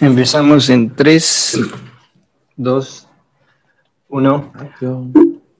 Empezamos 0.00 0.68
en 0.70 0.94
3, 0.94 1.60
2, 2.56 3.08
1. 4.08 4.52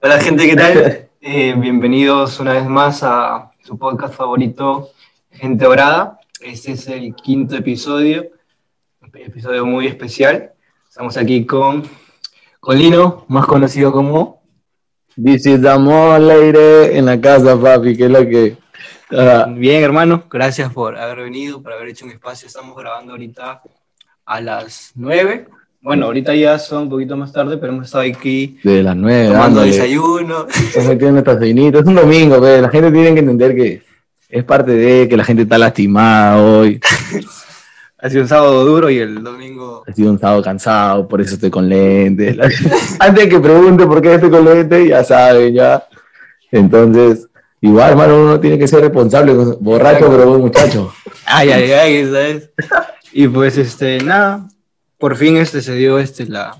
Hola 0.01 0.19
gente, 0.19 0.47
¿qué 0.47 0.55
tal? 0.55 1.09
Eh, 1.21 1.55
bienvenidos 1.57 2.39
una 2.39 2.53
vez 2.53 2.67
más 2.67 3.03
a 3.03 3.51
su 3.63 3.77
podcast 3.77 4.13
favorito, 4.13 4.89
Gente 5.31 5.65
Dorada. 5.65 6.19
Este 6.39 6.73
es 6.73 6.87
el 6.87 7.15
quinto 7.15 7.55
episodio, 7.55 8.29
un 9.01 9.11
episodio 9.13 9.65
muy 9.65 9.87
especial. 9.87 10.53
Estamos 10.87 11.17
aquí 11.17 11.45
con, 11.45 11.83
con 12.59 12.77
Lino, 12.77 13.25
más 13.27 13.45
conocido 13.45 13.91
como... 13.91 14.43
Is 15.17 15.43
the 15.43 15.57
lady 15.57 16.97
en 16.97 17.05
la 17.05 17.19
casa, 17.19 17.59
papi, 17.59 17.95
que 17.95 18.05
es 18.05 18.11
lo 18.11 18.19
que... 18.27 18.57
Bien, 19.55 19.83
hermano, 19.83 20.23
gracias 20.29 20.73
por 20.73 20.97
haber 20.97 21.23
venido, 21.23 21.61
por 21.61 21.73
haber 21.73 21.89
hecho 21.89 22.05
un 22.05 22.11
espacio. 22.11 22.47
Estamos 22.47 22.75
grabando 22.75 23.13
ahorita 23.13 23.61
a 24.25 24.41
las 24.41 24.91
9. 24.95 25.47
Bueno, 25.81 26.07
ahorita 26.07 26.33
ya 26.33 26.57
son 26.57 26.83
un 26.83 26.89
poquito 26.89 27.15
más 27.15 27.31
tarde, 27.31 27.57
pero 27.57 27.73
hemos 27.73 27.85
estado 27.85 28.03
aquí 28.03 28.57
de 28.63 28.81
las 28.81 28.95
9, 28.95 29.27
tomando 29.27 29.61
desayuno. 29.61 30.47
Estamos 30.47 30.89
metiendo 30.89 31.11
nuestras. 31.11 31.41
Es 31.41 31.87
un 31.87 31.95
domingo, 31.95 32.41
pero 32.41 32.61
la 32.61 32.69
gente 32.69 32.91
tiene 32.91 33.13
que 33.13 33.19
entender 33.19 33.55
que 33.55 33.83
es 34.29 34.43
parte 34.43 34.71
de 34.71 35.07
que 35.07 35.15
la 35.15 35.23
gente 35.23 35.43
está 35.43 35.57
lastimada 35.57 36.41
hoy. 36.41 36.79
Ha 37.97 38.09
sido 38.09 38.21
un 38.21 38.27
sábado 38.27 38.63
duro 38.65 38.87
y 38.91 38.99
el 38.99 39.23
domingo. 39.23 39.83
Ha 39.87 39.91
sido 39.91 40.11
un 40.11 40.19
sábado 40.19 40.43
cansado, 40.43 41.07
por 41.07 41.21
eso 41.21 41.35
estoy 41.35 41.49
con 41.49 41.67
lentes. 41.67 42.37
Antes 42.99 43.23
de 43.23 43.29
que 43.29 43.39
pregunte 43.39 43.87
por 43.87 43.99
qué 43.99 44.13
estoy 44.13 44.29
con 44.29 44.45
lentes, 44.45 44.89
ya 44.89 45.03
saben, 45.03 45.55
ya. 45.55 45.87
Entonces, 46.51 47.27
igual, 47.67 47.91
hermano, 47.91 48.21
uno 48.21 48.39
tiene 48.39 48.57
que 48.57 48.67
ser 48.67 48.81
responsable, 48.81 49.33
borracho, 49.59 50.09
pero 50.09 50.29
buen 50.29 50.41
muchacho. 50.41 50.93
Ay, 51.27 51.49
ay, 51.49 51.71
ay, 51.71 52.05
¿sabes? 52.05 52.51
Y 53.11 53.27
pues, 53.27 53.57
este, 53.57 53.97
nada, 54.03 54.47
por 54.99 55.15
fin 55.15 55.37
este 55.37 55.61
se 55.63 55.73
dio 55.73 55.97
este, 55.97 56.27
la, 56.27 56.55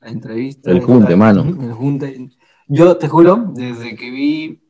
la 0.00 0.08
entrevista. 0.08 0.70
El 0.70 0.80
junte, 0.80 1.16
mano. 1.16 1.42
El 1.42 1.72
junte. 1.72 2.30
Yo 2.68 2.96
te 2.96 3.08
juro, 3.08 3.50
desde 3.54 3.96
que 3.96 4.10
vi 4.10 4.60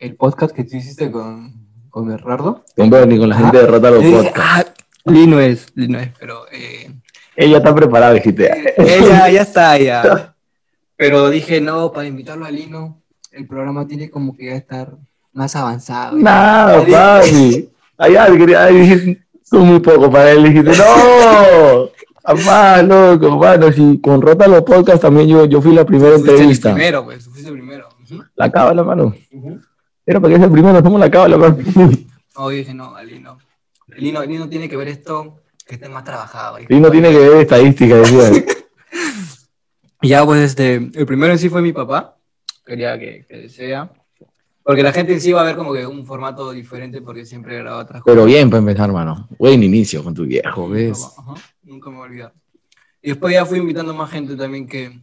el 0.00 0.16
podcast 0.16 0.52
que 0.52 0.64
tú 0.64 0.76
hiciste 0.76 1.12
con, 1.12 1.54
con 1.90 2.08
Bernardo. 2.08 2.64
Con 2.76 2.90
Bernie, 2.90 3.18
con 3.18 3.28
la 3.28 3.36
gente 3.36 3.58
de 3.58 3.66
Rota 3.66 3.90
los 3.92 4.04
Podcasts. 4.04 4.40
Ah, 4.40 4.64
Lino 5.04 5.38
es, 5.38 5.66
Lino 5.76 6.00
es, 6.00 6.10
pero... 6.18 6.46
Eh, 6.50 6.90
ella 7.36 7.58
está 7.58 7.74
preparada, 7.74 8.12
dijiste. 8.12 8.50
Ella 8.76 9.28
ya 9.30 9.42
está, 9.42 9.78
ya. 9.78 10.34
Pero 10.96 11.30
dije, 11.30 11.60
no, 11.60 11.92
para 11.92 12.06
invitarlo 12.06 12.44
a 12.44 12.50
Lino, 12.50 13.02
el 13.30 13.46
programa 13.46 13.86
tiene 13.86 14.10
como 14.10 14.36
que 14.36 14.46
ya 14.46 14.54
estar 14.54 14.96
más 15.32 15.56
avanzado. 15.56 16.16
Nada, 16.16 16.84
papi. 16.84 17.68
Allá 17.96 18.26
quería 18.36 18.66
decir, 18.66 19.22
son 19.42 19.66
muy 19.66 19.80
poco 19.80 20.10
para 20.10 20.30
él. 20.32 20.44
Dijiste, 20.44 20.72
no, 20.76 21.90
más 22.46 22.84
loco, 22.84 23.38
mano. 23.38 23.72
Si 23.72 24.00
con 24.00 24.20
Rota 24.20 24.48
los 24.48 24.62
podcasts 24.62 25.02
también 25.02 25.28
yo, 25.28 25.44
yo 25.46 25.60
fui 25.60 25.74
la 25.74 25.84
primera 25.84 26.16
entrevista. 26.16 26.70
El 26.70 26.74
primero, 26.74 27.04
pues, 27.04 27.28
fuiste 27.28 27.48
el 27.48 27.54
primero. 27.54 27.88
La 28.36 28.50
cábala, 28.50 28.82
mano. 28.82 29.14
Era 30.04 30.20
para 30.20 30.32
que 30.32 30.38
sea 30.38 30.46
el 30.46 30.52
primero, 30.52 30.82
somos 30.82 31.00
la 31.00 31.10
cábala, 31.10 31.38
papi. 31.38 31.64
No, 32.34 32.50
yo 32.50 32.56
dije, 32.56 32.72
no, 32.72 32.94
Lino. 33.04 33.38
Lino, 33.88 34.24
Lino 34.24 34.48
tiene 34.48 34.66
que 34.66 34.76
ver 34.76 34.88
esto 34.88 35.42
que 35.66 35.74
esté 35.74 35.90
más 35.90 36.02
trabajado. 36.02 36.58
Lino 36.66 36.90
tiene 36.90 37.10
que 37.10 37.18
ver 37.18 37.42
estadística, 37.42 37.94
decía. 37.96 38.30
ya, 40.02 40.24
pues, 40.24 40.40
este, 40.40 40.76
el 40.76 41.06
primero 41.06 41.34
en 41.34 41.38
sí 41.38 41.50
fue 41.50 41.60
mi 41.60 41.74
papá. 41.74 42.16
Quería 42.64 42.98
que, 42.98 43.26
que 43.28 43.50
sea. 43.50 43.90
Porque 44.64 44.82
la 44.82 44.92
gente 44.92 45.12
en 45.12 45.20
sí 45.20 45.32
va 45.32 45.42
a 45.42 45.44
ver 45.44 45.56
como 45.56 45.72
que 45.72 45.86
un 45.86 46.06
formato 46.06 46.52
diferente 46.52 47.00
porque 47.02 47.26
siempre 47.26 47.58
graba 47.58 47.78
otras 47.78 48.02
cosas. 48.02 48.14
Pero 48.14 48.24
bien 48.26 48.48
para 48.48 48.60
empezar, 48.60 48.88
hermano. 48.88 49.28
Buen 49.38 49.62
inicio 49.62 50.04
con 50.04 50.14
tu 50.14 50.24
viejo, 50.24 50.68
¿ves? 50.68 51.10
Ajá, 51.18 51.34
nunca 51.64 51.90
me 51.90 51.96
voy 51.96 52.04
a 52.04 52.08
olvidar. 52.08 52.32
Y 53.02 53.08
después 53.08 53.34
ya 53.34 53.44
fui 53.44 53.58
invitando 53.58 53.92
más 53.92 54.10
gente 54.10 54.36
también 54.36 54.68
que, 54.68 55.00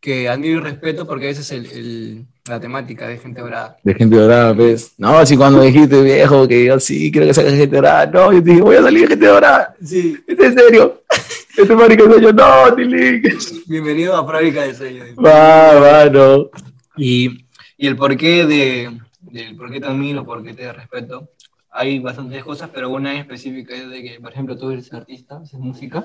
que 0.00 0.28
admiro 0.28 0.60
y 0.60 0.62
respeto 0.62 1.06
porque 1.06 1.26
a 1.26 1.28
veces 1.28 1.50
el, 1.52 1.66
el, 1.66 2.26
la 2.48 2.58
temática 2.58 3.06
de 3.06 3.18
gente 3.18 3.42
dorada. 3.42 3.76
De 3.84 3.94
gente 3.94 4.16
dorada, 4.16 4.54
¿ves? 4.54 4.94
No, 4.96 5.18
así 5.18 5.36
cuando 5.36 5.60
dijiste, 5.60 6.02
viejo, 6.02 6.48
que 6.48 6.64
yo 6.64 6.80
sí 6.80 7.12
quiero 7.12 7.26
que 7.26 7.34
salga 7.34 7.50
gente 7.50 7.76
dorada. 7.76 8.06
No, 8.06 8.32
yo 8.32 8.42
te 8.42 8.50
dije, 8.50 8.62
voy 8.62 8.76
a 8.76 8.82
salir 8.82 9.02
de 9.02 9.08
gente 9.08 9.26
dorada. 9.26 9.76
Sí. 9.84 10.16
¿Es 10.26 10.38
en 10.38 10.54
serio? 10.54 11.02
Este 11.50 11.76
fábrica 11.76 12.04
de 12.04 12.10
sueño, 12.10 12.32
no, 12.32 12.74
Tilín. 12.74 13.22
Bienvenido 13.66 14.16
a 14.16 14.24
Fábrica 14.24 14.62
de 14.62 14.74
Sueños. 14.74 15.08
Va, 15.22 15.78
mano. 15.78 16.48
Y, 16.96 17.44
y 17.80 17.86
el 17.86 17.96
porqué 17.96 18.44
de, 18.44 19.00
del 19.22 19.56
por 19.56 19.70
qué 19.70 19.80
te 19.80 19.86
admiro, 19.86 20.22
por 20.26 20.42
qué 20.42 20.52
te 20.52 20.70
respeto, 20.70 21.30
hay 21.70 21.98
bastantes 21.98 22.44
cosas, 22.44 22.68
pero 22.74 22.90
una 22.90 23.12
en 23.12 23.20
específica 23.20 23.74
es 23.74 23.88
de 23.88 24.02
que, 24.02 24.20
por 24.20 24.32
ejemplo, 24.32 24.58
tú 24.58 24.70
eres 24.70 24.92
artista, 24.92 25.38
haces 25.38 25.58
música, 25.58 26.04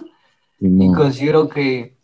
y 0.57 0.89
considero 0.93 1.49
que, 1.49 1.97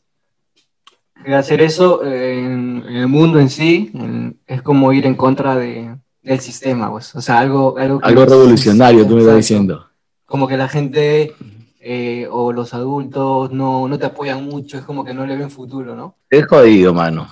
que 1.24 1.34
hacer 1.34 1.62
eso 1.62 2.04
en, 2.04 2.84
en, 2.86 2.96
el 2.98 3.08
mundo 3.08 3.40
en 3.40 3.50
sí 3.50 3.92
en, 3.94 4.38
es 4.46 4.62
como 4.62 4.92
ir 4.92 5.06
en 5.06 5.16
contra 5.16 5.56
de, 5.56 5.96
del 6.22 6.40
sistema, 6.42 6.92
pues. 6.92 7.16
o 7.16 7.22
sea, 7.22 7.40
algo... 7.40 7.78
Algo, 7.78 8.02
algo 8.04 8.26
revolucionario, 8.26 9.08
tú 9.08 9.16
me 9.16 9.22
estás 9.22 9.38
diciendo. 9.38 9.88
Como 10.26 10.50
que 10.50 10.58
la 10.58 10.68
gente 10.68 11.34
eh, 11.80 12.28
o 12.30 12.52
los 12.52 12.74
adultos 12.74 13.54
no, 13.54 13.88
no 13.88 13.98
te 13.98 14.08
apoyan 14.08 14.44
mucho, 14.44 14.78
es 14.78 14.84
como 14.84 15.06
que 15.06 15.14
no 15.14 15.26
le 15.26 15.38
ven 15.38 15.50
futuro, 15.50 15.96
¿no? 15.96 16.18
Es 16.30 16.46
jodido, 16.46 16.94
mano. 16.94 17.30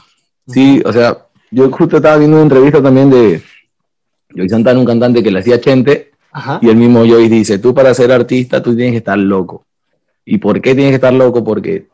Sí, 0.47 0.81
o 0.85 0.94
sea, 0.94 1.28
yo 1.51 1.69
justo 1.71 1.97
estaba 1.97 2.17
viendo 2.17 2.37
una 2.37 2.43
entrevista 2.43 2.81
también 2.81 3.09
de 3.09 3.41
Joy 4.35 4.49
Santana, 4.49 4.79
un 4.79 4.85
cantante 4.85 5.23
que 5.23 5.31
le 5.31 5.39
hacía 5.39 5.59
Chente, 5.59 6.11
Ajá. 6.31 6.59
y 6.61 6.69
el 6.69 6.75
mismo 6.75 7.05
Joy 7.05 7.27
dice, 7.27 7.59
tú 7.59 7.73
para 7.73 7.93
ser 7.93 8.11
artista 8.11 8.61
tú 8.61 8.75
tienes 8.75 8.93
que 8.93 8.97
estar 8.97 9.17
loco. 9.17 9.65
¿Y 10.25 10.37
por 10.37 10.61
qué 10.61 10.75
tienes 10.75 10.91
que 10.91 10.95
estar 10.95 11.13
loco? 11.13 11.43
Porque 11.43 11.87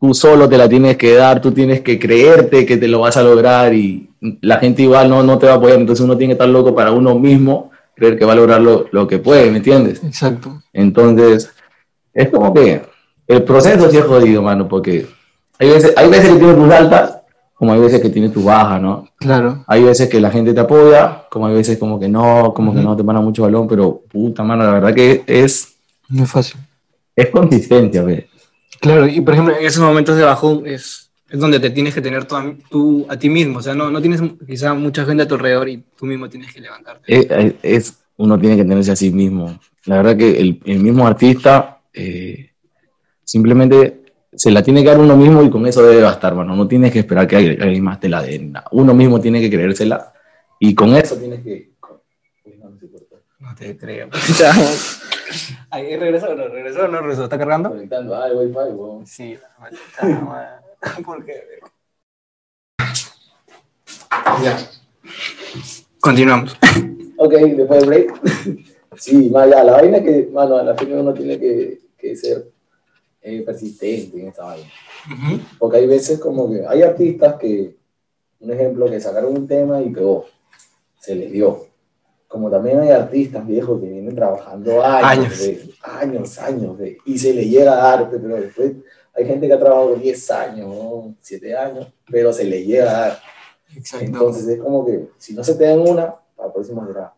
tú 0.00 0.14
solo 0.14 0.48
te 0.48 0.58
la 0.58 0.68
tienes 0.68 0.96
que 0.96 1.14
dar, 1.14 1.40
tú 1.40 1.52
tienes 1.52 1.80
que 1.80 1.98
creerte 1.98 2.66
que 2.66 2.76
te 2.76 2.88
lo 2.88 3.00
vas 3.00 3.16
a 3.16 3.22
lograr 3.22 3.74
y 3.74 4.10
la 4.40 4.58
gente 4.58 4.82
igual 4.82 5.08
no, 5.08 5.22
no 5.22 5.38
te 5.38 5.46
va 5.46 5.54
a 5.54 5.56
apoyar, 5.56 5.78
entonces 5.78 6.04
uno 6.04 6.16
tiene 6.16 6.32
que 6.32 6.34
estar 6.34 6.48
loco 6.48 6.74
para 6.74 6.92
uno 6.92 7.18
mismo, 7.18 7.70
creer 7.94 8.18
que 8.18 8.24
va 8.24 8.32
a 8.32 8.36
lograr 8.36 8.60
lo, 8.60 8.86
lo 8.92 9.06
que 9.06 9.18
puede, 9.18 9.50
¿me 9.50 9.58
entiendes? 9.58 10.02
Exacto. 10.04 10.62
Entonces, 10.72 11.50
es 12.12 12.28
como 12.28 12.52
que 12.52 12.82
el 13.26 13.42
proceso 13.42 13.90
sí 13.90 13.96
es 13.96 14.04
jodido, 14.04 14.42
mano, 14.42 14.68
porque 14.68 15.06
hay 15.58 15.68
veces, 15.68 15.94
hay 15.96 16.08
veces 16.08 16.32
que 16.32 16.38
tienes 16.38 16.56
tus 16.56 16.72
altas, 16.72 17.17
como 17.58 17.72
hay 17.72 17.80
veces 17.80 18.00
que 18.00 18.08
tienes 18.08 18.32
tu 18.32 18.44
baja, 18.44 18.78
¿no? 18.78 19.08
Claro. 19.16 19.64
Hay 19.66 19.82
veces 19.82 20.08
que 20.08 20.20
la 20.20 20.30
gente 20.30 20.54
te 20.54 20.60
apoya, 20.60 21.24
como 21.28 21.48
hay 21.48 21.54
veces 21.54 21.76
como 21.76 21.98
que 21.98 22.08
no, 22.08 22.54
como 22.54 22.70
uh 22.70 22.74
-huh. 22.74 22.78
que 22.78 22.84
no 22.84 22.96
te 22.96 23.02
para 23.02 23.20
mucho 23.20 23.42
balón, 23.42 23.66
pero 23.66 24.02
puta, 24.08 24.44
mano, 24.44 24.62
la 24.62 24.72
verdad 24.74 24.94
que 24.94 25.24
es... 25.26 25.74
No 26.08 26.22
es 26.22 26.30
fácil. 26.30 26.60
Es 27.16 27.30
consistencia, 27.30 28.04
¿ves? 28.04 28.26
Claro, 28.80 29.08
y 29.08 29.20
por 29.20 29.34
ejemplo, 29.34 29.56
en 29.58 29.66
esos 29.66 29.82
momentos 29.82 30.16
de 30.16 30.22
bajón 30.22 30.62
es, 30.66 31.10
es 31.28 31.40
donde 31.40 31.58
te 31.58 31.70
tienes 31.70 31.94
que 31.94 32.00
tener 32.00 32.26
tú 32.26 32.36
a, 32.36 32.54
tú 32.70 33.06
a 33.08 33.16
ti 33.16 33.28
mismo, 33.28 33.58
o 33.58 33.62
sea, 33.62 33.74
no, 33.74 33.90
no 33.90 34.00
tienes 34.00 34.22
quizá 34.46 34.74
mucha 34.74 35.04
gente 35.04 35.24
a 35.24 35.28
tu 35.28 35.34
alrededor 35.34 35.68
y 35.68 35.82
tú 35.98 36.06
mismo 36.06 36.28
tienes 36.28 36.54
que 36.54 36.60
levantarte. 36.60 37.02
Es, 37.08 37.54
es 37.62 37.98
uno 38.18 38.38
tiene 38.38 38.56
que 38.56 38.64
tenerse 38.64 38.92
a 38.92 38.96
sí 38.96 39.10
mismo. 39.10 39.58
La 39.84 39.96
verdad 39.96 40.16
que 40.16 40.38
el, 40.38 40.60
el 40.64 40.78
mismo 40.78 41.08
artista 41.08 41.80
eh, 41.92 42.50
simplemente 43.24 43.97
se 44.38 44.50
la 44.50 44.62
tiene 44.62 44.82
que 44.82 44.88
dar 44.88 44.98
uno 44.98 45.16
mismo 45.16 45.42
y 45.42 45.50
con 45.50 45.66
eso 45.66 45.82
debe 45.82 46.02
bastar, 46.02 46.34
bueno, 46.34 46.54
no 46.54 46.66
tienes 46.66 46.92
que 46.92 47.00
esperar 47.00 47.26
que 47.26 47.36
alguien 47.36 47.82
más 47.82 48.00
te 48.00 48.08
la 48.08 48.22
dé. 48.22 48.50
Uno 48.72 48.94
mismo 48.94 49.20
tiene 49.20 49.40
que 49.40 49.50
creérsela 49.50 50.12
y 50.60 50.74
con 50.74 50.94
eso 50.94 51.16
tienes 51.16 51.42
que... 51.42 51.72
No 53.40 53.54
te 53.54 53.76
creo. 53.76 54.08
Ahí 55.70 55.96
regresó, 55.96 56.34
no 56.34 56.48
regresó, 56.48 56.88
no 56.88 57.00
regresó. 57.00 57.24
¿Está 57.24 57.38
cargando? 57.38 57.70
Conectando, 57.70 58.16
ah, 58.16 58.28
el 58.28 58.36
wifi, 58.36 58.72
weón. 58.72 59.06
Sí, 59.06 59.38
¿por 61.04 61.24
qué? 61.24 61.42
Ya. 64.42 64.58
Continuamos. 66.00 66.56
Ok, 67.16 67.32
después 67.32 67.80
del 67.80 67.88
break. 67.88 68.20
Sí, 68.96 69.30
ya, 69.30 69.46
la 69.46 69.72
vaina 69.72 69.98
es 69.98 70.04
que, 70.04 70.30
mano, 70.32 70.56
a 70.56 70.62
la 70.62 70.74
fin 70.74 70.92
uno 70.92 71.12
tiene 71.12 71.38
que, 71.38 71.80
que 71.96 72.16
ser 72.16 72.50
eh, 73.28 73.42
persistente 73.42 74.20
en 74.20 74.28
esa 74.28 74.44
vaina. 74.44 74.68
Uh 75.06 75.12
-huh. 75.34 75.40
Porque 75.58 75.76
hay 75.78 75.86
veces 75.86 76.18
como 76.18 76.50
que 76.50 76.64
hay 76.66 76.82
artistas 76.82 77.34
que, 77.36 77.76
un 78.40 78.52
ejemplo, 78.52 78.88
que 78.90 79.00
sacaron 79.00 79.36
un 79.36 79.46
tema 79.46 79.80
y 79.82 79.90
pegó, 79.90 80.24
se 81.00 81.14
les 81.14 81.30
dio. 81.32 81.66
Como 82.26 82.50
también 82.50 82.78
hay 82.80 82.90
artistas 82.90 83.46
viejos 83.46 83.80
que 83.80 83.86
vienen 83.88 84.14
trabajando 84.14 84.84
años, 84.84 85.04
Años. 85.24 85.38
de- 85.38 85.74
años, 85.82 86.38
años, 86.38 86.78
de- 86.78 86.98
y 87.06 87.18
se 87.18 87.32
les 87.32 87.46
llega 87.48 87.72
a 87.72 87.76
dar, 87.96 88.10
pero 88.10 88.36
después 88.36 88.72
hay 89.14 89.24
gente 89.26 89.46
que 89.46 89.52
ha 89.54 89.58
trabajado 89.58 89.94
10 89.96 90.30
años, 90.30 90.68
¿no? 90.68 91.14
7 91.20 91.56
años, 91.56 91.86
pero 92.10 92.32
se 92.32 92.44
les 92.44 92.66
llega 92.66 92.90
a 92.90 93.00
dar. 93.08 93.18
Exacto. 93.74 94.04
Entonces 94.06 94.46
es 94.48 94.60
como 94.60 94.84
que 94.86 95.08
si 95.18 95.34
no 95.34 95.42
se 95.42 95.54
te 95.54 95.64
dan 95.64 95.80
una, 95.80 96.14
para 96.36 96.48
la 96.48 96.52
próxima 96.52 96.86
será. 96.86 97.12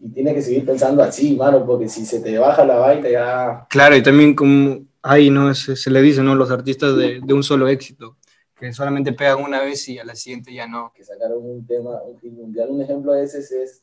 Y 0.00 0.08
tienes 0.08 0.34
que 0.34 0.42
seguir 0.42 0.64
pensando 0.64 1.02
así, 1.02 1.36
mano, 1.36 1.64
porque 1.66 1.88
si 1.88 2.04
se 2.06 2.20
te 2.20 2.36
baja 2.38 2.64
la 2.64 2.76
vaina 2.76 3.08
ya... 3.08 3.66
Claro, 3.68 3.94
y 3.96 4.02
también 4.02 4.34
como 4.34 4.80
ahí 5.02 5.30
no 5.30 5.54
se, 5.54 5.76
se 5.76 5.90
le 5.90 6.00
dice, 6.00 6.22
¿no? 6.22 6.34
Los 6.34 6.50
artistas 6.50 6.96
de, 6.96 7.20
de 7.22 7.34
un 7.34 7.42
solo 7.42 7.68
éxito, 7.68 8.16
que 8.56 8.72
solamente 8.72 9.12
pegan 9.12 9.42
una 9.42 9.60
vez 9.60 9.88
y 9.88 9.98
a 9.98 10.04
la 10.04 10.14
siguiente 10.14 10.52
ya 10.54 10.66
no. 10.66 10.92
que 10.94 11.04
sacaron 11.04 11.38
un 11.44 11.66
tema, 11.66 12.00
un 12.02 12.18
hit 12.20 12.32
mundial. 12.32 12.70
Un 12.70 12.80
ejemplo 12.82 13.12
de 13.12 13.24
ese 13.24 13.38
es 13.40 13.82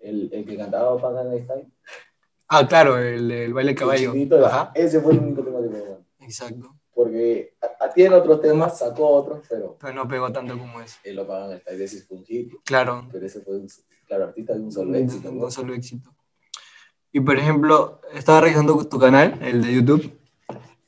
el, 0.00 0.28
el 0.32 0.44
que 0.44 0.56
cantaba 0.56 1.00
Pagan 1.00 1.28
Style. 1.44 1.68
Ah, 2.48 2.66
claro, 2.66 2.98
el, 2.98 3.30
el 3.30 3.52
baile 3.54 3.72
de 3.72 3.76
caballo. 3.76 4.12
El 4.14 4.44
Ajá. 4.44 4.70
Ese 4.74 5.00
fue 5.00 5.12
el 5.12 5.18
único 5.20 5.42
tema 5.42 5.58
que 5.60 5.66
hermano. 5.66 6.04
Exacto. 6.20 6.72
Porque 6.94 7.54
a- 7.60 7.84
a- 7.84 7.92
tiene 7.92 8.14
otros 8.14 8.40
temas, 8.40 8.78
sacó 8.78 9.08
otros, 9.10 9.44
pero 9.48 9.76
Pero 9.80 9.92
no 9.92 10.08
pegó 10.08 10.32
tanto 10.32 10.56
como 10.58 10.80
ese. 10.80 10.96
él 11.04 11.16
lo 11.16 11.26
pagan 11.26 11.50
el 11.52 11.62
Tide 11.62 11.88
fue 12.02 12.16
un 12.18 12.24
hit, 12.24 12.52
Claro. 12.64 13.06
pero 13.12 13.26
ese 13.26 13.40
fue 13.42 13.56
un, 13.58 13.68
claro, 14.06 14.24
artista 14.24 14.54
de 14.54 14.60
un 14.60 14.72
solo 14.72 14.90
Un- 14.90 14.96
éxito. 14.96 15.30
un 15.30 15.38
¿no? 15.38 15.50
solo 15.50 15.74
éxito. 15.74 16.10
Y 17.12 17.20
por 17.20 17.38
ejemplo, 17.38 18.00
estaba 18.14 18.40
revisando 18.40 18.84
tu 18.86 18.98
canal, 18.98 19.38
el 19.42 19.62
de 19.62 19.74
YouTube, 19.74 20.12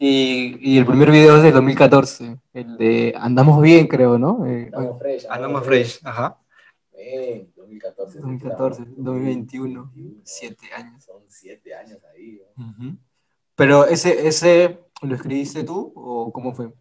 y, 0.01 0.57
y 0.61 0.79
el 0.79 0.87
primer 0.87 1.11
video 1.11 1.37
es 1.37 1.43
del 1.43 1.55
2014, 1.55 2.39
el 2.53 2.77
de 2.77 3.15
Andamos 3.17 3.61
Bien, 3.61 3.89
creo, 3.89 4.17
¿no? 4.17 4.47
Eh, 4.47 4.71
Andamos 4.73 4.99
fresh. 4.99 5.27
Andamos 5.29 5.65
Fresh, 5.65 6.01
ajá. 6.05 6.39
Ven, 6.93 7.53
2014. 7.57 8.21
2014, 8.21 8.83
estamos, 8.83 9.05
2021, 9.05 9.93
siete 10.23 10.67
años. 10.73 11.05
Son 11.05 11.23
siete 11.27 11.75
años 11.75 11.99
ahí. 12.15 12.41
¿no? 12.57 12.65
Ujú. 12.65 12.97
Pero 13.57 13.87
ese, 13.87 14.29
ese, 14.29 14.79
¿lo 15.03 15.17
escribiste 15.17 15.65
tú 15.65 15.93
o 15.97 16.31
cómo 16.33 16.53
fue? 16.53 16.73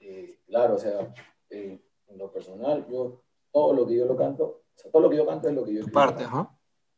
Eh, 0.00 0.40
claro, 0.48 0.74
o 0.74 0.78
sea, 0.78 1.14
eh, 1.48 1.80
en 2.08 2.18
lo 2.18 2.32
personal, 2.32 2.84
yo, 2.90 3.22
todo 3.52 3.72
lo 3.72 3.86
que 3.86 3.96
yo 3.96 4.06
lo 4.06 4.16
canto, 4.16 4.44
o 4.44 4.62
sea, 4.74 4.90
todo 4.90 5.02
lo 5.02 5.10
que 5.10 5.16
yo 5.16 5.26
canto 5.26 5.48
es 5.48 5.54
lo 5.54 5.64
que 5.64 5.74
yo 5.74 5.84
Tu 5.84 5.92
parte, 5.92 6.24
ajá. 6.24 6.50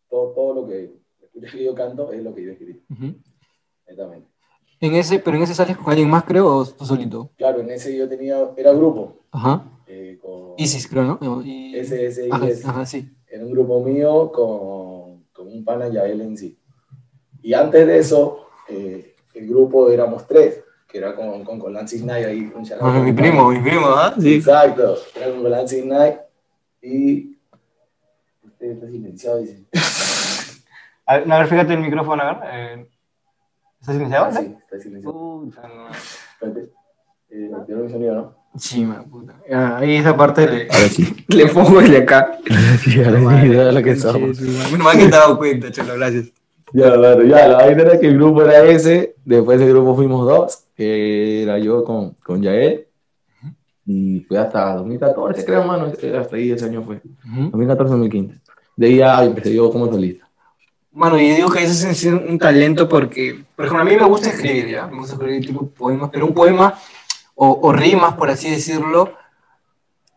Todo, 0.08 0.32
todo 0.32 0.54
lo 0.54 0.66
que 0.66 1.03
que 1.40 1.64
yo 1.64 1.74
canto 1.74 2.12
es 2.12 2.22
lo 2.22 2.34
que 2.34 2.44
yo 2.44 2.52
escribo, 2.52 2.78
Ujú. 2.90 3.14
netamente. 3.88 4.28
En 4.80 4.94
ese, 4.94 5.18
pero 5.18 5.36
en 5.36 5.42
ese 5.44 5.54
sales 5.54 5.76
con 5.76 5.90
alguien 5.90 6.10
más, 6.10 6.24
creo, 6.24 6.46
o 6.46 6.66
tú 6.66 6.84
solito. 6.84 7.30
Claro, 7.36 7.60
en 7.60 7.70
ese 7.70 7.96
yo 7.96 8.08
tenía, 8.08 8.50
era 8.56 8.72
grupo, 8.72 9.20
Ajá. 9.30 9.64
eh, 9.86 10.18
con 10.20 10.54
Isis, 10.58 10.86
creo, 10.88 11.04
¿no? 11.20 11.42
Y- 11.44 11.76
ese, 11.76 12.06
ese, 12.06 12.28
Ajá, 12.30 12.48
ese. 12.48 12.66
ajá, 12.66 12.86
sí. 12.86 13.10
Era 13.28 13.44
un 13.44 13.50
grupo 13.52 13.82
mío 13.82 14.30
con, 14.32 15.24
con 15.32 15.48
un 15.52 15.64
pana 15.64 15.88
Yael 15.88 16.20
en 16.20 16.36
sí. 16.36 16.58
Y 17.42 17.52
antes 17.54 17.86
de 17.86 17.98
eso, 17.98 18.46
eh, 18.68 19.14
el 19.34 19.48
grupo 19.48 19.90
éramos 19.90 20.26
tres, 20.26 20.62
que 20.88 20.98
era 20.98 21.14
con, 21.16 21.44
con, 21.44 21.58
con 21.58 21.72
Lance 21.72 21.98
Knight 22.00 22.26
ahí. 22.26 22.52
Un 22.54 22.62
Bueno, 22.80 23.02
mi 23.02 23.12
primo, 23.12 23.50
mi 23.50 23.60
primo, 23.60 23.86
¿ah? 23.88 24.14
Sí. 24.18 24.34
Exacto, 24.34 24.96
era 25.16 25.30
con 25.30 25.50
Lance 25.50 25.82
Knight 25.82 26.16
y... 26.82 27.30
Usted 28.44 28.70
está 28.72 28.86
silenciado, 28.88 29.38
dice. 29.38 29.64
A 31.06 31.18
ver, 31.18 31.32
a 31.32 31.38
ver, 31.38 31.46
fíjate 31.46 31.74
el 31.74 31.80
micrófono, 31.80 32.22
a 32.22 32.32
ver. 32.34 32.50
eh, 32.52 32.88
¿Está 33.80 33.92
silenciado? 33.92 34.24
Ah, 34.26 34.30
no? 34.32 34.40
sí, 34.40 34.56
está 34.58 34.78
silenciado. 34.80 35.12
Puta, 35.14 35.68
no. 35.68 35.88
Espérate. 35.90 36.72
Eh, 37.30 37.50
mi 37.82 37.90
sonido, 37.90 38.14
¿no? 38.14 38.36
Sí, 38.56 38.84
me 38.84 38.94
puta. 39.02 39.34
Ah, 39.52 39.78
Ahí 39.78 39.96
esa 39.96 40.16
parte 40.16 40.46
le, 40.46 40.62
Ahora 40.70 40.88
sí. 40.88 41.14
le 41.28 41.46
pongo 41.46 41.80
el 41.80 41.90
de 41.90 41.98
acá. 41.98 42.38
Sí, 42.78 43.02
ahora 43.02 43.18
sí, 43.42 43.48
lo 43.74 43.82
que 43.82 43.96
somos. 43.96 44.36
Sí, 44.36 44.44
sí, 44.46 44.50
Menos 44.72 44.78
mal 44.84 44.96
que 44.96 45.04
te 45.06 45.10
dado 45.10 45.36
cuenta, 45.36 45.70
cholo, 45.72 45.94
gracias. 45.96 46.32
Ya, 46.72 46.96
bueno, 46.96 47.22
ya, 47.22 47.46
la 47.48 47.56
vaina 47.58 47.82
era 47.82 48.00
que 48.00 48.08
el 48.08 48.16
grupo 48.16 48.42
era 48.42 48.62
ese, 48.64 49.14
después 49.24 49.60
del 49.60 49.68
grupo 49.70 49.94
fuimos 49.94 50.26
dos, 50.26 50.64
que 50.74 51.42
era 51.44 51.58
yo 51.58 51.84
con, 51.84 52.14
con 52.14 52.42
Yael, 52.42 52.88
y 53.86 54.20
fue 54.20 54.38
hasta 54.38 54.74
2014, 54.76 55.44
creo, 55.44 55.62
mano, 55.64 55.86
ese- 55.88 56.16
hasta 56.16 56.34
ahí 56.36 56.50
ese 56.50 56.64
año 56.64 56.82
fue, 56.82 57.00
2014-2015. 57.24 58.40
De 58.76 58.86
ahí 58.86 58.96
ya 58.96 59.22
empecé 59.24 59.54
yo 59.54 59.70
como 59.70 59.86
solista. 59.86 60.23
Mano, 60.94 61.18
yo 61.18 61.34
digo 61.34 61.50
que 61.50 61.64
ese 61.64 61.90
es 61.90 62.04
un, 62.04 62.38
talento 62.38 62.88
porque, 62.88 63.44
por 63.56 63.64
ejemplo, 63.64 63.82
a 63.82 63.84
mí 63.84 63.96
me 63.96 64.06
gusta 64.06 64.30
escribir, 64.30 64.68
¿ya? 64.68 64.86
Me 64.86 64.98
gusta 64.98 65.14
escribir 65.14 65.44
tipo 65.44 65.66
poemas, 65.66 66.08
pero 66.12 66.24
un 66.24 66.32
poema 66.32 66.78
o, 67.34 67.58
o 67.62 67.72
rimas, 67.72 68.14
por 68.14 68.30
así 68.30 68.48
decirlo, 68.48 69.12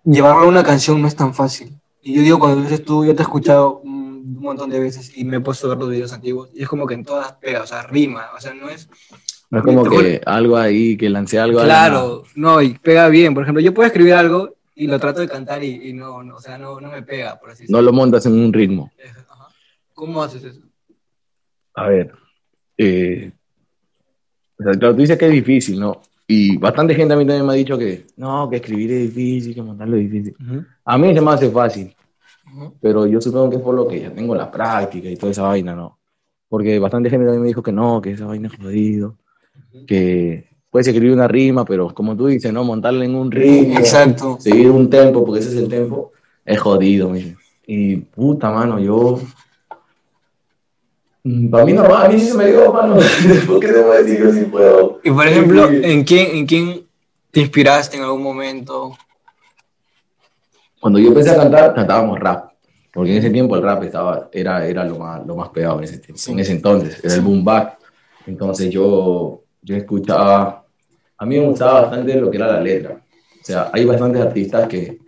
llevarlo 0.04 0.46
a 0.46 0.48
una 0.48 0.64
canción 0.64 1.02
no 1.02 1.08
es 1.08 1.16
tan 1.16 1.34
fácil. 1.34 1.74
Y 2.02 2.14
yo 2.14 2.22
digo, 2.22 2.40
cuando 2.40 2.62
dices 2.62 2.84
tú, 2.86 3.06
yo 3.06 3.16
te 3.16 3.22
he 3.22 3.24
escuchado 3.24 3.80
un, 3.80 4.08
montón 4.40 4.70
de 4.70 4.80
veces 4.80 5.18
y 5.18 5.26
me 5.26 5.38
he 5.38 5.40
puesto 5.40 5.68
a 5.68 5.70
ver 5.72 5.80
los 5.80 5.90
videos 5.90 6.14
antiguos 6.14 6.50
y 6.54 6.62
es 6.62 6.70
como 6.70 6.86
que 6.86 6.94
en 6.94 7.04
todas 7.04 7.34
pega, 7.34 7.64
o 7.64 7.68
sea, 7.68 7.84
rima, 7.84 8.28
o 8.36 8.40
sea, 8.40 8.54
no 8.54 8.70
es... 8.70 8.88
No 9.50 9.60
es 9.60 9.66
como 9.66 9.84
que 9.90 10.22
algo 10.26 10.58
ahí, 10.58 10.96
que 10.96 11.10
lancé 11.10 11.40
algo 11.40 11.60
a 11.60 11.64
la 11.64 11.74
nada. 11.74 11.90
Claro, 11.90 12.24
no, 12.36 12.62
y 12.62 12.78
pega 12.78 13.08
bien. 13.08 13.34
Por 13.34 13.44
ejemplo, 13.44 13.62
yo 13.62 13.74
puedo 13.74 13.88
escribir 13.88 14.14
algo 14.14 14.56
y 14.76 14.88
lo 14.88 15.00
trato 15.00 15.22
de 15.22 15.30
cantar 15.30 15.64
y, 15.64 15.90
y 15.90 15.94
no, 15.94 16.22
no, 16.22 16.36
o 16.36 16.42
sea, 16.42 16.58
no, 16.58 16.82
no 16.82 16.92
me 16.92 17.02
pega, 17.02 17.40
por 17.40 17.52
así 17.52 17.66
No 17.70 17.82
lo 17.82 17.94
montas 17.94 18.26
en 18.26 18.34
un 18.34 18.52
ritmo. 18.52 18.92
decirlo. 18.98 19.24
Ajá. 19.30 19.48
¿Cómo 19.94 20.22
haces 20.22 20.44
eso? 20.44 20.62
A 21.78 21.90
ver, 21.90 22.12
eh, 22.76 23.32
o 24.58 24.64
sea, 24.64 24.74
claro, 24.74 24.96
tú 24.96 25.02
dices 25.02 25.16
que 25.16 25.28
es 25.28 25.32
difícil, 25.32 25.80
¿no? 25.80 26.02
Y 26.26 26.58
bastante 26.58 26.96
gente 26.96 27.14
a 27.14 27.18
mí 27.18 27.24
también 27.24 27.46
me 27.46 27.54
ha 27.54 27.56
dicho 27.56 27.78
que 27.78 28.08
no, 28.18 28.50
que 28.50 28.56
escribir 28.56 28.92
es 28.94 29.14
difícil, 29.14 29.54
que 29.54 29.62
montarlo 29.62 29.96
es 29.96 30.10
difícil. 30.10 30.36
A 30.84 30.98
mí 30.98 31.14
se 31.14 31.22
me 31.22 31.32
hace 31.32 31.52
fácil, 31.52 31.96
Ujú. 32.52 32.74
pero 32.82 33.06
yo 33.06 33.22
supongo 33.22 33.52
que 33.52 33.58
es 33.58 33.62
por 33.62 33.76
lo 33.76 33.88
que 33.88 34.02
ya 34.02 34.10
tengo 34.12 34.34
la 34.34 34.50
práctica 34.50 35.08
y 35.08 35.18
toda 35.18 35.32
esa 35.32 35.44
vaina, 35.44 35.76
¿no? 35.76 36.00
Porque 36.50 36.80
bastante 36.80 37.12
gente 37.12 37.26
también 37.28 37.44
me 37.44 37.48
dijo 37.50 37.62
que 37.62 37.72
no, 37.72 38.02
que 38.02 38.12
esa 38.14 38.26
vaina 38.26 38.48
es 38.48 38.58
jodido, 38.58 39.16
que 39.86 40.50
puedes 40.72 40.88
escribir 40.88 41.14
una 41.14 41.28
rima, 41.28 41.64
pero 41.64 41.94
como 41.94 42.18
tú 42.18 42.26
dices, 42.26 42.52
¿no? 42.52 42.64
Montarla 42.64 43.06
en 43.06 43.14
un 43.14 43.30
ritmo, 43.30 43.78
Exacto. 43.78 44.38
seguir 44.40 44.72
un 44.72 44.90
tempo, 44.90 45.24
porque 45.24 45.42
ese 45.42 45.50
es 45.50 45.58
el 45.58 45.70
tempo, 45.70 46.12
es 46.44 46.60
jodido, 46.60 47.14
dicen. 47.14 47.38
Y 47.68 47.98
puta, 47.98 48.50
mano, 48.50 48.80
yo... 48.80 49.22
Para 51.52 51.66
mí 51.66 51.74
normal, 51.74 52.06
a 52.06 52.10
mí 52.10 52.20
sí 52.20 52.28
se 52.28 52.38
me 52.38 52.48
dio, 52.48 52.72
mano. 52.72 52.96
¿Por 53.48 53.60
qué 53.60 53.68
te 53.68 53.82
voy 53.82 53.96
a 53.98 54.02
decir 54.02 54.20
yo 54.20 54.32
sí 54.32 54.42
puedo? 54.46 55.00
Y 55.04 55.12
por 55.12 55.28
ejemplo, 55.28 55.68
Sí. 55.70 55.82
¿en 55.84 56.04
quién, 56.04 56.36
¿en 56.36 56.46
quién 56.46 56.88
te 57.32 57.42
inspiraste 57.42 57.98
en 57.98 58.04
algún 58.04 58.24
momento? 58.24 58.96
Cuando 60.80 61.00
yo 61.00 61.08
empecé 61.10 61.32
a 61.32 61.38
cantar, 61.38 61.74
cantábamos 61.74 62.20
rap. 62.20 62.52
Porque 62.94 63.12
en 63.12 63.18
ese 63.18 63.30
tiempo 63.30 63.56
el 63.56 63.64
rap 63.64 63.84
estaba, 63.84 64.30
era, 64.32 64.66
era 64.66 64.84
lo, 64.84 64.98
más, 64.98 65.26
lo 65.26 65.36
más 65.36 65.50
pegado 65.50 65.78
en 65.80 65.84
ese, 65.84 65.98
tiempo, 66.00 66.18
Sí. 66.20 66.32
en 66.32 66.40
ese 66.40 66.52
entonces, 66.54 67.04
era 67.04 67.14
el 67.14 67.22
boom 67.22 67.44
bap. 67.44 67.80
Entonces 68.26 68.70
yo, 68.70 69.44
yo 69.62 69.76
escuchaba, 69.76 70.66
a 71.18 71.26
mí 71.26 71.38
me 71.40 71.46
gustaba 71.46 71.82
bastante 71.82 72.16
lo 72.16 72.30
que 72.32 72.38
era 72.38 72.48
la 72.48 72.62
letra. 72.62 73.00
O 73.42 73.46
sea, 73.46 73.70
hay 73.74 73.86
bastantes 73.86 74.22
artistas 74.22 74.68
que 74.68 75.00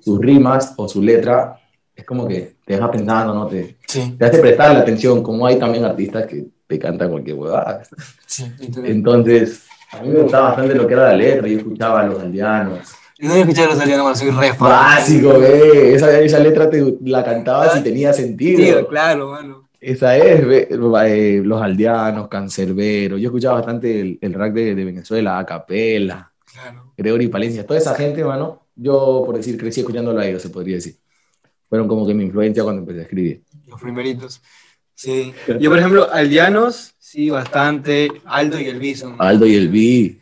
sus 0.00 0.18
rimas 0.20 0.74
o 0.76 0.88
su 0.88 1.02
letra 1.02 1.58
es 1.94 2.04
como 2.04 2.26
que 2.26 2.56
te 2.64 2.74
deja 2.74 2.90
pensando, 2.90 3.34
¿no? 3.34 3.46
Te, 3.46 3.76
Sí, 3.94 4.16
te 4.18 4.24
hace 4.24 4.38
prestar 4.38 4.72
la 4.72 4.80
atención, 4.80 5.22
como 5.22 5.46
hay 5.46 5.56
también 5.58 5.84
artistas 5.84 6.26
que 6.26 6.46
te 6.66 6.78
cantan 6.78 7.10
cualquier 7.10 7.36
huevada. 7.36 7.82
sí. 8.26 8.44
Entonces, 8.84 9.66
a 9.92 10.02
mí 10.02 10.08
me 10.08 10.22
gustaba 10.22 10.48
bastante 10.48 10.74
lo 10.74 10.86
que 10.86 10.94
era 10.94 11.04
la 11.04 11.16
letra, 11.16 11.46
yo 11.46 11.58
escuchaba 11.58 12.00
a 12.00 12.06
los 12.06 12.20
aldeanos. 12.20 12.92
Yo 13.18 13.28
no 13.28 13.34
he 13.36 13.40
escuchado 13.42 13.68
los 13.68 13.78
mano, 13.78 14.14
soy 14.16 14.30
re 14.30 14.52
fan. 14.54 14.68
Básico, 14.68 15.38
ve. 15.38 15.94
Esa, 15.94 16.18
esa 16.18 16.40
letra 16.40 16.68
te 16.68 16.96
la 17.04 17.22
cantabas 17.22 17.78
y 17.78 17.82
tenía 17.84 18.12
sentido. 18.12 18.58
Tío, 18.58 18.88
claro, 18.88 19.28
mano. 19.30 19.68
Esa 19.80 20.16
es, 20.16 20.42
eh, 20.42 21.42
Los 21.44 21.62
Aldeanos, 21.62 22.26
Cancerbero. 22.28 23.16
Yo 23.18 23.28
escuchaba 23.28 23.56
bastante 23.56 24.00
el, 24.00 24.18
el 24.20 24.32
de, 24.54 24.74
de 24.74 24.84
Venezuela, 24.84 25.38
Acapela, 25.38 26.32
Claro. 26.52 26.92
Gregory 26.96 27.28
Palencia. 27.28 27.66
Toda 27.66 27.78
esa 27.78 27.94
gente, 27.94 28.24
mano, 28.24 28.66
yo, 28.74 29.22
por 29.26 29.36
decir, 29.36 29.56
crecí 29.58 29.80
escuchándolo 29.80 30.18
a 30.18 30.26
ellos, 30.26 30.42
se 30.42 30.48
podría 30.48 30.76
decir. 30.76 30.96
Fueron 31.68 31.86
como 31.86 32.06
que 32.06 32.14
mi 32.14 32.24
influencia 32.24 32.62
cuando 32.62 32.80
empecé 32.80 33.00
a 33.00 33.02
escribir. 33.02 33.42
Los 33.74 33.82
primeritos. 33.82 34.40
Sí. 34.94 35.34
Yo, 35.58 35.68
por 35.68 35.78
ejemplo, 35.80 36.08
aldeanos, 36.12 36.94
sí, 36.98 37.28
bastante. 37.28 38.08
Aldo 38.24 38.60
y 38.60 38.66
el 38.66 38.78
Bison. 38.78 39.16
Aldo 39.18 39.46
y 39.46 39.56
el 39.56 39.68
B. 39.68 40.20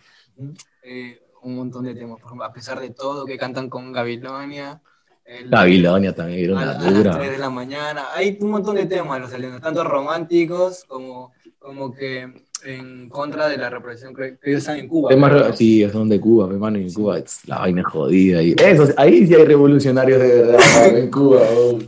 Eh, 0.83 1.21
un 1.43 1.57
montón 1.57 1.85
de 1.85 1.95
temas, 1.95 2.19
por 2.19 2.29
ejemplo, 2.29 2.47
a 2.47 2.53
pesar 2.53 2.81
de 2.81 2.91
todo, 2.91 3.27
que 3.27 3.37
cantan 3.37 3.69
con 3.69 3.93
Gabilonia. 3.93 4.81
el- 5.27 5.51
Babilonia 5.51 6.15
también 6.15 6.51
era 6.51 6.61
a, 6.61 6.65
las 6.65 6.95
dura. 6.95 7.19
3 7.19 7.31
de 7.33 7.39
la 7.39 7.51
mañana. 7.51 8.07
Hay 8.15 8.39
un 8.41 8.51
montón 8.51 8.77
de 8.77 8.87
temas 8.87 9.21
los 9.21 9.33
aldeanos, 9.35 9.61
tanto 9.61 9.85
románticos 9.85 10.85
como, 10.89 11.33
como 11.59 11.93
que 11.95 12.33
en 12.65 13.09
contra 13.11 13.49
de 13.49 13.59
la 13.59 13.69
represión 13.69 14.15
que, 14.15 14.39
que 14.39 14.51
ellos 14.51 14.61
están 14.61 14.79
en 14.79 14.89
Cuba. 14.89 15.11
Sí, 15.55 15.87
son 15.91 16.09
de 16.09 16.19
Cuba, 16.19 16.47
mi 16.47 16.55
hermano, 16.55 16.79
en 16.79 16.91
Cuba 16.93 17.19
es 17.19 17.47
la 17.47 17.59
vaina 17.59 17.83
jodida. 17.85 18.43
Y 18.43 18.55
eso, 18.59 18.89
ahí 18.97 19.27
sí 19.27 19.35
hay 19.35 19.45
revolucionarios 19.45 20.19
de 20.21 20.43
verdad, 20.43 20.97
en 20.97 21.11
Cuba. 21.11 21.41
oh. 21.55 21.79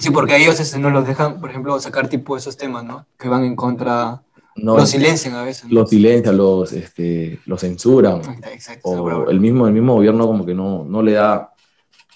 Sí, 0.00 0.10
porque 0.10 0.32
a 0.34 0.36
ellos 0.38 0.58
este, 0.58 0.78
no 0.78 0.90
los 0.90 1.06
dejan, 1.06 1.40
por 1.40 1.50
ejemplo, 1.50 1.78
sacar 1.78 2.08
tipo 2.08 2.36
esos 2.36 2.56
temas, 2.56 2.84
¿no? 2.84 3.06
Que 3.18 3.28
van 3.28 3.44
en 3.44 3.54
contra, 3.54 4.22
No, 4.56 4.76
los 4.76 4.90
silencian 4.90 5.34
a 5.34 5.44
veces. 5.44 5.64
¿no? 5.64 5.80
los 5.80 5.90
silencian, 5.90 6.36
los, 6.36 6.72
este, 6.72 7.38
los 7.46 7.60
censuran. 7.60 8.20
Exacto, 8.52 8.88
O 8.88 9.30
el 9.30 9.38
mismo, 9.40 9.66
el 9.66 9.74
mismo 9.74 9.94
gobierno 9.94 10.26
como 10.26 10.44
que 10.44 10.54
no, 10.54 10.84
no 10.84 11.02
le 11.02 11.12
da, 11.12 11.52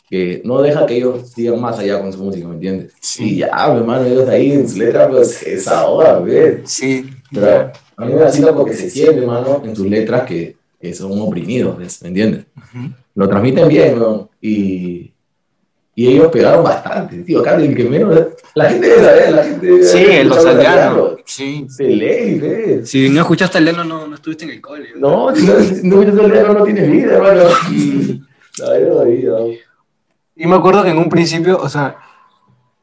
que 0.09 0.43
no 0.45 0.61
deja 0.63 0.87
que 0.87 0.97
ellos 0.97 1.31
sigan 1.31 1.61
más 1.61 1.79
allá 1.79 2.01
con 2.01 2.13
su 2.13 2.23
música, 2.25 2.49
¿me 2.49 2.55
entiendes? 2.55 2.93
Sí. 3.01 3.35
Y 3.35 3.37
ya, 3.39 3.69
mi 3.73 3.79
hermano, 3.81 4.05
ellos 4.05 4.29
ahí 4.29 4.53
en 4.53 4.69
su 4.69 4.79
letra, 4.79 5.09
pues 5.09 5.43
esa 5.43 5.87
hora, 5.87 6.19
¿ves? 6.21 6.63
Sí, 6.65 7.09
Pero 7.33 7.73
a 7.97 8.05
mí 8.05 8.13
me 8.15 8.21
vacila 8.21 8.55
porque 8.55 8.75
se 8.75 8.91
siente, 8.91 9.21
hermano, 9.21 9.63
en 9.65 9.77
sus 9.77 9.87
letras 9.87 10.23
que, 10.25 10.57
que 10.81 10.95
son 10.95 11.19
oprimidos, 11.21 11.77
¿ves? 11.79 12.03
¿me 12.03 12.09
entiendes? 12.09 12.47
Ujú. 12.57 12.93
Lo 13.15 13.29
transmiten 13.29 13.69
bien, 13.69 13.99
¿no? 13.99 14.31
Y, 14.41 15.14
y 15.97 16.09
ellos 16.09 16.29
pegaron 16.29 16.65
bastante, 16.65 17.19
tío. 17.23 17.41
Acá 17.41 17.55
el 17.57 17.75
que 17.75 17.85
menos. 17.85 18.19
La 18.55 18.69
gente 18.71 18.89
debe 18.89 19.05
saber, 19.05 19.33
la 19.33 19.45
gente. 19.45 19.67
debe 19.67 19.85
Sí, 19.85 20.25
los 20.25 20.45
aldeanos. 20.45 21.17
Sí. 21.25 21.67
Se 21.69 21.85
lee, 21.85 22.39
¿ves? 22.41 22.91
Si 22.91 23.09
no 23.09 23.21
escuchaste 23.21 23.59
aldeano, 23.59 23.85
no, 23.85 24.07
no 24.07 24.15
estuviste 24.15 24.45
en 24.45 24.51
el 24.51 24.61
cole. 24.61 24.89
No, 24.97 25.35
si 25.35 25.47
no, 25.47 25.61
si 25.61 25.87
no 25.87 26.03
escuchas 26.03 26.25
aldeano, 26.25 26.55
no 26.55 26.65
tienes 26.65 26.91
vida, 26.91 27.15
hermano. 27.15 27.43
La 28.59 28.71
verdad, 28.71 29.05
vida. 29.07 29.39
¿no? 29.39 29.47
Y 30.37 30.47
me 30.47 30.57
acuerdo 30.57 30.83
que 30.83 30.91
en 30.91 30.99
un 30.99 31.09
principio, 31.09 31.59
o 31.59 31.69
sea, 31.69 31.97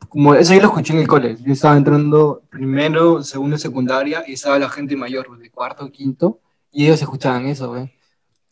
como 0.07 0.35
eso 0.35 0.53
yo 0.53 0.61
lo 0.61 0.67
escuché 0.67 0.93
en 0.93 0.99
el 0.99 1.07
cole. 1.07 1.37
Yo 1.41 1.53
estaba 1.53 1.75
entrando 1.75 2.43
primero, 2.49 3.23
segundo, 3.23 3.57
secundaria 3.57 4.23
y 4.25 4.33
estaba 4.33 4.57
la 4.57 4.69
gente 4.69 4.95
mayor, 4.95 5.37
de 5.37 5.49
cuarto, 5.49 5.89
quinto, 5.91 6.39
Y 6.71 6.85
ellos 6.85 7.01
escuchaban 7.01 7.47
eso, 7.47 7.69
güey. 7.69 7.91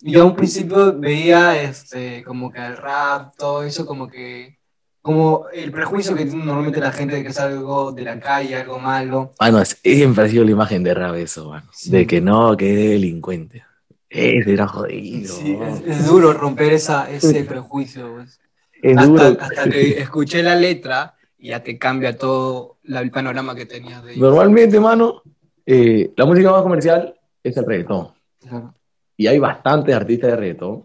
Yo 0.02 0.24
a 0.24 0.26
un 0.26 0.36
principio 0.36 0.98
veía 0.98 1.62
este, 1.62 2.24
como 2.24 2.52
que 2.52 2.66
el 2.66 2.78
rap, 2.78 3.36
todo 3.38 3.64
eso, 3.64 3.86
como 3.86 4.08
que. 4.08 4.58
Como 5.02 5.46
el 5.54 5.72
prejuicio 5.72 6.14
que 6.16 6.26
tiene 6.26 6.44
normalmente 6.44 6.80
la 6.82 6.92
gente 6.92 7.16
de 7.16 7.24
que 7.24 7.30
es 7.30 7.40
algo 7.40 7.94
de 7.94 8.04
la 8.04 8.20
calle, 8.20 8.56
algo 8.58 8.80
malo. 8.80 9.32
Bueno, 9.40 9.62
es, 9.62 9.80
siempre 9.82 10.26
ha 10.26 10.28
sido 10.28 10.44
la 10.44 10.52
imagen 10.52 10.84
de 10.84 10.94
rap 10.94 11.16
eso, 11.16 11.50
mano. 11.50 11.70
De 11.86 12.06
que 12.06 12.20
no, 12.20 12.56
que 12.58 12.72
es 12.74 12.90
delincuente. 12.92 13.64
Ese 14.10 14.54
era 14.54 14.68
jodido. 14.68 15.34
Sí, 15.34 15.58
es, 15.62 15.82
es 16.00 16.06
duro 16.06 16.34
romper 16.34 16.74
esa, 16.74 17.10
ese 17.10 17.44
prejuicio, 17.46 18.14
pues. 18.16 18.40
Es 18.82 18.98
hasta, 18.98 19.08
duro. 19.30 19.38
hasta 19.42 19.70
que 19.70 19.90
escuché 20.02 20.44
la 20.44 20.56
letra 20.56 21.16
y 21.38 21.50
ya 21.50 21.64
te 21.64 21.78
cambia 21.78 22.18
todo 22.18 22.78
la- 22.84 23.02
el 23.02 23.10
panorama 23.12 23.56
que 23.56 23.66
tenías 23.66 24.04
de. 24.04 24.18
Normalmente, 24.18 24.80
mano, 24.80 25.22
eh, 25.66 26.12
la 26.18 26.26
música 26.26 26.52
más 26.52 26.62
comercial 26.64 27.16
es 27.44 27.56
el 27.56 27.66
reggaetón. 27.66 28.10
Claro. 28.42 28.74
Y 29.20 29.28
hay 29.28 29.38
bastantes 29.38 29.94
artistas 29.94 30.30
de 30.32 30.36
reggaetón 30.38 30.84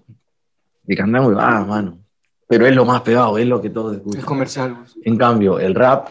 que 0.84 0.96
cantan 0.96 1.22
muy 1.22 1.34
bajas, 1.34 1.68
mano. 1.68 1.98
Pero 2.48 2.66
es 2.66 2.74
lo 2.74 2.84
más 2.84 3.00
pegado, 3.02 3.38
es 3.38 3.46
lo 3.46 3.62
que 3.62 3.70
todos 3.70 3.92
Es 3.92 3.98
escuchan. 3.98 4.24
comercial, 4.24 4.76
pues. 4.76 4.96
En 5.04 5.16
cambio, 5.16 5.60
el 5.60 5.72
rap 5.72 6.08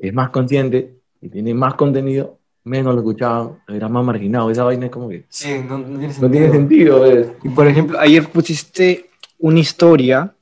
es 0.00 0.14
más 0.14 0.30
consciente 0.30 0.94
y 1.20 1.28
tiene 1.28 1.52
más 1.52 1.74
contenido, 1.74 2.38
menos 2.64 2.94
lo 2.94 3.00
escuchaban, 3.02 3.58
era 3.68 3.90
más 3.90 4.02
marginado. 4.06 4.50
Esa 4.50 4.64
vaina 4.64 4.86
es 4.86 4.90
como 4.90 5.10
que 5.10 5.26
Sí, 5.28 5.50
no, 5.68 5.76
no 5.76 5.84
tiene 5.98 6.06
no 6.06 6.12
sentido. 6.14 6.30
tiene 6.30 6.50
sentido, 6.50 7.00
¿ves? 7.02 7.28
Y 7.44 7.48
por 7.50 7.66
ejemplo, 7.66 8.00
ayer 8.00 8.26
pusiste 8.26 9.10
una 9.38 9.58
historia. 9.60 10.32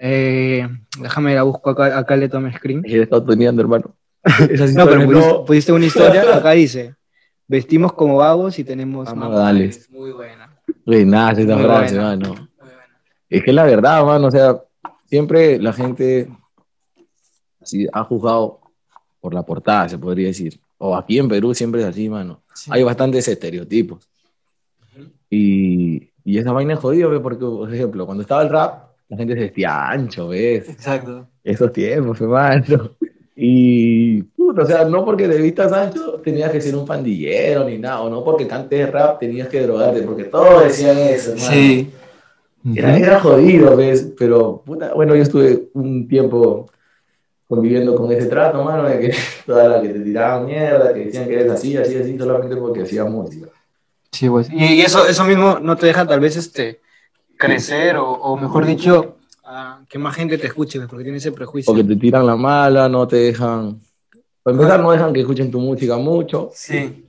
eh, 0.00 0.66
déjame 0.98 1.34
la 1.36 1.44
busco 1.44 1.70
acá, 1.70 1.96
acá 1.96 2.16
le 2.16 2.28
tomé 2.28 2.52
screen. 2.56 2.82
Es 2.84 2.92
estado 2.94 3.22
tuneando, 3.24 3.62
hermano. 3.62 3.94
No, 4.74 4.86
pero 4.86 5.04
pusiste, 5.06 5.28
no- 5.32 5.44
pusiste 5.44 5.72
una 5.72 5.86
historia, 5.86 6.36
acá 6.36 6.50
dice, 6.50 6.96
vestimos 7.46 7.92
como 7.92 8.16
vagos 8.16 8.58
y 8.58 8.64
tenemos 8.64 9.06
dale. 9.06 9.20
modales". 9.20 9.90
Muy 9.90 10.12
buena. 10.12 10.56
Güey, 10.86 11.04
nada, 11.04 11.32
esa 11.32 11.54
Muy 11.56 11.64
frase, 11.64 11.94
buena. 11.94 12.08
mano. 12.10 12.28
Muy 12.28 12.48
buena. 12.58 13.00
Es 13.28 13.42
que 13.42 13.50
es 13.50 13.54
la 13.54 13.64
verdad, 13.64 14.04
mano. 14.04 14.26
O 14.26 14.30
sea, 14.30 14.62
siempre 15.06 15.58
la 15.58 15.72
gente 15.72 16.28
así, 17.60 17.86
ha 17.92 18.04
juzgado 18.04 18.60
por 19.20 19.32
la 19.34 19.42
portada, 19.42 19.88
se 19.88 19.98
podría 19.98 20.28
decir. 20.28 20.60
O 20.78 20.94
aquí 20.96 21.18
en 21.18 21.28
Perú 21.28 21.54
siempre 21.54 21.80
es 21.80 21.86
así, 21.86 22.08
mano. 22.08 22.42
Sí. 22.54 22.70
Hay 22.72 22.82
bastantes 22.82 23.26
estereotipos. 23.28 24.08
Y, 25.30 26.10
y 26.24 26.38
esa 26.38 26.52
vaina 26.52 26.74
es 26.74 26.78
jodido, 26.80 27.10
¿ves? 27.10 27.20
Porque, 27.20 27.38
por 27.44 27.72
ejemplo, 27.72 28.04
cuando 28.06 28.22
estaba 28.22 28.42
el 28.42 28.50
rap, 28.50 28.90
la 29.08 29.16
gente 29.16 29.34
se 29.34 29.40
vestía 29.40 29.88
ancho, 29.88 30.28
¿ves? 30.28 30.68
Exacto. 30.68 31.28
Esos 31.42 31.72
tiempos, 31.72 32.20
hermano. 32.20 32.90
Y, 33.36 34.22
puta, 34.22 34.62
o 34.62 34.66
sea, 34.66 34.84
no 34.84 35.04
porque 35.04 35.26
te 35.26 35.40
vistas 35.40 35.72
ancho 35.72 36.20
tenías 36.22 36.52
que 36.52 36.60
ser 36.60 36.76
un 36.76 36.86
pandillero 36.86 37.64
ni 37.64 37.78
nada, 37.78 38.02
o 38.02 38.10
no 38.10 38.22
porque 38.22 38.46
cantes 38.46 38.90
rap 38.92 39.18
tenías 39.18 39.48
que 39.48 39.62
drogarte, 39.62 40.02
porque 40.02 40.24
todos 40.24 40.64
decían 40.64 40.98
eso, 40.98 41.32
hermano. 41.32 41.50
Sí. 41.50 41.90
Era, 42.76 42.96
era 42.96 43.20
jodido, 43.20 43.76
¿ves? 43.76 44.12
Pero, 44.16 44.62
puta, 44.64 44.94
bueno, 44.94 45.14
yo 45.14 45.22
estuve 45.22 45.68
un 45.74 46.08
tiempo 46.08 46.70
conviviendo 47.46 47.94
con 47.94 48.10
ese 48.10 48.26
trato, 48.26 48.62
mano, 48.64 48.88
de 48.88 49.00
que 49.00 49.16
toda 49.46 49.68
la 49.68 49.82
que 49.82 49.88
te 49.88 50.00
tiraban 50.00 50.46
mierda, 50.46 50.94
que 50.94 51.06
decían 51.06 51.26
que 51.26 51.34
eres 51.34 51.50
así, 51.50 51.76
así, 51.76 51.96
así, 51.96 52.16
solamente 52.16 52.56
porque 52.56 52.82
hacía 52.82 53.04
música. 53.04 53.48
Sí, 54.12 54.28
pues. 54.28 54.48
Y, 54.50 54.74
y 54.74 54.80
eso, 54.80 55.06
eso 55.06 55.24
mismo 55.24 55.58
no 55.60 55.76
te 55.76 55.86
deja 55.86 56.06
tal 56.06 56.20
vez 56.20 56.36
este, 56.36 56.80
crecer 57.36 57.96
o, 57.96 58.12
o 58.12 58.36
mejor 58.36 58.64
dicho, 58.64 59.13
que 59.94 59.98
más 60.00 60.16
gente 60.16 60.36
te 60.38 60.48
escuche, 60.48 60.80
pues, 60.80 60.90
porque 60.90 61.04
tiene 61.04 61.18
ese 61.18 61.30
prejuicio. 61.30 61.72
Porque 61.72 61.84
te 61.84 61.94
tiran 61.94 62.26
la 62.26 62.34
mala, 62.34 62.88
no 62.88 63.06
te 63.06 63.14
dejan... 63.14 63.80
Para 64.42 64.56
empezar, 64.56 64.80
no 64.80 64.90
dejan 64.90 65.12
que 65.12 65.20
escuchen 65.20 65.52
tu 65.52 65.60
música 65.60 65.96
mucho. 65.98 66.50
Sí. 66.52 67.06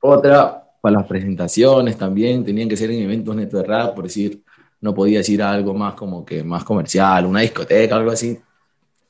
Otra, 0.00 0.70
para 0.80 0.98
las 0.98 1.06
presentaciones 1.08 1.98
también, 1.98 2.44
tenían 2.44 2.68
que 2.68 2.76
ser 2.76 2.92
en 2.92 3.02
eventos 3.02 3.34
neto 3.34 3.56
de 3.56 3.64
rap, 3.64 3.96
por 3.96 4.04
decir, 4.04 4.40
no 4.80 4.94
podías 4.94 5.28
ir 5.30 5.42
a 5.42 5.50
algo 5.50 5.74
más 5.74 5.94
como 5.94 6.24
que 6.24 6.44
más 6.44 6.62
comercial, 6.62 7.26
una 7.26 7.40
discoteca, 7.40 7.96
algo 7.96 8.12
así. 8.12 8.38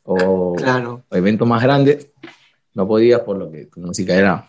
O 0.05 0.55
Claro. 0.57 1.03
o 1.11 1.15
eventos 1.15 1.47
más 1.47 1.63
grandes, 1.63 2.09
no 2.73 2.89
podías 2.89 3.21
por 3.21 3.37
lo 3.37 3.51
que 3.51 3.67
tu 3.67 3.81
música 3.81 4.15
era, 4.15 4.49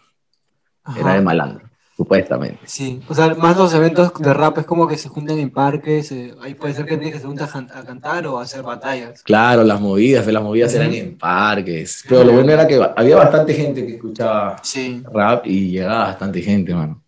Ajá. 0.86 1.00
era 1.02 1.14
de 1.16 1.22
malandro, 1.22 1.70
supuestamente. 1.96 2.60
Sí, 2.66 3.02
o 3.08 3.14
sea, 3.14 3.36
más 3.36 3.56
los 3.58 3.74
eventos 3.74 4.12
de 4.20 4.34
rap 4.34 4.58
es 4.58 4.66
como 4.66 4.88
que 4.88 4.98
se 4.98 5.10
juntan 5.10 5.38
en 5.40 5.52
parques, 5.52 6.12
eh, 6.12 6.34
ahí 6.42 6.54
puede 6.56 6.74
ser 6.74 6.86
que 6.86 6.98
tienes 6.98 7.14
que 7.16 7.20
se 7.22 7.28
juntan 7.28 7.48
a, 7.48 7.52
can- 7.52 7.70
a 7.74 7.84
cantar 7.84 8.26
o 8.28 8.40
a 8.40 8.44
hacer 8.44 8.64
batallas. 8.64 9.22
Claro, 9.24 9.64
las 9.64 9.80
movidas, 9.80 10.26
las 10.28 10.44
movidas 10.44 10.74
eran 10.74 10.94
en 10.94 11.18
parques, 11.18 12.04
pero 12.10 12.24
lo 12.24 12.34
bueno 12.34 12.52
era 12.52 12.68
que 12.68 12.82
había 12.96 13.16
bastante 13.18 13.54
gente 13.54 13.86
que 13.86 13.96
escuchaba 13.96 14.58
Sí. 14.64 15.04
rap 15.14 15.46
y 15.46 15.70
llegaba 15.72 16.06
bastante 16.06 16.42
gente, 16.42 16.74
mano. 16.74 17.04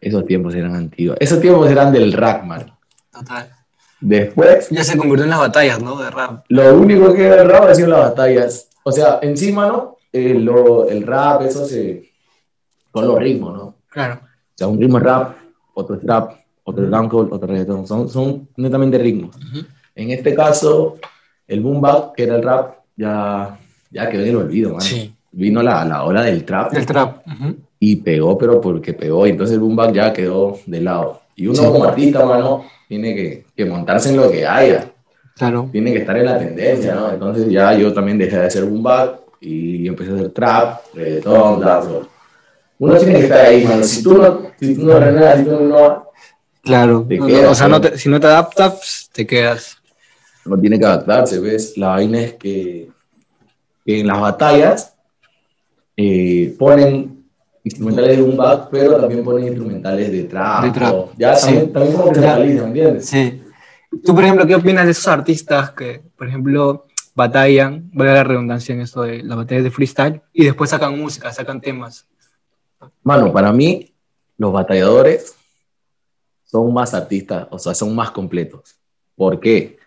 Esos 0.00 0.24
tiempos 0.24 0.54
eran 0.54 0.74
antiguos. 0.76 1.16
Esos 1.20 1.40
tiempos 1.40 1.70
eran 1.70 1.92
del 1.92 2.12
rap, 2.12 2.44
mano. 2.44 2.78
Total. 3.12 3.50
Después, 4.00 4.70
Ya 4.70 4.82
se 4.82 4.96
convirtió 4.96 5.24
en 5.24 5.30
las 5.30 5.40
batallas, 5.40 5.82
¿no? 5.82 5.96
De 5.96 6.10
rap. 6.10 6.44
lo 6.48 6.74
único 6.74 7.12
que 7.12 7.26
era 7.26 7.42
el 7.42 7.48
rap 7.50 7.64
ha 7.64 7.74
sido 7.74 7.88
las 7.88 8.00
batallas. 8.00 8.68
O 8.82 8.90
sea, 8.92 9.18
encima, 9.20 9.66
¿no? 9.66 9.98
Eh, 10.12 10.32
lo- 10.34 10.88
el 10.88 11.02
rap, 11.06 11.42
eso 11.42 11.66
se... 11.66 12.08
Son 12.94 13.06
los 13.06 13.18
ritmos, 13.18 13.54
¿no? 13.56 13.74
Claro. 13.90 14.20
O 14.22 14.26
sea, 14.56 14.68
un 14.68 14.80
ritmo 14.80 14.98
es 14.98 15.04
rap, 15.04 15.36
otro 15.74 15.96
es 15.96 16.02
trap, 16.02 16.32
otro 16.64 16.84
es 16.84 16.90
dancehall, 16.90 17.28
otro 17.32 17.44
es 17.46 17.50
reggaeton. 17.50 17.86
Son, 17.86 18.08
son 18.08 18.48
netamente 18.56 18.98
ritmos. 18.98 19.36
En 19.94 20.10
este 20.10 20.34
caso, 20.34 20.96
el 21.46 21.60
boom 21.60 21.80
bap, 21.80 22.14
que 22.14 22.22
era 22.24 22.36
el 22.36 22.42
rap, 22.42 22.74
ya, 22.96 23.58
ya 23.90 24.08
quedó 24.08 24.22
en 24.22 24.28
el 24.28 24.36
olvido, 24.36 24.70
man. 24.72 24.80
Sí. 24.80 25.12
Vino 25.32 25.62
la, 25.62 25.84
la 25.84 26.04
ola 26.04 26.22
del 26.22 26.44
trap 26.44 26.72
Del 26.72 26.86
trap. 26.86 27.24
Ujú. 27.26 27.56
y 27.78 27.96
pegó, 27.96 28.36
pero 28.36 28.60
porque 28.60 28.92
pegó. 28.94 29.26
Y 29.26 29.30
entonces 29.30 29.54
el 29.54 29.60
boom 29.60 29.76
bap 29.76 29.92
ya 29.92 30.12
quedó 30.12 30.58
de 30.66 30.80
lado. 30.80 31.20
Y 31.36 31.46
uno 31.46 31.56
Sí. 31.56 31.64
como 31.66 31.84
artista, 31.84 32.24
mano, 32.26 32.64
tiene 32.88 33.14
que, 33.14 33.44
que 33.56 33.64
montarse 33.64 34.10
en 34.10 34.16
lo 34.16 34.30
que 34.30 34.46
haya. 34.46 34.90
Claro. 35.36 35.68
Tiene 35.72 35.92
que 35.92 36.00
estar 36.00 36.16
en 36.18 36.26
la 36.26 36.38
tendencia, 36.38 36.94
¿no? 36.94 37.10
Entonces 37.10 37.48
ya 37.48 37.72
yo 37.74 37.92
también 37.94 38.18
dejé 38.18 38.36
de 38.38 38.46
hacer 38.46 38.64
boom 38.64 38.82
bap 38.82 39.20
y 39.40 39.86
empecé 39.88 40.10
a 40.10 40.14
hacer 40.16 40.30
trap, 40.32 40.80
reggaeton, 40.94 41.60
dancehall. 41.60 42.08
Uno 42.80 42.96
tiene 42.96 43.12
que 43.14 43.20
estar 43.24 43.44
ahí, 43.44 43.64
mano. 43.64 43.84
Si 43.84 44.02
tú 44.02 44.16
no, 44.16 44.40
si 44.58 44.74
tú 44.74 44.86
no 44.86 44.98
renuevas, 44.98 45.38
si 45.38 45.44
tú 45.44 45.60
no 45.60 46.06
Claro. 46.62 47.04
Te 47.08 47.18
quedas, 47.18 47.50
o 47.50 47.54
sea, 47.54 47.68
¿no? 47.68 47.80
te- 47.80 47.96
si 47.98 48.08
no 48.08 48.18
te 48.18 48.26
adaptas, 48.26 49.08
te 49.12 49.26
quedas. 49.26 49.76
no 50.46 50.58
tiene 50.58 50.78
que 50.78 50.84
adaptarse, 50.86 51.38
¿ves? 51.40 51.76
La 51.76 51.88
vaina 51.88 52.20
es 52.22 52.34
que, 52.34 52.88
que 53.84 54.00
en 54.00 54.06
las 54.06 54.18
batallas 54.20 54.94
eh, 55.96 56.54
ponen 56.58 57.24
instrumentales 57.64 58.16
de 58.16 58.22
boom 58.22 58.36
bap, 58.38 58.70
pero 58.70 58.96
también 58.98 59.22
ponen 59.22 59.48
instrumentales 59.48 60.10
de 60.10 60.24
trap. 60.24 60.64
De 60.64 60.70
trap, 60.70 60.94
Ya 61.18 61.36
sí. 61.36 61.46
también, 61.46 61.72
también 61.72 61.92
como 61.96 62.08
que 62.08 62.14
se 62.14 62.20
Ya. 62.22 62.34
analiza, 62.34 62.62
¿me 62.62 62.68
entiendes? 62.68 63.06
Sí. 63.06 63.42
Tú, 64.04 64.14
por 64.14 64.24
ejemplo, 64.24 64.46
¿qué 64.46 64.54
opinas 64.54 64.86
de 64.86 64.92
esos 64.92 65.08
artistas 65.08 65.72
que, 65.72 66.00
por 66.16 66.28
ejemplo, 66.28 66.86
batallan, 67.14 67.90
valga 67.92 68.14
la 68.14 68.24
redundancia 68.24 68.74
en 68.74 68.80
esto 68.80 69.02
de 69.02 69.22
las 69.22 69.36
batallas 69.36 69.64
de 69.64 69.70
freestyle, 69.70 70.22
y 70.32 70.44
después 70.44 70.70
sacan 70.70 70.98
música, 70.98 71.30
sacan 71.32 71.60
temas? 71.60 72.06
Mano, 73.02 73.32
para 73.32 73.52
mí, 73.52 73.92
los 74.36 74.52
batalladores 74.52 75.34
son 76.44 76.72
más 76.72 76.94
artistas, 76.94 77.46
o 77.50 77.58
sea, 77.58 77.74
son 77.74 77.94
más 77.94 78.10
completos. 78.10 78.76
¿Por 79.14 79.38
qué? 79.38 79.78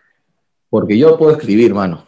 Porque 0.69 0.97
yo 0.97 1.17
puedo 1.17 1.31
escribir, 1.31 1.73
mano. 1.73 2.05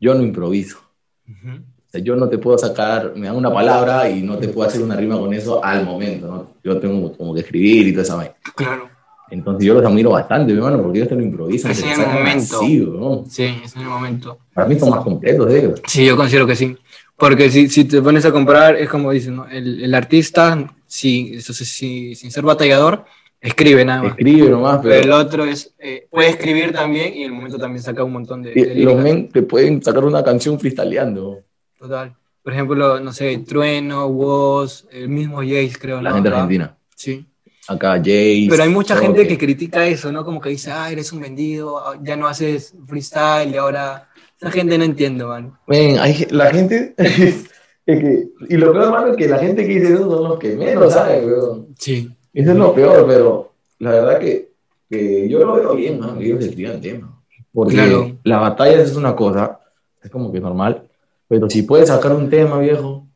Yo 0.00 0.14
no 0.14 0.22
improviso. 0.22 0.78
O 1.26 1.88
sea, 1.88 2.00
yo 2.00 2.16
no 2.16 2.28
te 2.28 2.38
puedo 2.38 2.58
sacar, 2.58 3.12
me 3.16 3.26
dan 3.26 3.36
una 3.36 3.52
palabra 3.52 4.08
y 4.10 4.22
no 4.22 4.38
te 4.38 4.48
puedo 4.48 4.68
hacer 4.68 4.82
una 4.82 4.96
rima 4.96 5.18
con 5.18 5.32
eso 5.32 5.64
al 5.64 5.84
momento, 5.84 6.26
¿no? 6.26 6.50
Yo 6.62 6.78
tengo 6.78 7.16
como 7.16 7.34
que 7.34 7.40
escribir 7.40 7.88
y 7.88 7.92
toda 7.92 8.02
esa 8.02 8.14
vaina. 8.16 8.34
Claro. 8.54 8.88
Entonces 9.28 9.66
yo 9.66 9.74
los 9.74 9.84
admiro 9.84 10.10
bastante, 10.10 10.52
mi 10.52 10.58
hermano, 10.58 10.82
porque 10.82 10.98
ellos 10.98 11.08
te 11.08 11.16
lo 11.16 11.22
improvisan. 11.22 11.72
Lo 11.72 11.86
en 11.86 12.00
el 12.00 12.06
momento. 12.06 12.60
así, 12.60 12.76
¿no? 12.78 13.24
Sí, 13.28 13.44
es 13.64 13.74
en 13.74 13.82
el 13.82 13.88
momento. 13.88 14.38
Para 14.52 14.68
mí 14.68 14.78
son 14.78 14.90
más 14.90 15.02
completos 15.02 15.52
ellos. 15.52 15.82
Sí, 15.86 16.04
yo 16.04 16.16
considero 16.16 16.46
que 16.46 16.54
sí. 16.54 16.76
Porque 17.16 17.50
si, 17.50 17.68
si 17.68 17.84
te 17.84 18.02
pones 18.02 18.24
a 18.26 18.32
comparar, 18.32 18.76
es 18.76 18.88
como 18.88 19.10
dicen, 19.10 19.36
¿no? 19.36 19.48
el, 19.48 19.82
el 19.82 19.94
artista, 19.94 20.74
si, 20.86 21.40
si- 21.40 22.14
sin 22.14 22.30
ser 22.30 22.44
batallador, 22.44 23.04
escribe 23.40 23.84
nada 23.84 24.02
más. 24.02 24.12
Escribe 24.12 24.50
nomás, 24.50 24.80
Pero 24.82 24.94
el 24.94 25.00
pero 25.02 25.16
otro 25.16 25.44
es, 25.44 25.74
eh, 25.78 26.06
puede 26.10 26.28
escribir 26.30 26.72
también 26.72 27.14
y 27.14 27.22
en 27.22 27.30
el 27.30 27.32
momento 27.32 27.56
también 27.58 27.82
saca 27.82 28.04
un 28.04 28.12
montón 28.12 28.42
de, 28.42 28.52
de 28.52 28.74
los 28.76 28.96
men 29.02 29.30
te 29.30 29.42
pueden 29.42 29.82
sacar 29.82 30.04
una 30.04 30.22
canción 30.22 30.60
freestyleando. 30.60 31.40
Total. 31.78 32.14
Por 32.42 32.52
ejemplo, 32.52 33.00
no 33.00 33.12
sé, 33.12 33.38
Trueno, 33.38 34.06
Woz, 34.08 34.84
el 34.92 35.08
mismo 35.08 35.38
Jace, 35.38 35.72
creo. 35.80 36.02
La 36.02 36.10
¿no? 36.10 36.16
gente 36.16 36.28
argentina. 36.28 36.76
Sí. 36.94 37.24
Acá 37.66 37.96
Jace. 37.96 38.46
Pero 38.50 38.62
hay 38.62 38.68
mucha 38.68 38.94
gente 38.96 39.26
que 39.26 39.38
critica 39.38 39.86
eso, 39.86 40.12
¿no? 40.12 40.24
Como 40.24 40.40
que 40.40 40.50
dice, 40.50 40.70
ah, 40.70 40.90
eres 40.92 41.12
un 41.12 41.20
vendido, 41.20 41.82
ya 42.02 42.14
no 42.16 42.28
haces 42.28 42.74
freestyle 42.86 43.52
y 43.52 43.56
ahora... 43.56 44.10
Esa 44.40 44.50
gente 44.50 44.76
no 44.78 44.84
entiende, 44.84 45.24
man. 45.24 45.58
Hay 45.68 46.26
la 46.30 46.50
gente. 46.50 46.94
es 46.98 47.48
que, 47.86 48.28
y 48.48 48.56
lo 48.56 48.72
peor, 48.72 48.84
hermano, 48.84 49.08
es 49.08 49.16
que 49.16 49.28
la 49.28 49.38
gente 49.38 49.66
que 49.66 49.74
dice 49.80 49.94
eso 49.94 50.10
son 50.10 50.28
los 50.28 50.38
que 50.38 50.56
menos 50.56 50.92
saben, 50.92 51.24
weón. 51.26 51.68
Sí. 51.78 52.10
Eso 52.32 52.50
es 52.52 52.56
lo 52.56 52.74
peor, 52.74 53.06
pero 53.06 53.52
la 53.78 53.90
verdad 53.92 54.18
que, 54.18 54.50
que 54.90 55.28
yo 55.28 55.38
lo 55.38 55.54
veo 55.54 55.74
bien, 55.74 55.98
man, 55.98 56.18
que 56.18 56.26
ellos 56.26 56.44
escriban 56.44 56.80
temas. 56.80 57.10
Porque 57.52 57.74
Claro. 57.74 58.16
la 58.24 58.38
batalla 58.38 58.82
es 58.82 58.94
una 58.94 59.16
cosa, 59.16 59.58
es 60.02 60.10
como 60.10 60.30
que 60.30 60.40
normal, 60.40 60.86
pero 61.26 61.48
si 61.48 61.62
puedes 61.62 61.88
sacar 61.88 62.12
un 62.12 62.28
tema, 62.28 62.58
viejo, 62.58 63.06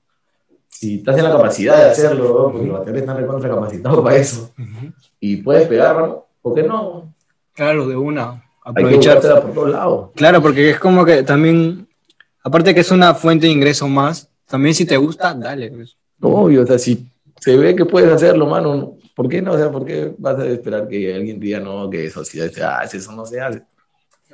si 0.69 0.97
estás 0.97 1.19
en 1.19 1.25
la 1.25 1.33
capacidad 1.33 1.77
de 1.77 1.91
hacerlo, 1.91 2.51
porque 2.51 2.67
los 2.67 2.79
bateadores 2.79 3.03
están 3.03 3.17
recontra 3.19 3.51
capacitados 3.51 4.01
para 4.03 4.17
eso, 4.17 4.51
y 5.21 5.37
puedes 5.37 5.69
pegar, 5.69 6.23
¿por 6.41 6.55
qué 6.55 6.63
no? 6.63 7.13
Claro, 7.53 7.87
de 7.87 7.97
una. 7.97 8.43
Aprovechar 8.63 9.21
por 9.21 9.53
todos 9.55 9.71
lados. 9.71 10.11
Claro, 10.15 10.43
porque 10.43 10.71
es 10.71 10.79
como 10.79 11.05
que 11.05 11.23
también, 11.23 11.89
aparte 12.43 12.75
que 12.75 12.81
es 12.81 12.91
una 12.91 13.15
fuente 13.15 13.47
de 13.47 13.53
ingreso 13.53 13.89
más, 13.89 14.29
también 14.47 14.75
si 14.75 14.85
te 14.85 14.97
gusta, 14.97 15.35
dale. 15.35 15.71
Pues. 15.71 15.97
Obvio, 16.21 16.63
o 16.63 16.67
sea, 16.67 16.79
si 16.79 17.09
se 17.41 17.57
ve 17.57 17.75
que 17.75 17.87
puedes 17.87 18.13
hacerlo, 18.13 18.47
mano, 18.47 18.97
¿por 19.15 19.29
qué 19.29 19.41
no? 19.41 19.53
O 19.53 19.57
sea, 19.57 19.71
¿por 19.71 19.85
qué 19.85 20.13
vas 20.19 20.39
a 20.39 20.47
esperar 20.47 20.89
que 20.89 21.15
alguien 21.15 21.41
diga 21.41 21.61
no, 21.61 21.89
que 21.89 22.07
eso 22.07 22.25
sí 22.25 22.39
se 22.39 22.63
hace, 22.63 22.99
eso 22.99 23.13
no 23.13 23.25
se 23.25 23.41
hace? 23.41 23.63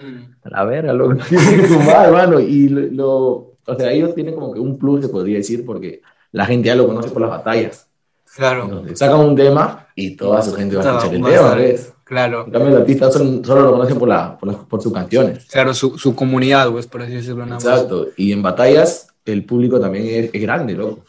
Mm. 0.00 0.32
A 0.44 0.50
la 0.50 0.64
verga, 0.64 0.92
lo 0.92 1.16
que 1.16 1.22
sumar, 1.68 2.10
mano. 2.10 2.40
Y 2.40 2.68
lo, 2.68 3.54
o 3.64 3.74
sea, 3.76 3.92
ellos 3.92 4.14
tienen 4.14 4.34
como 4.34 4.52
que 4.52 4.60
un 4.60 4.78
plus, 4.78 5.02
se 5.02 5.08
podría 5.08 5.38
decir, 5.38 5.64
porque 5.64 6.02
la 6.32 6.46
gente 6.46 6.66
ya 6.66 6.74
lo 6.74 6.86
conoce 6.86 7.10
por 7.10 7.22
las 7.22 7.30
batallas. 7.30 7.88
Claro. 8.34 8.84
sacan 8.94 9.20
un 9.20 9.34
tema 9.34 9.86
y 9.94 10.14
toda 10.14 10.42
su 10.42 10.52
gente 10.52 10.76
va 10.76 10.82
a 10.82 10.98
escuchar 10.98 11.14
el 11.14 11.22
tema, 11.22 11.54
¿ves? 11.54 11.92
Claro. 12.06 12.44
En 12.46 12.52
cambio, 12.52 12.68
el 12.68 12.82
artista 12.82 13.10
solo, 13.10 13.62
lo 13.62 13.72
conocen 13.72 13.98
por, 13.98 14.08
la, 14.08 14.38
por, 14.38 14.68
por, 14.68 14.80
sus 14.80 14.92
canciones. 14.92 15.44
Claro, 15.46 15.74
su, 15.74 15.98
su 15.98 16.14
comunidad, 16.14 16.70
pues, 16.70 16.86
por 16.86 17.02
así 17.02 17.14
decirlo. 17.14 17.44
Exacto. 17.44 18.06
Y 18.16 18.30
en 18.30 18.42
batallas, 18.42 19.08
el 19.24 19.44
público 19.44 19.80
también 19.80 20.06
es, 20.06 20.30
es, 20.32 20.40
grande, 20.40 20.74
loco. 20.74 21.04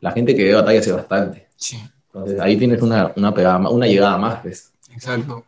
La 0.00 0.12
gente 0.12 0.34
que 0.34 0.44
ve 0.44 0.54
batallas 0.54 0.86
es 0.86 0.94
bastante. 0.94 1.48
Sí. 1.56 1.78
Entonces, 2.06 2.40
ahí 2.40 2.56
tienes 2.56 2.80
una, 2.80 3.12
una, 3.16 3.34
pegada, 3.34 3.68
una 3.68 3.86
llegada 3.86 4.16
más, 4.16 4.42
¿ves? 4.42 4.72
Exacto. 4.90 5.44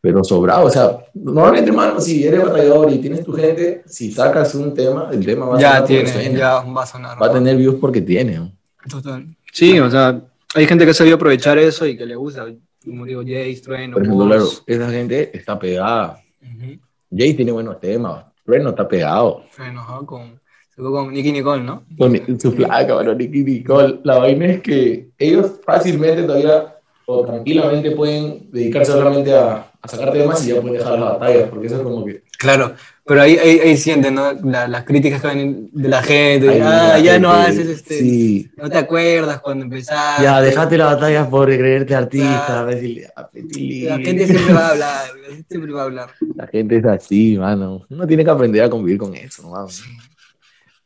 Pero 0.00 0.24
sobrado, 0.24 0.66
o 0.66 0.70
sea, 0.70 0.98
normalmente, 1.14 1.70
hermano, 1.70 2.00
si 2.00 2.26
eres 2.26 2.42
batallador 2.42 2.90
y 2.92 2.98
tienes 2.98 3.24
tu 3.24 3.32
gente, 3.32 3.84
si 3.86 4.10
sacas 4.10 4.52
un 4.56 4.74
tema, 4.74 5.10
el 5.12 5.24
tema 5.24 5.46
va 5.46 5.56
a 5.56 5.60
ya 5.60 5.84
Tiene, 5.84 6.34
ya 6.36 6.60
va 6.60 6.82
a 6.82 6.86
sonar. 6.86 7.22
Va 7.22 7.26
a 7.26 7.32
tener 7.32 7.56
views 7.56 7.76
porque 7.80 8.00
tiene. 8.00 8.52
Total. 8.90 9.24
Sí, 9.52 9.78
o 9.78 9.88
sea, 9.88 10.20
hay 10.56 10.66
gente 10.66 10.84
que 10.84 10.92
sabido 10.92 11.14
aprovechar 11.14 11.56
eso 11.58 11.86
y 11.86 11.96
que 11.96 12.04
le 12.04 12.16
gusta 12.16 12.46
como 12.88 13.04
digo, 13.04 13.22
Jace, 13.22 13.60
Trueno. 13.62 13.94
Por 13.94 14.02
ejemplo, 14.02 14.26
claro, 14.26 14.48
esa 14.66 14.90
gente 14.90 15.36
está 15.36 15.58
pegada. 15.58 16.22
Uh 16.42 16.76
Jace 17.10 17.34
tiene 17.34 17.52
buenos 17.52 17.80
temas, 17.80 18.26
Trueno 18.44 18.70
está 18.70 18.86
pegado. 18.86 19.44
Trueno, 19.54 19.84
con, 20.04 20.40
con 20.76 21.12
Nicky 21.12 21.32
Nicole, 21.32 21.62
¿no? 21.62 21.84
Con 21.96 22.40
su 22.40 22.54
placa, 22.54 22.94
bueno, 22.94 23.14
Nicky 23.14 23.44
Nicole. 23.44 24.00
La 24.04 24.18
vaina 24.18 24.46
es 24.46 24.60
que 24.60 25.08
ellos 25.18 25.52
fácilmente 25.64 26.24
todavía 26.24 26.74
o 27.06 27.24
tranquilamente 27.24 27.92
pueden 27.92 28.50
dedicarse 28.50 28.92
solamente 28.92 29.34
a, 29.34 29.72
a 29.80 29.88
sacar 29.88 30.12
temas 30.12 30.46
y 30.46 30.50
ya 30.50 30.60
pueden 30.60 30.76
dejar 30.76 30.98
las 30.98 31.18
batallas, 31.18 31.48
porque 31.48 31.66
eso 31.66 31.76
es 31.76 31.82
como 31.82 32.04
que... 32.04 32.22
Claro, 32.38 32.74
pero 33.08 33.22
ahí, 33.22 33.38
ahí, 33.38 33.58
ahí 33.60 33.76
sienten, 33.78 34.14
¿no? 34.14 34.34
las 34.34 34.84
críticas 34.84 35.22
que 35.22 35.28
vienen 35.28 35.70
de 35.72 35.88
la 35.88 36.02
gente. 36.02 36.62
ah, 36.62 36.98
ya 36.98 37.18
no 37.18 37.30
haces 37.32 37.66
este. 37.66 37.98
Sí. 38.00 38.50
No 38.54 38.68
te 38.68 38.76
acuerdas 38.76 39.40
cuando 39.40 39.64
empezaste. 39.64 40.22
Ya, 40.22 40.42
dejate 40.42 40.76
la 40.76 40.94
batalla 40.94 41.28
por 41.28 41.46
creerte 41.46 41.94
artista. 41.94 42.66
la 42.66 43.98
gente 43.98 44.26
siempre 44.26 44.52
va 44.52 44.66
a 44.66 44.70
hablar. 44.72 45.04
Siempre 45.48 45.72
va 45.72 45.80
a 45.80 45.84
hablar. 45.84 46.10
La 46.36 46.46
gente 46.48 46.76
es 46.76 46.84
así, 46.84 47.38
mano. 47.38 47.86
Uno 47.88 48.06
tiene 48.06 48.24
que 48.24 48.30
aprender 48.30 48.62
a 48.62 48.68
convivir 48.68 48.98
con 48.98 49.14
eso, 49.14 49.48
mano. 49.48 49.68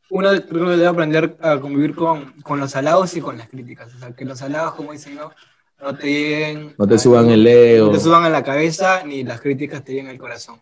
Uno 0.09 0.29
creo 0.49 0.65
que 0.67 0.71
debe 0.71 0.87
aprender 0.87 1.37
a 1.41 1.59
convivir 1.59 1.97
con, 1.97 2.35
con 2.43 2.61
los 2.61 2.77
halagos 2.77 3.17
y 3.17 3.21
con 3.21 3.37
las 3.37 3.49
críticas. 3.49 3.93
O 3.97 3.99
sea, 3.99 4.13
que 4.13 4.25
los 4.25 4.41
halagos, 4.43 4.75
como 4.75 4.93
dicen, 4.93 5.17
no, 5.17 5.33
no 5.83 5.97
te 5.97 6.07
lleguen. 6.07 6.75
No 6.79 6.87
te 6.87 6.99
suban 7.01 7.31
el 7.31 7.45
ego. 7.45 7.87
No 7.87 7.93
te 7.93 7.99
suban 7.99 8.23
a 8.23 8.31
la 8.31 8.45
cabeza, 8.45 9.03
ni 9.05 9.25
las 9.25 9.41
críticas 9.41 9.83
te 9.83 9.93
lleguen 9.93 10.09
al 10.09 10.19
corazón. 10.19 10.61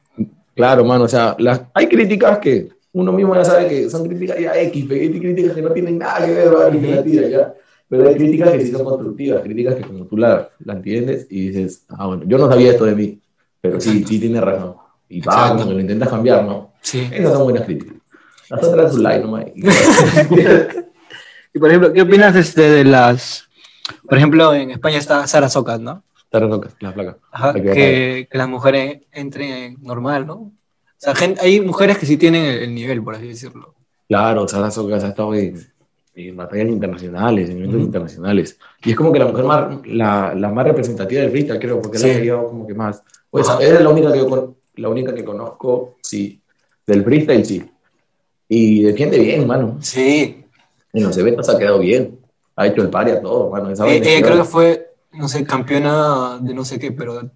Claro, 0.54 0.85
mano, 0.85 1.04
o 1.04 1.09
sea, 1.09 1.37
las, 1.38 1.62
hay 1.75 1.87
críticas 1.88 2.38
que 2.38 2.69
uno 2.92 3.12
mismo 3.12 3.35
ya 3.35 3.45
sabe 3.45 3.69
que 3.69 3.88
son 3.88 4.07
críticas 4.07 4.38
ya 4.38 4.61
X, 4.61 4.87
pero 4.88 5.00
hay 5.00 5.19
críticas 5.19 5.54
que 5.54 5.62
no 5.62 5.71
tienen 5.71 5.99
nada 5.99 6.26
que 6.26 6.35
ver, 6.35 6.52
con 6.52 6.61
la 6.90 7.02
tira, 7.02 7.28
¿ya? 7.28 7.54
Pero 7.88 8.09
hay 8.09 8.14
críticas 8.14 8.50
que 8.50 8.61
sí 8.61 8.73
son 8.73 8.85
constructivas, 8.85 9.42
críticas 9.42 9.75
que 9.75 9.83
como 9.83 10.07
tú 10.07 10.16
la, 10.16 10.49
la, 10.61 10.75
entiendes 10.75 11.26
y 11.30 11.49
dices, 11.49 11.85
ah, 11.88 12.07
bueno, 12.07 12.23
yo 12.26 12.38
no 12.38 12.49
sabía 12.49 12.73
esto 12.73 12.85
de 12.85 12.95
mí, 12.95 13.21
pero 13.61 13.80
sí, 13.80 14.04
sí 14.07 14.19
tiene 14.21 14.41
razón. 14.41 14.76
Y 15.08 15.21
va, 15.23 15.56
como 15.56 15.73
lo 15.73 15.80
intentas 15.80 16.08
cambiar, 16.08 16.45
¿no? 16.45 16.73
Sí. 16.82 17.08
Esas 17.10 17.32
son 17.32 17.45
buenas 17.45 17.65
críticas. 17.65 17.97
Las 18.49 18.63
otras 18.63 18.95
un 18.95 19.02
like 19.02 19.25
nomás. 19.25 19.47
y 21.54 21.58
por 21.58 21.69
ejemplo, 21.69 21.93
¿qué 21.93 22.02
opinas 22.02 22.36
este, 22.36 22.63
de 22.63 22.84
las... 22.84 23.49
Por 24.08 24.19
ejemplo, 24.19 24.54
en 24.54 24.71
España 24.71 24.99
está 24.99 25.26
Sara 25.26 25.49
Socas, 25.49 25.80
¿no? 25.80 26.04
La. 26.32 27.16
Ajá, 27.32 27.54
que, 27.54 28.28
que, 28.30 28.38
las 28.38 28.49
mujeres 28.49 29.00
entren 29.12 29.76
normal, 29.82 30.26
¿no? 30.26 30.34
O 30.34 30.52
sea, 30.97 31.14
gente, 31.14 31.40
hay 31.40 31.60
mujeres 31.60 31.99
que 31.99 32.06
sí 32.06 32.16
tienen 32.16 32.45
el, 32.45 32.75
nivel, 32.75 33.02
por 33.02 33.14
así 33.14 33.28
decirlo. 33.28 33.75
Claro, 34.08 34.47
Sara 34.47 34.71
Socas 34.71 35.02
ha 35.02 35.08
estado 35.08 35.34
en, 35.34 35.58
en 36.14 36.36
batallas 36.36 36.69
internacionales, 36.69 37.50
en 37.50 37.58
eventos 37.58 37.80
internacionales. 37.80 38.58
Y 38.84 38.90
es 38.90 38.97
como 38.97 39.12
que 39.12 39.19
la 39.19 39.26
mujer 39.26 39.45
más, 39.45 39.86
la, 39.86 40.34
la 40.34 40.49
más 40.50 40.66
representativa 40.66 41.23
del 41.23 41.30
freestyle, 41.30 41.58
creo, 41.58 41.80
porque 41.80 41.99
sí. 41.99 42.06
la 42.06 42.14
ha 42.14 42.19
llevado 42.19 42.49
como 42.49 42.66
que 42.66 42.75
más. 42.75 43.02
Pues 43.30 43.47
es 43.60 43.80
la 43.80 43.88
única, 43.88 44.12
que 44.12 44.26
la 44.76 44.88
única 44.88 45.14
que 45.14 45.25
conozco, 45.25 45.97
sí, 46.02 46.40
del 46.86 47.04
freestyle, 47.04 47.45
sí. 47.45 47.71
Y 48.49 48.82
defiende 48.82 49.19
bien, 49.19 49.47
mano. 49.47 49.78
Sí. 49.80 50.45
En 50.93 51.04
los 51.04 51.16
eventos 51.16 51.49
ha 51.49 51.58
quedado 51.58 51.78
bien. 51.78 52.19
Ha 52.56 52.66
hecho 52.66 52.82
el 52.82 52.90
pari 52.90 53.12
a 53.12 53.23
todo, 53.23 53.49
mano. 53.49 53.71
Esa 53.71 53.86
eh, 53.88 54.02
eh, 54.04 54.21
creo 54.21 54.38
que 54.38 54.45
fue 54.45 54.89
no 55.12 55.28
sé, 55.28 55.44
campeona 55.44 56.38
de 56.40 56.54
no 56.54 56.64
sé 56.64 56.78
qué, 56.78 56.92
pero 56.92 57.30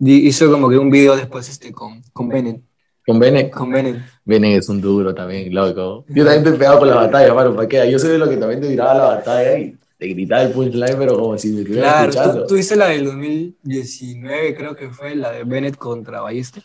hizo 0.00 0.50
como 0.50 0.68
que 0.68 0.78
un 0.78 0.90
video 0.90 1.16
después 1.16 1.48
este, 1.48 1.72
con, 1.72 2.02
con 2.12 2.28
Bennett. 2.28 2.62
¿Con 3.06 3.18
Bennett? 3.18 3.50
Con 3.50 3.70
Bennett. 3.70 4.02
Bennett 4.24 4.58
es 4.58 4.68
un 4.68 4.80
duro 4.80 5.14
también, 5.14 5.52
loco. 5.54 6.04
Yo 6.08 6.24
también 6.24 6.44
te 6.44 6.52
pegaba 6.52 6.78
con 6.78 6.88
la 6.88 6.96
batalla, 6.96 7.34
mano, 7.34 7.54
¿para 7.54 7.68
qué? 7.68 7.90
Yo 7.90 7.98
soy 7.98 8.10
de 8.10 8.18
lo 8.18 8.28
que 8.28 8.36
también 8.36 8.60
te 8.60 8.68
miraba 8.68 8.94
la 8.94 9.04
batalla 9.04 9.58
y 9.58 9.76
te 9.98 10.06
gritaba 10.06 10.42
el 10.42 10.52
punchline, 10.52 10.96
pero 10.98 11.18
como 11.18 11.36
si 11.36 11.48
me 11.48 11.60
estuviera 11.60 11.88
claro, 11.88 12.10
escuchando. 12.10 12.40
Tú, 12.42 12.46
tú 12.48 12.56
hice 12.56 12.76
la 12.76 12.88
del 12.88 13.04
2019, 13.04 14.54
creo 14.54 14.76
que 14.76 14.90
fue, 14.90 15.14
la 15.14 15.32
de 15.32 15.44
Bennett 15.44 15.76
contra 15.76 16.20
Ballester. 16.20 16.62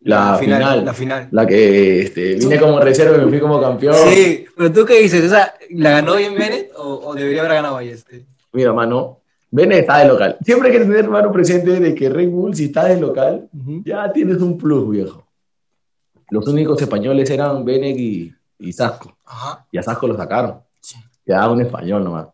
La, 0.00 0.32
la 0.32 0.38
final, 0.38 0.60
final, 0.60 0.84
La 0.84 0.94
final. 0.94 1.28
La 1.32 1.46
que 1.46 2.02
este, 2.02 2.34
vine 2.36 2.58
como 2.58 2.78
reserva 2.80 3.16
y 3.16 3.24
me 3.24 3.28
fui 3.28 3.40
como 3.40 3.60
campeón. 3.60 3.96
Sí, 4.08 4.44
pero 4.56 4.72
tú 4.72 4.84
qué 4.84 5.00
dices, 5.00 5.24
o 5.24 5.28
sea, 5.28 5.54
¿la 5.70 5.90
ganó 5.90 6.16
bien 6.16 6.34
Bennett 6.34 6.72
o, 6.76 7.08
o 7.08 7.14
debería 7.14 7.40
haber 7.40 7.54
ganado 7.54 7.74
Ballester? 7.74 8.22
Mira, 8.52 8.72
mano, 8.72 9.20
Bennett 9.50 9.80
está 9.80 9.98
de 9.98 10.08
local. 10.08 10.38
Siempre 10.42 10.68
hay 10.68 10.78
que 10.78 10.84
tener, 10.84 10.98
hermano, 10.98 11.32
presente 11.32 11.80
de 11.80 11.94
que 11.94 12.08
Red 12.08 12.28
Bull, 12.28 12.54
si 12.54 12.66
está 12.66 12.84
de 12.84 13.00
local, 13.00 13.48
ya 13.84 14.12
tienes 14.12 14.40
un 14.40 14.58
plus, 14.58 14.90
viejo. 14.90 15.26
Los 16.30 16.46
únicos 16.46 16.80
españoles 16.80 17.30
eran 17.30 17.64
Bennett 17.64 17.98
y, 17.98 18.34
y 18.58 18.72
Sasco. 18.72 19.16
Y 19.72 19.78
a 19.78 19.82
Sasco 19.82 20.06
lo 20.06 20.16
sacaron. 20.16 20.60
Sí. 20.80 20.96
Quedaba 21.24 21.52
un 21.52 21.62
español 21.62 22.04
nomás. 22.04 22.28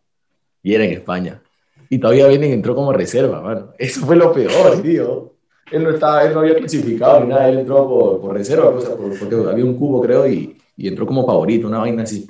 Y 0.62 0.74
era 0.74 0.84
en 0.84 0.92
España. 0.92 1.40
Y 1.88 1.98
todavía 1.98 2.26
Bennett 2.26 2.52
entró 2.52 2.74
como 2.74 2.92
reserva, 2.92 3.40
mano. 3.40 3.68
Eso 3.78 4.04
fue 4.04 4.16
lo 4.16 4.32
peor, 4.32 4.82
tío. 4.82 5.34
Él 5.70 5.84
no, 5.84 5.90
estaba, 5.90 6.24
él 6.24 6.34
no 6.34 6.40
había 6.40 6.56
clasificado 6.56 7.20
ni 7.20 7.28
nada, 7.28 7.48
él 7.48 7.60
entró 7.60 7.88
por, 7.88 8.20
por 8.20 8.34
reserva, 8.34 8.72
porque 8.72 9.34
había 9.34 9.64
un 9.64 9.78
cubo, 9.78 10.02
creo, 10.02 10.26
y, 10.26 10.56
y 10.76 10.88
entró 10.88 11.06
como 11.06 11.24
favorito, 11.24 11.66
una 11.68 11.78
vaina 11.78 12.02
así. 12.02 12.26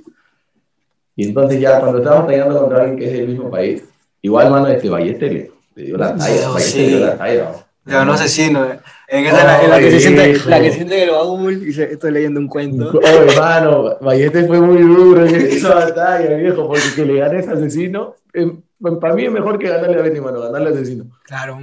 Y 1.16 1.28
entonces 1.28 1.60
ya 1.60 1.80
cuando 1.80 1.98
estábamos 1.98 2.26
peleando 2.26 2.58
contra 2.60 2.80
alguien 2.80 2.98
que 2.98 3.06
es 3.06 3.12
del 3.12 3.28
mismo 3.28 3.50
país, 3.50 3.82
Igual, 4.24 4.50
mano, 4.50 4.68
este 4.68 4.88
Balleste 4.88 5.30
le, 5.30 5.84
dio 5.84 5.98
la 5.98 6.16
talla. 6.16 6.48
Balleste 6.48 6.78
le 6.78 6.88
dio 6.88 6.98
la 7.00 7.18
talla. 7.18 7.52
Ya, 7.84 8.02
no 8.06 8.14
asesino. 8.14 8.64
Eh. 8.64 8.80
En 9.06 9.26
esa 9.26 9.44
la, 9.44 9.68
la, 9.68 9.78
que 9.78 9.90
se 9.90 10.00
siente, 10.00 10.48
la 10.48 10.60
que 10.62 10.72
siente 10.72 11.02
el 11.02 11.10
baúl 11.10 11.68
y 11.68 11.74
se, 11.74 11.92
estoy 11.92 12.10
leyendo 12.10 12.40
un 12.40 12.48
cuento. 12.48 12.90
Oh, 12.94 13.06
hermano, 13.06 13.98
Balleste 14.00 14.46
fue 14.46 14.62
muy 14.62 14.80
duro 14.80 15.26
en 15.26 15.34
esa 15.34 15.74
batalla, 15.74 16.36
viejo, 16.36 16.66
porque 16.66 16.80
que 16.96 17.04
le 17.04 17.18
gane 17.18 17.40
ese 17.40 17.50
asesino, 17.50 18.14
eh, 18.32 18.50
para 18.98 19.12
mí 19.12 19.26
es 19.26 19.30
mejor 19.30 19.58
que 19.58 19.68
ganarle 19.68 19.98
a 19.98 20.02
Benny, 20.02 20.22
mano, 20.22 20.40
ganarle 20.40 20.68
al 20.68 20.74
asesino. 20.74 21.04
Claro. 21.24 21.58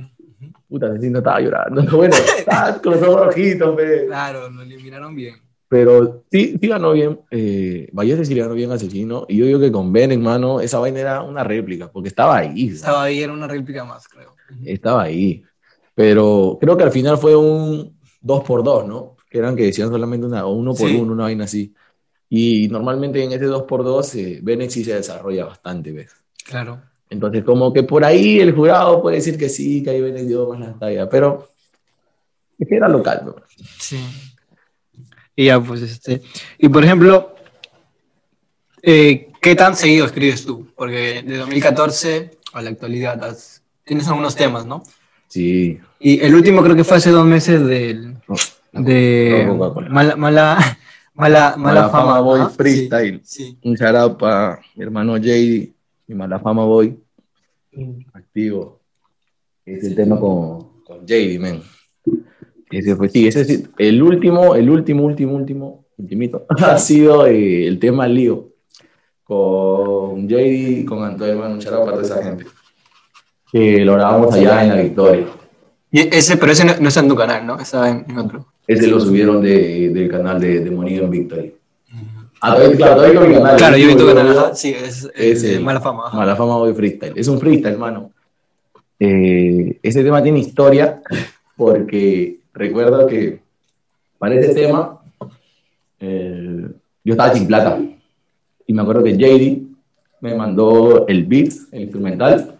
Puta, 0.70 0.86
asesino 0.86 1.18
estaba 1.18 1.42
llorando. 1.42 1.82
Bueno, 1.98 2.16
estaba 2.38 2.80
con 2.80 2.92
los 2.94 3.02
ojos 3.02 3.26
rojitos, 3.26 3.76
pe. 3.76 4.06
Claro, 4.06 4.52
lo 4.52 4.62
eliminaron 4.62 5.16
bien. 5.16 5.34
Pero 5.72 6.26
sí, 6.30 6.58
sí 6.60 6.68
ganó 6.68 6.92
bien. 6.92 7.22
Eh, 7.32 7.88
Vallese 7.94 8.26
sí 8.26 8.36
le 8.36 8.42
ganó 8.42 8.56
bien 8.56 8.72
a 8.72 8.74
Asesino. 8.74 9.26
Y 9.30 9.38
yo 9.38 9.46
digo 9.46 9.58
que 9.58 9.72
con 9.72 9.94
Ben, 9.94 10.12
hermano, 10.12 10.60
esa 10.60 10.80
vaina 10.80 11.00
era 11.00 11.22
una 11.22 11.46
réplica, 11.46 11.90
porque 11.90 12.10
estaba 12.10 12.40
ahí. 12.40 12.68
Estaba 12.68 13.04
ahí, 13.04 13.24
era 13.24 13.32
una 13.32 13.48
réplica 13.48 13.86
más, 13.86 14.06
creo. 14.10 14.36
Estaba 14.66 15.04
ahí. 15.04 15.42
Pero 15.96 16.58
creo 16.60 16.76
que 16.76 16.84
al 16.84 16.92
final 16.92 17.18
fue 17.18 17.38
un 17.38 17.98
2 18.20 18.44
por 18.44 18.66
2 18.66 18.86
¿no? 18.86 19.16
Que 19.30 19.38
eran 19.38 19.56
que 19.56 19.64
decían 19.64 19.88
solamente 19.88 20.28
una, 20.28 20.46
uno 20.46 20.74
por 20.74 20.90
uno, 20.90 21.14
una 21.14 21.24
vaina 21.24 21.46
así. 21.46 21.74
Y 22.28 22.68
normalmente 22.68 23.24
en 23.24 23.32
ese 23.32 23.46
2 23.46 23.64
por 23.64 23.86
2 23.86 24.16
eh, 24.16 24.68
sí 24.68 24.84
se 24.84 24.96
desarrolla 24.96 25.46
bastante, 25.46 25.94
¿ves? 25.94 26.12
Claro. 26.44 26.82
Entonces, 27.10 27.46
como 27.46 27.72
que 27.72 27.84
por 27.84 28.04
ahí 28.04 28.42
el 28.42 28.54
jurado 28.54 29.02
puede 29.02 29.16
decir 29.16 29.38
que 29.38 29.48
sí, 29.48 29.82
que 29.82 29.92
ahí 29.92 30.02
Bennett 30.02 30.28
dio 30.28 30.50
más 30.50 30.60
la 30.60 30.78
talla, 30.78 31.08
pero 31.08 31.48
es 32.60 32.68
que 32.68 32.76
era 32.76 32.90
local, 32.90 33.22
¿no? 33.26 33.36
Sí. 33.80 33.98
Y 35.42 35.46
ya, 35.46 35.60
pues, 35.60 35.82
este. 35.82 36.22
Y 36.60 36.70
por 36.70 36.84
ejemplo, 36.84 37.34
eh, 38.84 39.32
¿qué 39.42 39.56
tan 39.56 39.76
seguido 39.76 40.06
escribes 40.06 40.46
tú? 40.46 40.68
Porque 40.76 41.24
de 41.24 41.38
2014 41.38 42.38
a 42.54 42.62
la 42.62 42.70
actualidad 42.70 43.36
tienes 43.84 44.08
algunos 44.08 44.36
temas, 44.36 44.68
¿no? 44.68 44.84
Sí. 45.30 45.80
Y 46.00 46.20
el 46.20 46.36
último 46.36 46.62
creo 46.62 46.76
que 46.76 46.84
fue 46.84 46.98
hace 46.98 47.10
dos 47.10 47.26
meses 47.26 47.66
del, 47.66 48.18
de 48.72 49.52
mala, 49.90 50.16
mala, 50.16 50.78
Mala, 51.16 51.56
mala, 51.58 51.90
fama, 51.90 52.20
Boy 52.20 52.42
Freestyle. 52.56 53.24
Un 53.64 53.74
shout 53.74 54.20
para 54.20 54.60
mi 54.76 54.84
hermano 54.84 55.18
JD 55.18 55.74
y 56.08 56.14
Mala 56.14 56.40
Fama 56.40 56.66
Boy. 56.66 57.00
Activo. 58.14 58.80
Es 59.66 59.86
el 59.86 59.96
tema 59.96 60.20
con, 60.20 60.84
con 60.84 61.04
JD, 61.04 61.40
men. 61.40 61.64
Ese 62.72 62.96
fue, 62.96 63.10
sí, 63.10 63.28
ese 63.28 63.42
es 63.42 63.70
el 63.78 64.02
último, 64.02 64.56
el 64.56 64.70
último, 64.70 65.04
último, 65.04 65.36
último, 65.36 65.86
ultimito, 65.98 66.46
ha 66.58 66.78
sido 66.78 67.28
eh, 67.28 67.68
el 67.68 67.80
tema 67.80 68.08
Lío. 68.08 68.50
Con 69.24 70.28
JD, 70.28 70.86
con 70.86 71.04
Antonio, 71.04 71.46
un 71.46 71.60
shout 71.60 71.86
para 71.86 71.92
toda 71.92 72.04
esa 72.04 72.24
gente. 72.24 72.46
Que 73.52 73.86
lo 73.86 73.94
grabamos 73.94 74.34
allá 74.34 74.64
en 74.64 74.70
La 74.70 74.76
Victoria. 74.82 75.26
Y 75.92 76.00
ese, 76.16 76.38
pero 76.38 76.52
ese 76.52 76.66
no, 76.66 76.88
está 76.88 77.00
en 77.02 77.08
tu 77.08 77.16
canal, 77.16 77.46
¿no? 77.46 77.60
Está 77.60 77.90
en, 77.90 78.18
otro. 78.18 78.48
Ese 78.68 78.88
lo 78.88 79.00
subieron 79.00 79.42
de, 79.42 79.90
del 79.90 80.10
canal 80.10 80.40
de, 80.40 80.62
de 80.62 80.72
Monigo 80.72 81.06
en 81.06 81.12
Victory. 81.12 81.56
Ah, 82.42 82.58
claro, 82.76 82.96
todavía 82.96 83.20
mi 83.22 83.34
canal. 83.36 83.56
Claro, 83.56 83.78
yo 83.78 83.88
vi 83.88 83.96
tu 83.96 84.06
canal, 84.08 84.52
sí, 84.56 84.74
es, 84.74 85.10
es, 85.16 85.62
Mala 85.62 85.80
Fama. 85.80 86.10
Mala 86.12 86.36
Fama 86.36 86.58
hoy 86.58 86.74
freestyle. 86.74 87.14
Es 87.16 87.28
un 87.28 87.40
freestyle, 87.40 87.74
hermano. 87.74 88.12
Eh, 89.00 89.80
ese 89.84 90.04
tema 90.04 90.24
tiene 90.24 90.40
historia 90.40 91.02
porque 91.56 92.41
recuerdo 92.54 93.08
que 93.08 93.42
para 94.18 94.36
ese 94.36 94.54
tema 94.54 95.02
eh, 96.00 96.68
yo 97.04 97.14
estaba 97.14 97.34
sin 97.34 97.48
plata 97.48 97.80
y 98.68 98.74
me 98.74 98.82
acuerdo 98.82 99.04
que 99.04 99.18
JD 99.18 99.72
me 100.22 100.36
mandó 100.36 101.08
el 101.08 101.26
beat, 101.26 101.52
el 101.72 101.82
instrumental, 101.82 102.56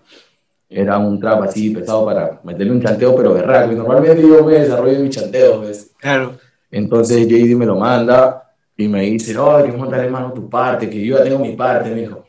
era 0.68 0.98
un 0.98 1.20
trap 1.20 1.44
así 1.44 1.70
pesado 1.70 2.06
para 2.06 2.40
meterle 2.44 2.72
un 2.72 2.82
chanteo, 2.82 3.16
pero 3.16 3.34
berraco. 3.34 3.72
Y 3.72 3.76
normalmente 3.76 4.22
yo 4.22 4.44
me 4.44 4.54
desarrollo 4.54 5.00
mi 5.00 5.10
chanteo, 5.10 5.62
¿ves? 5.62 5.92
Claro. 6.00 6.38
Entonces 6.72 7.28
JD 7.28 7.56
me 7.56 7.66
lo 7.66 7.76
manda 7.76 8.52
y 8.78 8.88
me 8.88 9.02
dice, 9.02 9.38
oh, 9.38 9.64
que 9.64 9.72
montar 9.72 10.00
hermano 10.00 10.34
tu 10.34 10.50
parte, 10.50 10.90
que 10.90 11.06
yo 11.06 11.18
ya 11.18 11.24
tengo 11.24 11.40
mi 11.40 11.56
parte, 11.56 11.90
me 11.90 12.02
dijo. 12.02 12.26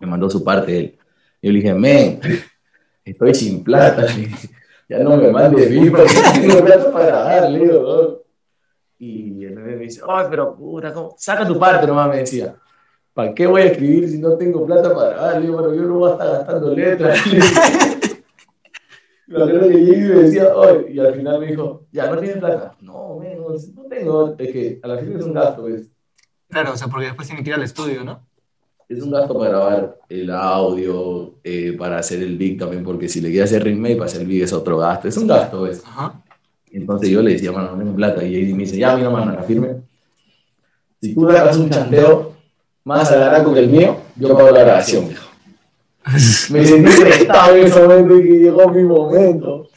Me 0.00 0.06
mandó 0.06 0.28
su 0.28 0.42
parte 0.42 0.76
él. 0.76 0.98
Yo 1.40 1.50
le 1.50 1.58
dije, 1.58 1.72
men, 1.72 2.20
estoy 3.04 3.34
sin 3.34 3.62
plata. 3.62 4.06
Ya 4.92 4.98
no 5.02 5.16
me 5.16 5.30
mandes 5.30 5.70
mi 5.70 5.88
porque 5.90 6.12
tengo 6.34 6.64
plata 6.64 6.92
para 6.92 7.22
darle, 7.24 7.70
Y 8.98 9.44
él 9.44 9.56
me 9.56 9.76
dice, 9.76 10.02
oh, 10.06 10.22
pero 10.28 10.54
puta, 10.54 10.92
¿cómo? 10.92 11.14
saca 11.18 11.46
tu 11.46 11.58
parte 11.58 11.86
nomás, 11.86 12.10
me 12.10 12.18
decía. 12.18 12.54
¿para 13.14 13.34
qué 13.34 13.46
voy 13.46 13.62
a 13.62 13.66
escribir 13.66 14.08
si 14.08 14.18
no 14.18 14.36
tengo 14.36 14.66
plata 14.66 14.94
para 14.94 15.16
darle? 15.16 15.50
Bueno, 15.50 15.74
yo 15.74 15.82
no 15.82 15.98
voy 15.98 16.10
a 16.10 16.12
estar 16.12 16.28
gastando 16.28 16.74
letras. 16.74 17.18
La 19.26 19.46
verdad 19.46 19.68
que 19.68 19.78
llegué 19.78 19.96
y 19.96 20.00
me 20.00 20.14
decía, 20.22 20.52
y 20.90 20.98
al 20.98 21.14
final 21.14 21.40
me 21.40 21.46
dijo, 21.46 21.86
ya, 21.90 22.06
¿no 22.10 22.18
tienes 22.18 22.36
plata? 22.36 22.76
No, 22.80 23.16
menos, 23.18 23.68
no 23.72 23.84
tengo, 23.84 24.34
es 24.38 24.52
que 24.52 24.80
a 24.82 24.88
la 24.88 24.98
final 24.98 25.20
es 25.20 25.24
un 25.24 25.32
gasto, 25.32 25.62
¿ves? 25.62 25.88
Claro, 26.48 26.72
o 26.72 26.76
sea, 26.76 26.88
porque 26.88 27.06
después 27.06 27.28
tiene 27.28 27.42
que 27.42 27.48
ir 27.48 27.54
al 27.54 27.62
estudio, 27.62 28.04
¿no? 28.04 28.26
Es 28.92 29.02
un 29.02 29.10
gasto 29.10 29.38
para 29.38 29.50
grabar 29.50 29.98
el 30.06 30.30
audio, 30.30 31.36
eh, 31.42 31.74
para 31.78 31.98
hacer 31.98 32.22
el 32.22 32.36
beat 32.36 32.58
también, 32.58 32.84
porque 32.84 33.08
si 33.08 33.22
le 33.22 33.30
quieres 33.30 33.50
hacer 33.50 33.64
remake 33.64 33.96
para 33.96 34.04
hacer 34.04 34.20
el 34.20 34.42
es 34.42 34.52
otro 34.52 34.76
gasto, 34.76 35.08
es 35.08 35.16
un 35.16 35.26
gasto. 35.26 35.66
Ajá. 35.86 36.22
Entonces 36.70 37.08
yo 37.08 37.22
le 37.22 37.32
decía, 37.32 37.52
mano, 37.52 37.72
no 37.72 37.78
tengo 37.78 37.96
plata, 37.96 38.22
y 38.22 38.34
él 38.34 38.54
me 38.54 38.64
dice, 38.64 38.76
ya, 38.76 38.94
mira, 38.94 39.08
mano, 39.08 39.32
la 39.32 39.42
firme. 39.44 39.76
Si 41.00 41.14
tú 41.14 41.26
hagas 41.30 41.56
un 41.56 41.70
chanteo, 41.70 42.34
más 42.84 43.10
alaraco 43.10 43.54
que 43.54 43.60
el 43.60 43.70
mío, 43.70 43.96
yo 44.16 44.36
pago 44.36 44.50
la 44.50 44.62
grabación, 44.62 45.08
Me 46.50 46.66
sentí 46.66 46.92
prestado 47.00 47.56
en 47.56 47.66
ese 47.66 47.80
momento 47.80 48.18
y 48.18 48.22
que 48.24 48.38
llegó 48.40 48.68
mi 48.68 48.82
momento. 48.82 49.68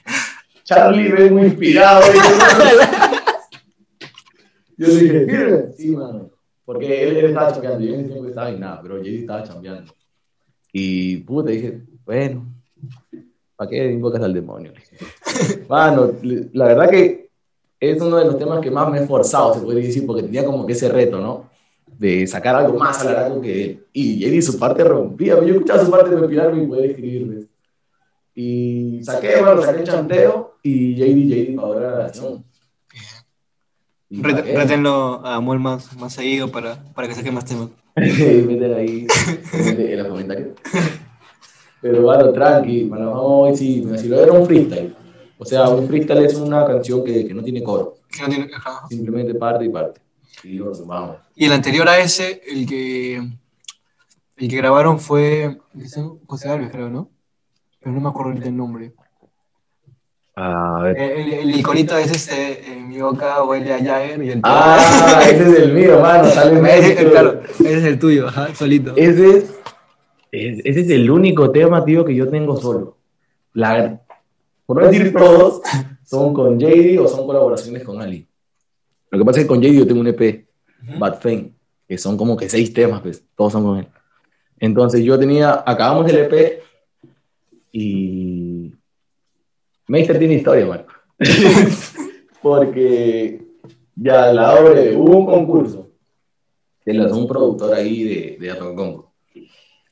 Charlie 0.66 1.12
vengo 1.12 1.40
inspirado. 1.40 2.02
yo 4.78 4.88
dije, 5.00 5.26
¿firme? 5.26 5.74
Sí, 5.78 5.96
mano. 5.96 6.35
Porque 6.66 7.04
él, 7.04 7.18
estaba 7.18 7.54
chambeando, 7.54 7.86
yo 7.86 7.94
en 7.94 8.00
ese 8.06 8.28
estaba 8.28 8.50
en 8.50 8.60
nada, 8.60 8.82
pero 8.82 8.98
Jay 8.98 9.18
estaba 9.20 9.44
chambeando. 9.44 9.94
Y 10.74 11.18
puta, 11.18 11.52
dije, 11.52 11.84
bueno, 12.04 12.46
¿para 13.56 13.70
qué 13.70 13.92
invocas 13.92 14.22
al 14.22 14.34
demonio? 14.34 14.74
Mano, 15.70 16.12
la 16.54 16.66
verdad 16.66 16.90
que 16.90 17.30
es 17.80 18.02
uno 18.02 18.18
de 18.18 18.26
los 18.26 18.38
temas 18.38 18.60
que 18.62 18.72
más 18.72 18.90
me 18.90 18.98
he 18.98 19.02
esforzado, 19.02 19.54
se 19.54 19.62
puede 19.62 19.82
decir, 19.82 20.06
porque 20.06 20.24
tenía 20.24 20.44
como 20.44 20.66
que 20.66 20.74
ese 20.74 20.90
reto, 20.90 21.20
¿no? 21.20 21.56
de 21.98 22.28
sacar 22.28 22.56
algo 22.56 22.78
más 22.78 23.04
largo 23.06 23.42
que 23.42 23.66
él. 23.66 23.86
Y 23.94 24.20
JD 24.20 24.42
su 24.42 24.60
parte 24.60 24.84
rompía, 24.84 25.36
yo 25.36 25.54
escuchaba 25.54 25.84
su 25.84 25.92
parte 25.92 26.10
de 26.10 26.18
respirar 26.18 26.58
y 26.58 26.68
poder 26.68 26.92
escribir. 26.92 27.48
Y 28.34 29.02
saqué, 29.04 29.42
bueno, 29.42 29.62
saqué 29.62 29.84
chanteo 29.84 30.56
y 30.62 30.96
JD, 30.96 31.54
JD 31.54 31.56
para 31.56 31.80
la 31.80 31.92
relación. 31.92 32.44
Retenlo 34.10 35.26
a 35.26 35.36
Amor 35.36 35.60
más, 35.60 35.96
más 35.98 36.14
seguido 36.14 36.52
para, 36.52 36.84
para 36.94 37.08
que 37.08 37.16
saque 37.16 37.32
más 37.32 37.46
temas. 37.46 37.70
Meter 37.96 38.74
ahí 38.74 39.08
en 39.54 39.98
los 39.98 40.08
comentarios. 40.08 40.50
Pero 41.82 42.02
bueno, 42.02 42.32
tranqui, 42.32 42.84
bueno, 42.86 43.12
vamos 43.12 43.60
sí, 43.60 43.86
si 43.98 44.08
lo 44.08 44.22
era 44.22 44.32
un 44.32 44.46
freestyle. 44.46 44.96
O 45.38 45.46
sea, 45.46 45.70
un 45.70 45.88
freestyle 45.88 46.26
es 46.26 46.36
una 46.36 46.66
canción 46.66 47.04
que, 47.04 47.28
que 47.28 47.34
no 47.34 47.44
tiene 47.44 47.64
coro. 47.64 47.96
Que 48.10 48.24
no 48.24 48.30
tiene, 48.30 48.50
Simplemente 48.90 49.36
parte 49.36 49.66
y 49.66 49.70
parte. 49.70 50.02
Y 51.36 51.46
el 51.46 51.52
anterior 51.52 51.88
a 51.90 52.00
ese, 52.00 52.42
el 52.48 52.68
que, 52.68 53.16
el 53.16 54.48
que 54.50 54.58
grabaron 54.58 55.00
fue 55.00 55.58
José 56.28 56.50
Alves, 56.50 56.72
creo, 56.72 56.90
¿no? 56.90 57.10
Pero 57.80 57.94
no 57.94 58.02
me 58.02 58.10
acuerdo 58.10 58.32
el 58.32 58.56
nombre. 58.56 58.94
A 60.38 60.82
ver. 60.84 61.00
El, 61.00 61.34
el, 61.34 61.60
iconito 61.60 61.98
es 61.98 62.12
este, 62.12 62.74
en 62.74 62.90
mi 62.90 63.00
boca 63.00 63.42
huele 63.46 63.74
a 63.74 63.78
Jagger 63.78 64.22
y 64.22 64.32
el 64.32 64.42
Ah, 64.44 65.22
ese 65.30 65.50
es 65.50 65.60
el 65.60 65.74
mío, 65.74 66.02
mano, 66.02 66.26
sale 66.26 66.78
ese, 66.78 67.10
claro, 67.10 67.42
ese 67.42 67.78
es 67.78 67.84
el 67.86 67.98
tuyo, 67.98 68.28
ajá, 68.28 68.54
solito. 68.54 68.92
Ese 68.98 69.38
es, 69.38 70.62
ese 70.66 70.82
es 70.82 70.90
el 70.90 71.10
único 71.10 71.52
tema, 71.52 71.86
tío, 71.86 72.04
que 72.04 72.14
yo 72.14 72.28
tengo 72.28 72.58
solo. 72.58 72.98
La, 73.54 74.02
por 74.66 74.82
no 74.82 74.88
decir 74.88 75.14
todos, 75.14 75.62
son 76.04 76.34
con 76.34 76.60
JD 76.60 77.00
o 77.00 77.08
son 77.08 77.26
colaboraciones 77.26 77.84
con 77.84 78.02
Ali. 78.02 78.28
Lo 79.12 79.20
que 79.20 79.26
pasa 79.26 79.40
es 79.40 79.46
que 79.46 79.48
con 79.48 79.62
JD 79.62 79.72
yo 79.72 79.88
tengo 79.88 80.02
un 80.02 80.08
EP, 80.08 80.46
Bad 81.00 81.22
Fame, 81.22 81.54
que 81.88 81.98
son 81.98 82.18
como 82.18 82.36
que 82.36 82.50
seis 82.50 82.74
temas, 82.74 83.02
pues, 83.02 83.24
todos 83.38 83.54
son 83.54 83.64
con 83.64 83.78
él. 83.78 83.88
Entonces 84.60 85.02
yo 85.02 85.18
tenía, 85.18 85.64
acabamos 85.66 86.12
el 86.12 86.18
EP 86.18 86.62
y 87.72 88.45
Meister 89.88 90.18
tiene 90.18 90.36
historia, 90.36 90.66
Marco. 90.66 90.94
Porque 92.42 93.42
ya 93.96 94.32
la 94.34 94.60
obra, 94.60 94.82
hubo 94.96 95.18
un 95.18 95.26
concurso, 95.26 95.90
que 96.84 96.94
lanzó 96.94 97.18
un 97.18 97.28
productor 97.28 97.74
ahí 97.74 98.38
de, 98.40 98.48
de 98.48 98.58
Congo. 98.58 99.12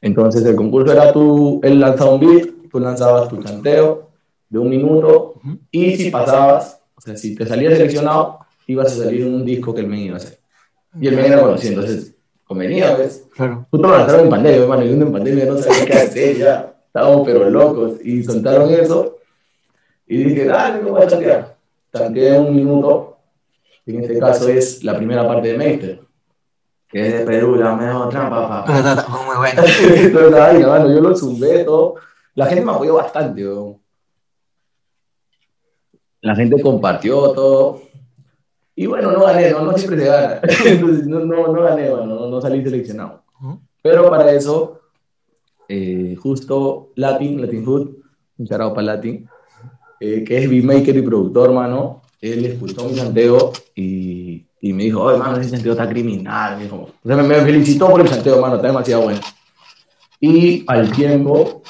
Entonces 0.01 0.45
el 0.45 0.56
concurso 0.56 0.91
era 0.91 1.13
tú, 1.13 1.62
él 1.63 1.79
lanzaba 1.79 2.13
un 2.13 2.19
beat, 2.19 2.49
tú 2.69 2.79
lanzabas 2.79 3.29
tu 3.29 3.41
chanteo 3.41 4.10
de 4.49 4.60
un 4.60 4.69
minuto 4.69 5.36
y 5.71 5.95
si 5.95 6.12
pasabas, 6.12 6.82
o 6.95 7.01
sea, 7.01 7.15
si 7.15 7.36
te 7.36 7.45
salías 7.45 7.77
seleccionado, 7.77 8.39
ibas 8.67 8.91
a 8.91 9.03
salir 9.03 9.21
en 9.21 9.34
un 9.34 9.45
disco 9.45 9.73
que 9.73 9.82
el 9.82 9.88
men 9.88 9.99
iba 9.99 10.15
a 10.15 10.17
hacer. 10.17 10.39
Y 10.99 11.08
el 11.08 11.15
men 11.15 11.25
era 11.25 11.41
conocido, 11.41 11.82
entonces 11.82 12.13
convenía, 12.43 12.95
¿ves? 12.95 13.25
Claro. 13.34 13.65
Justo 13.71 13.88
lo 13.88 13.97
lanzaron 13.97 14.25
en 14.25 14.29
pandemia, 14.29 14.62
hermano, 14.62 14.86
y 14.86 14.89
uno 14.89 15.06
en 15.06 15.12
pandemia 15.12 15.45
no 15.45 15.58
sabía 15.58 15.86
qué 15.86 15.93
hacer, 15.93 16.38
ya 16.38 16.75
estábamos 16.86 17.25
pero 17.25 17.49
locos. 17.49 17.93
Y 18.03 18.23
soltaron 18.23 18.69
eso, 18.71 19.17
y 20.08 20.24
dije, 20.24 20.46
dale, 20.46 20.80
¿cómo 20.80 20.96
voy 20.96 21.04
a 21.04 21.08
chantear? 21.08 21.56
Chanteé 21.94 22.39
un 22.39 22.56
minuto, 22.56 23.13
y 23.86 23.96
en 23.96 24.02
este 24.02 24.20
caso 24.20 24.48
es 24.48 24.84
la 24.84 24.96
primera 24.96 25.28
parte 25.28 25.50
de 25.50 25.58
Meister. 25.58 26.00
Que 26.88 27.08
es 27.08 27.13
de 27.20 27.26
Perú, 27.26 27.56
la 27.56 27.76
mejor 27.76 28.10
trampa, 28.10 28.48
papá. 28.48 29.08
Muy 29.26 29.36
bueno. 29.36 29.63
Entonces, 29.96 30.39
ay, 30.39 30.62
yo 30.62 31.02
lo 31.02 31.16
zumbé 31.16 31.63
todo. 31.63 31.96
La 32.36 32.46
gente 32.46 32.63
me 32.63 32.72
apoyó 32.72 32.96
bastante, 32.96 33.42
¿no? 33.42 33.80
La 36.22 36.36
gente 36.36 36.62
compartió 36.62 37.32
todo. 37.34 37.82
Y 38.76 38.86
bueno, 38.86 39.12
no 39.12 39.26
gané, 39.26 39.52
no, 39.52 39.63
no 39.63 39.78
siempre 39.78 40.00
se 40.00 40.06
gana. 40.08 40.39
Entonces, 40.66 41.06
no, 41.08 41.20
no, 41.20 41.48
no 41.48 41.62
gané, 41.62 41.89
bueno, 41.89 42.28
no, 42.28 42.42
salí 42.42 42.63
seleccionado. 42.63 43.24
Pero 43.82 44.10
para 44.10 44.32
eso, 44.32 44.82
eh, 45.68 46.16
justo 46.18 46.92
Latin, 46.96 47.42
Latin 47.42 47.66
Food, 47.66 47.96
un 48.38 48.48
charado 48.48 48.74
para 48.74 48.96
Latin, 48.96 49.28
eh, 50.06 50.24
que 50.26 50.38
es 50.38 50.50
beatmaker 50.50 50.98
y 50.98 51.02
productor, 51.02 51.54
mano, 51.54 52.02
él 52.20 52.46
escuchó 52.46 52.84
mi 52.89 52.96
chanteo 52.96 53.54
y, 53.74 54.44
y 54.60 54.74
me 54.74 54.84
dijo, 54.84 55.02
oh, 55.02 55.12
hermano, 55.12 55.38
ese 55.38 55.52
chanteo 55.52 55.72
está 55.72 55.88
criminal. 55.88 56.58
Me, 56.58 56.63
dijo. 56.63 56.89
O 57.02 57.08
sea, 57.08 57.16
me, 57.16 57.36
felicitó 57.36 57.89
por 57.89 58.02
el 58.02 58.10
chanteo, 58.10 58.36
hermano, 58.36 58.56
está 58.56 58.68
demasiado 58.68 59.04
bueno. 59.04 59.22
Y 60.20 60.66
al 60.68 60.92
tiempo, 60.92 61.63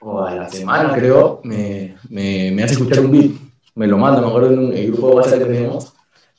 o 0.00 0.22
a 0.22 0.34
la 0.34 0.48
semana 0.48 0.92
creo, 0.92 1.40
me, 1.44 1.96
me, 2.08 2.50
me 2.50 2.64
hace 2.64 2.74
escuchar 2.74 3.04
un 3.04 3.12
beat. 3.12 3.30
Me 3.76 3.86
lo 3.86 3.96
manda, 3.96 4.20
me 4.20 4.26
acuerdo 4.26 4.52
en 4.54 4.72
el 4.72 4.86
grupo 4.88 5.10
de 5.10 5.14
WhatsApp 5.14 5.38
que 5.38 5.44
tenemos 5.44 5.92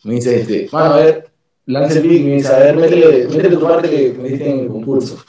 me 0.04 0.15
dice, 0.15 0.41
este, 0.41 0.69
mano, 0.71 0.93
a 0.93 0.97
ver, 0.97 1.32
lance 1.65 1.99
el 1.99 2.08
beat, 2.08 2.21
me 2.21 2.34
dice, 2.36 2.54
a 2.54 2.60
ver, 2.60 2.75
métele, 2.75 3.28
métele 3.28 3.56
tu 3.56 3.62
parte 3.62 3.89
que 3.89 4.13
me 4.13 4.30
diste 4.30 4.49
en 4.49 4.60
el 4.60 4.67
concurso. 4.67 5.23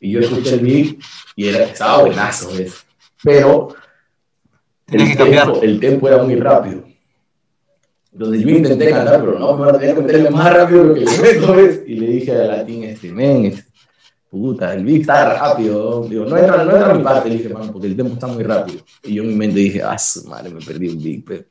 Y 0.00 0.12
yo 0.12 0.20
escuché 0.20 0.54
el 0.54 0.60
beat 0.60 0.96
y 1.34 1.48
era, 1.48 1.64
estaba 1.64 2.02
buenazo, 2.02 2.50
¿ves? 2.56 2.84
Pero 3.22 3.74
el, 4.90 5.16
que 5.16 5.24
tiempo, 5.24 5.60
el 5.62 5.80
tiempo 5.80 6.08
era 6.08 6.22
muy 6.22 6.36
rápido. 6.36 6.82
Entonces 8.12 8.42
yo 8.42 8.48
intenté 8.50 8.90
cantar, 8.90 9.20
pero 9.20 9.38
no, 9.38 9.56
me 9.56 9.72
tenía 9.74 9.94
que 9.94 10.00
meterle 10.00 10.30
más 10.30 10.52
rápido 10.52 10.84
lo 10.84 10.94
que 10.94 11.04
meto, 11.22 11.54
¿ves? 11.54 11.82
Y 11.86 11.94
le 11.94 12.06
dije 12.08 12.32
a 12.32 12.44
Latín, 12.46 12.84
este, 12.84 13.12
men, 13.12 13.54
puta, 14.30 14.74
el 14.74 14.84
beat 14.84 15.02
está 15.02 15.38
rápido. 15.38 16.02
Digo, 16.08 16.24
no 16.24 16.36
entra, 16.36 16.64
no 16.64 16.72
entra 16.72 16.94
mi 16.94 17.04
parte, 17.04 17.28
le 17.28 17.36
dije, 17.36 17.48
man, 17.50 17.70
porque 17.70 17.86
el 17.86 17.96
tempo 17.96 18.14
está 18.14 18.26
muy 18.26 18.42
rápido. 18.42 18.80
Y 19.04 19.14
yo 19.14 19.22
en 19.22 19.28
mi 19.28 19.34
mente 19.34 19.60
dije, 19.60 19.82
ah, 19.82 19.98
su 19.98 20.26
madre, 20.26 20.50
me 20.50 20.60
perdí 20.60 20.88
un 20.88 21.02
beat, 21.02 21.24
pero... 21.26 21.44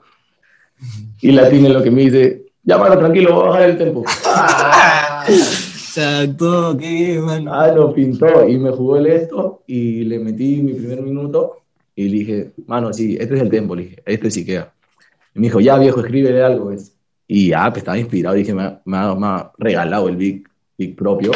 Y 1.21 1.32
Latín 1.32 1.65
es 1.65 1.71
lo 1.71 1.82
que 1.82 1.91
me 1.91 2.02
dice, 2.02 2.47
ya, 2.63 2.78
mano, 2.78 2.97
tranquilo, 2.97 3.34
voy 3.34 3.43
a 3.43 3.47
bajar 3.47 3.69
el 3.69 3.78
tempo. 3.78 4.04
Exacto, 5.28 6.78
qué 6.80 6.89
bien, 6.89 7.21
mano. 7.21 7.54
Ah, 7.54 7.71
lo 7.71 7.93
pintó 7.93 8.47
y 8.47 8.58
me 8.58 8.71
jugó 8.71 8.97
el 8.97 9.08
esto 9.08 9.63
y 9.67 10.04
le 10.04 10.19
metí 10.19 10.58
mi 10.58 10.73
primer 10.73 11.02
minuto 11.02 11.66
y 11.97 12.10
le 12.10 12.17
dije, 12.19 12.51
mano, 12.67 12.93
sí, 12.93 13.17
este 13.19 13.33
es 13.33 13.41
el 13.41 13.49
tempo, 13.49 13.75
le 13.75 13.86
dije, 13.86 14.03
este 14.05 14.29
sí 14.29 14.45
queda. 14.45 14.71
Y 15.33 15.39
me 15.39 15.47
dijo, 15.47 15.60
ya 15.60 15.79
viejo, 15.79 15.99
escríbele 15.99 16.43
algo. 16.43 16.67
¿ves? 16.67 16.95
Y 17.27 17.49
ya, 17.49 17.67
pues 17.71 17.79
estaba 17.79 17.97
inspirado, 17.97 18.36
dije, 18.36 18.53
me 18.53 18.62
ha, 18.62 18.81
me 18.86 18.97
ha, 18.97 19.15
me 19.15 19.25
ha 19.25 19.51
regalado 19.57 20.07
el 20.07 20.15
beat, 20.15 20.43
beat 20.77 20.95
propio. 20.95 21.31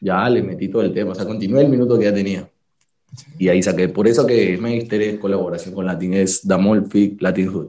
Ya 0.00 0.28
le 0.28 0.42
metí 0.42 0.66
todo 0.66 0.82
el 0.82 0.92
tema, 0.92 1.12
o 1.12 1.14
sea, 1.14 1.24
continué 1.24 1.62
el 1.62 1.68
minuto 1.68 1.96
que 1.96 2.06
ya 2.06 2.12
tenía. 2.12 2.48
Y 3.38 3.48
ahí 3.48 3.62
saqué, 3.62 3.88
por 3.88 4.08
eso 4.08 4.26
que 4.26 4.58
Meister 4.58 5.00
es 5.02 5.20
colaboración 5.20 5.72
con 5.72 5.86
Latin, 5.86 6.14
es 6.14 6.44
Damol 6.44 6.90
Fit 6.90 7.22
Latin 7.22 7.46
Hood. 7.46 7.68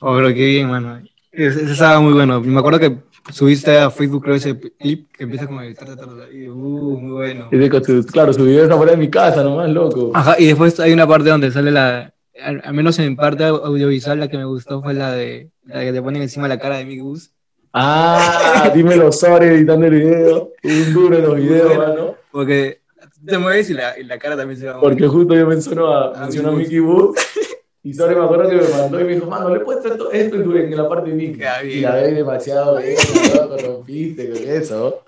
Oh, 0.00 0.16
pero 0.16 0.28
qué 0.28 0.46
bien, 0.46 0.70
mano. 0.70 1.02
Ese 1.30 1.70
estaba 1.70 2.00
muy 2.00 2.14
bueno. 2.14 2.40
Me 2.40 2.58
acuerdo 2.58 2.80
que 2.80 2.96
subiste 3.30 3.78
a 3.78 3.90
Facebook, 3.90 4.22
creo, 4.22 4.36
ese 4.36 4.58
clip 4.58 5.10
que 5.12 5.24
empieza 5.24 5.46
como 5.46 5.60
a 5.60 5.64
gritar 5.64 5.88
y 6.32 6.48
uh, 6.48 6.54
muy 6.54 7.12
bueno. 7.12 7.48
Y 7.50 7.56
de, 7.56 7.84
su, 7.84 8.04
claro, 8.06 8.32
su 8.32 8.44
video 8.44 8.64
está 8.64 8.76
fuera 8.76 8.92
de 8.92 8.98
mi 8.98 9.10
casa, 9.10 9.42
nomás, 9.42 9.70
loco. 9.70 10.10
Ajá, 10.14 10.36
y 10.38 10.46
después 10.46 10.78
hay 10.80 10.92
una 10.92 11.06
parte 11.06 11.30
donde 11.30 11.50
sale 11.50 11.70
la, 11.70 12.12
al, 12.42 12.62
al 12.64 12.74
menos 12.74 12.98
en 12.98 13.16
parte 13.16 13.44
audiovisual, 13.44 14.18
la 14.18 14.28
que 14.28 14.38
me 14.38 14.44
gustó 14.44 14.82
fue 14.82 14.94
la 14.94 15.12
de 15.12 15.50
la 15.64 15.80
que 15.80 15.92
te 15.92 16.02
ponen 16.02 16.22
encima 16.22 16.48
la 16.48 16.58
cara 16.58 16.78
de 16.78 16.84
Mickey 16.84 17.00
Goose. 17.00 17.30
Ah, 17.72 18.70
dímelo, 18.74 19.12
sorry, 19.12 19.46
editando 19.46 19.86
el 19.86 19.94
video. 19.94 20.52
Un 20.62 20.92
duro 20.92 21.16
en 21.16 21.24
los 21.24 21.36
videos, 21.36 21.76
mano. 21.76 22.16
Porque 22.30 22.82
te 23.24 23.38
mueves 23.38 23.70
y 23.70 23.74
la, 23.74 23.98
y 23.98 24.04
la 24.04 24.18
cara 24.18 24.36
también 24.36 24.58
se 24.58 24.66
va 24.66 24.76
a 24.76 24.80
Porque 24.80 25.06
justo 25.06 25.34
yo 25.34 25.46
menciono 25.46 25.92
a, 25.92 26.18
menciono 26.18 26.50
a 26.50 26.52
Mickey 26.52 26.80
Wood. 26.80 27.16
Y 27.84 27.92
Sorry 27.94 28.14
me 28.14 28.22
acuerdo 28.24 28.48
que 28.48 28.56
me 28.56 28.68
mandó 28.68 29.00
y 29.00 29.04
me 29.04 29.14
dijo, 29.14 29.26
mano, 29.26 29.48
le 29.48 29.56
he 29.56 29.60
puesto 29.64 29.88
esto, 29.88 30.12
esto 30.12 30.36
en, 30.36 30.44
tu- 30.44 30.56
en 30.56 30.76
la 30.76 30.88
parte 30.88 31.10
de 31.10 31.16
Mickey. 31.16 31.42
Y 31.68 31.80
la 31.80 31.94
ves 31.96 32.14
demasiado 32.14 32.76
bien, 32.78 32.94
loco, 33.34 33.56
rompiste 33.56 34.30
con 34.30 34.38
eso. 34.48 35.02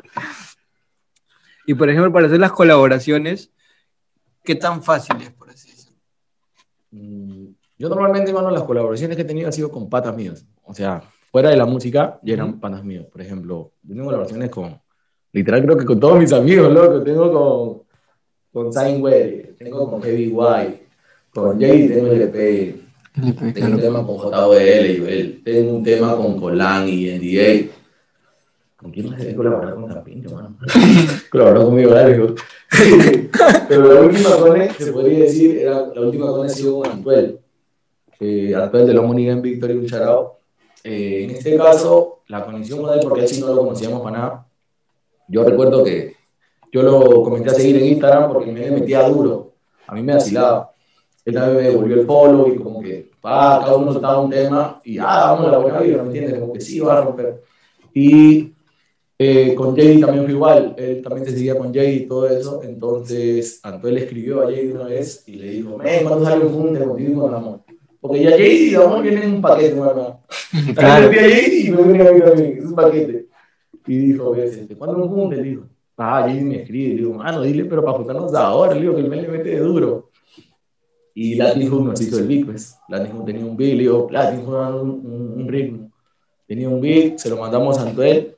Y 1.66 1.74
por 1.74 1.88
ejemplo, 1.88 2.12
para 2.12 2.26
hacer 2.26 2.40
las 2.40 2.52
colaboraciones, 2.52 3.50
¿qué 4.42 4.54
tan 4.56 4.82
fácil 4.82 5.16
es, 5.22 5.30
por 5.30 5.50
así 5.50 5.70
decirlo? 5.70 5.98
Mm, 6.90 7.46
Yo 7.78 7.88
normalmente, 7.88 8.32
mano, 8.32 8.50
las 8.50 8.64
colaboraciones 8.64 9.16
que 9.16 9.22
he 9.22 9.26
tenido 9.26 9.46
han 9.46 9.52
sido 9.52 9.70
con 9.70 9.88
patas 9.88 10.14
mías. 10.16 10.44
O 10.64 10.74
sea, 10.74 11.02
fuera 11.30 11.50
de 11.50 11.56
la 11.56 11.66
música, 11.66 12.18
ya 12.22 12.34
eran 12.34 12.60
patas 12.60 12.82
míos. 12.84 13.06
Por 13.10 13.20
ejemplo, 13.20 13.72
yo 13.82 13.94
tengo 13.94 14.04
colaboraciones 14.06 14.50
con, 14.50 14.80
literal, 15.32 15.62
creo 15.62 15.76
que 15.78 15.84
con 15.84 16.00
todos 16.00 16.18
mis 16.18 16.32
amigos, 16.32 16.72
loco. 16.72 17.02
Tengo 17.02 17.32
con, 18.52 18.62
con 18.64 18.72
Sign 18.72 19.02
tengo 19.58 19.90
con 19.90 20.02
Heavy 20.02 20.28
White, 20.28 20.83
con 21.34 21.60
Jay 21.60 21.88
tengo 21.88 22.06
LP, 22.12 22.80
tengo 23.52 23.74
un 23.74 23.80
tema 23.80 24.06
con 24.06 24.16
JBL 24.16 25.12
y 25.12 25.42
tengo 25.44 25.72
un 25.76 25.82
tema 25.82 26.16
con 26.16 26.40
Colan 26.40 26.88
y 26.88 27.06
NDA. 27.10 27.70
¿Con 28.76 28.90
quién 28.92 29.10
más 29.10 29.20
he 29.20 29.34
colaborado 29.34 29.76
con 29.76 29.88
Campinto, 29.88 30.34
mano? 30.34 30.56
Colaboró 31.30 31.64
conmigo, 31.64 31.94
algo. 31.94 32.34
Pero 33.68 33.94
la 33.94 34.00
última 34.02 34.36
con 34.36 34.60
él, 34.60 34.70
se 34.78 34.92
podría 34.92 35.20
decir, 35.20 35.58
era, 35.58 35.86
la 35.94 36.00
última 36.02 36.26
con 36.28 36.44
él 36.44 36.46
ha 36.46 36.54
sido 36.54 36.80
con 36.80 36.90
Antuel. 36.90 37.40
Eh, 38.20 38.54
Antuel 38.54 38.86
de 38.86 38.94
Lomo 38.94 39.18
en 39.18 39.42
Victory 39.42 39.74
un 39.74 39.86
charao. 39.86 40.38
Eh, 40.84 41.24
en 41.24 41.30
este 41.30 41.56
caso, 41.56 42.20
la 42.28 42.44
conexión 42.44 42.82
con 42.82 42.92
él, 42.92 43.00
porque 43.02 43.22
él 43.22 43.28
sí 43.28 43.40
no 43.40 43.48
lo 43.48 43.58
conocíamos 43.58 44.02
para 44.02 44.18
nada. 44.18 44.46
Yo 45.28 45.44
recuerdo 45.44 45.82
que 45.82 46.14
yo 46.70 46.82
lo 46.82 47.22
comencé 47.22 47.50
a 47.50 47.54
seguir 47.54 47.76
en 47.76 47.86
Instagram 47.86 48.30
porque 48.30 48.52
me 48.52 48.70
metía 48.70 49.08
duro. 49.08 49.52
A 49.86 49.94
mí 49.94 50.02
me 50.02 50.14
vacilaba. 50.14 50.73
Él 51.24 51.34
también 51.34 51.56
me 51.56 51.70
devolvió 51.70 52.00
el 52.00 52.06
follow 52.06 52.52
y 52.52 52.56
como 52.56 52.82
que, 52.82 53.10
pa, 53.20 53.60
cada 53.60 53.76
uno 53.76 53.92
soltaba 53.92 54.20
un 54.20 54.30
tema 54.30 54.80
y, 54.84 54.98
ah, 54.98 55.32
vamos 55.32 55.48
a 55.48 55.52
la 55.52 55.58
buena 55.58 55.80
vibra, 55.80 56.02
¿me 56.02 56.08
entiendes? 56.08 56.38
Como 56.38 56.52
que 56.52 56.60
sí, 56.60 56.80
va 56.80 56.98
a 56.98 57.04
romper. 57.04 57.42
Y 57.94 58.52
eh, 59.18 59.54
con 59.54 59.76
Jay 59.76 60.00
también 60.00 60.24
fue 60.24 60.34
igual, 60.34 60.74
él 60.76 61.00
también 61.02 61.24
se 61.24 61.32
seguía 61.32 61.56
con 61.56 61.72
Jay 61.72 61.96
y 61.96 62.06
todo 62.06 62.28
eso, 62.28 62.60
entonces 62.62 63.60
Antoel 63.62 63.94
le 63.94 64.00
escribió 64.02 64.42
a 64.42 64.46
Jay 64.46 64.70
una 64.70 64.84
vez 64.84 65.22
y 65.26 65.36
le 65.36 65.50
dijo, 65.50 65.78
men, 65.78 66.04
¿cuándo 66.04 66.24
sale 66.24 66.44
un 66.44 66.52
junte 66.52 66.84
contigo 66.84 67.22
con 67.22 67.34
amor? 67.34 67.60
Porque 68.04 68.22
ya 68.22 68.32
Jay 68.32 68.68
y 68.68 68.74
Amor 68.74 69.00
vienen 69.00 69.22
en 69.22 69.34
un 69.36 69.40
paquete, 69.40 69.70
hermano. 69.70 70.20
Claro. 70.74 71.06
a 71.10 71.10
Jay 71.14 71.68
y 71.68 71.70
me 71.70 71.82
viene 71.84 72.06
a 72.06 72.12
mí 72.12 72.20
también, 72.20 72.58
es 72.58 72.64
un 72.66 72.74
paquete. 72.74 73.28
Y 73.86 73.96
dijo, 73.96 74.34
este, 74.36 74.76
¿cuándo 74.76 75.02
un 75.02 75.08
junte? 75.08 75.36
Le 75.36 75.42
dijo, 75.42 75.62
ah, 75.96 76.26
Jay 76.26 76.44
me 76.44 76.56
escribe, 76.60 76.90
le 76.90 76.96
digo, 76.96 77.14
mano, 77.14 77.40
dile, 77.40 77.64
pero 77.64 77.82
para 77.82 77.96
juntarnos 77.96 78.34
ahora, 78.34 78.74
le 78.74 78.82
digo 78.82 78.94
que 78.94 79.00
el 79.00 79.08
men 79.08 79.22
le 79.22 79.28
mete 79.28 79.48
de 79.48 79.58
duro. 79.58 80.03
Y 81.14 81.36
Latin 81.36 81.84
nos 81.84 82.00
hizo 82.00 82.18
el 82.18 82.26
beat, 82.26 82.46
pues. 82.46 82.76
Latin 82.88 83.24
tenía 83.24 83.44
un 83.44 83.56
beat, 83.56 83.74
le 83.74 83.82
digo, 83.82 84.08
Latin 84.10 84.40
un, 84.40 84.54
un, 84.54 85.34
un 85.36 85.48
ritmo. 85.48 85.90
Tenía 86.46 86.68
un 86.68 86.80
beat, 86.80 87.18
se 87.18 87.30
lo 87.30 87.36
mandamos 87.36 87.78
a 87.78 87.82
Antoel 87.82 88.36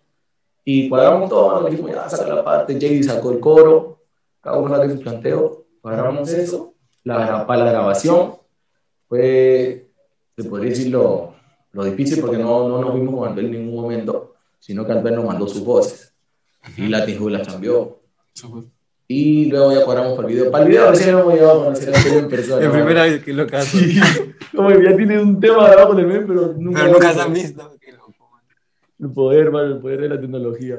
y 0.69 0.89
cuadramos 0.89 1.31
todo, 1.31 1.61
nos 1.61 1.71
dijimos, 1.71 1.93
ya, 1.93 2.09
saca 2.09 2.35
la 2.35 2.45
parte, 2.45 2.77
Jay 2.81 3.01
sacó 3.01 3.31
el 3.31 3.39
coro, 3.39 4.01
cada 4.41 4.59
uno 4.59 4.75
sacó 4.77 4.91
su 4.91 5.01
planteo, 5.01 5.65
cuadramos 5.81 6.29
eso, 6.33 6.75
la, 7.05 7.47
para 7.47 7.65
la 7.67 7.71
grabación 7.71 8.35
fue, 9.09 9.89
se 10.37 10.45
podría 10.45 10.71
decir, 10.71 10.89
lo, 10.89 11.35
lo 11.71 11.85
difícil 11.85 12.21
porque 12.21 12.39
no, 12.39 12.69
no 12.69 12.81
nos 12.81 12.95
vimos 12.95 13.15
con 13.15 13.39
en 13.39 13.51
ningún 13.53 13.81
momento, 13.81 14.35
sino 14.59 14.85
que 14.85 14.91
Antoel 14.91 15.15
nos 15.15 15.25
mandó 15.25 15.47
sus 15.47 15.65
voces 15.65 16.13
y 16.77 16.89
Latin 16.89 17.33
las 17.33 17.47
cambió. 17.47 18.01
Y 19.09 19.47
luego 19.47 19.73
ya 19.73 19.85
cuadramos 19.85 20.15
para 20.15 20.29
el 20.29 20.35
video. 20.35 20.51
Para 20.51 20.65
el 20.65 20.71
video 20.71 20.91
recién 20.91 21.11
hemos 21.11 21.33
llegado 21.33 21.61
a 21.61 21.65
conocer 21.65 21.95
a 21.95 22.19
en 22.19 22.29
persona. 22.29 22.61
La 22.61 22.67
¿no? 22.67 22.73
primera 22.73 23.03
vez 23.05 23.23
que 23.23 23.33
lo 23.33 23.47
caso. 23.47 23.79
Como 24.55 24.69
que 24.71 24.83
ya 24.83 24.97
tiene 24.97 25.21
un 25.21 25.39
tema 25.39 25.69
grabado 25.69 25.89
con 25.89 26.01
el 26.01 26.07
men, 26.07 26.27
pero 26.27 26.55
nunca, 26.55 26.81
Pero 26.81 26.93
nunca 26.93 27.15
se 27.15 27.21
han 27.21 27.33
visto. 27.33 27.77
Qué 27.81 27.93
loco, 27.93 28.29
man. 28.33 28.43
El 28.99 29.11
poder, 29.13 29.51
mano, 29.51 29.75
el 29.75 29.81
poder 29.81 30.01
de 30.01 30.09
la 30.09 30.21
tecnología. 30.21 30.79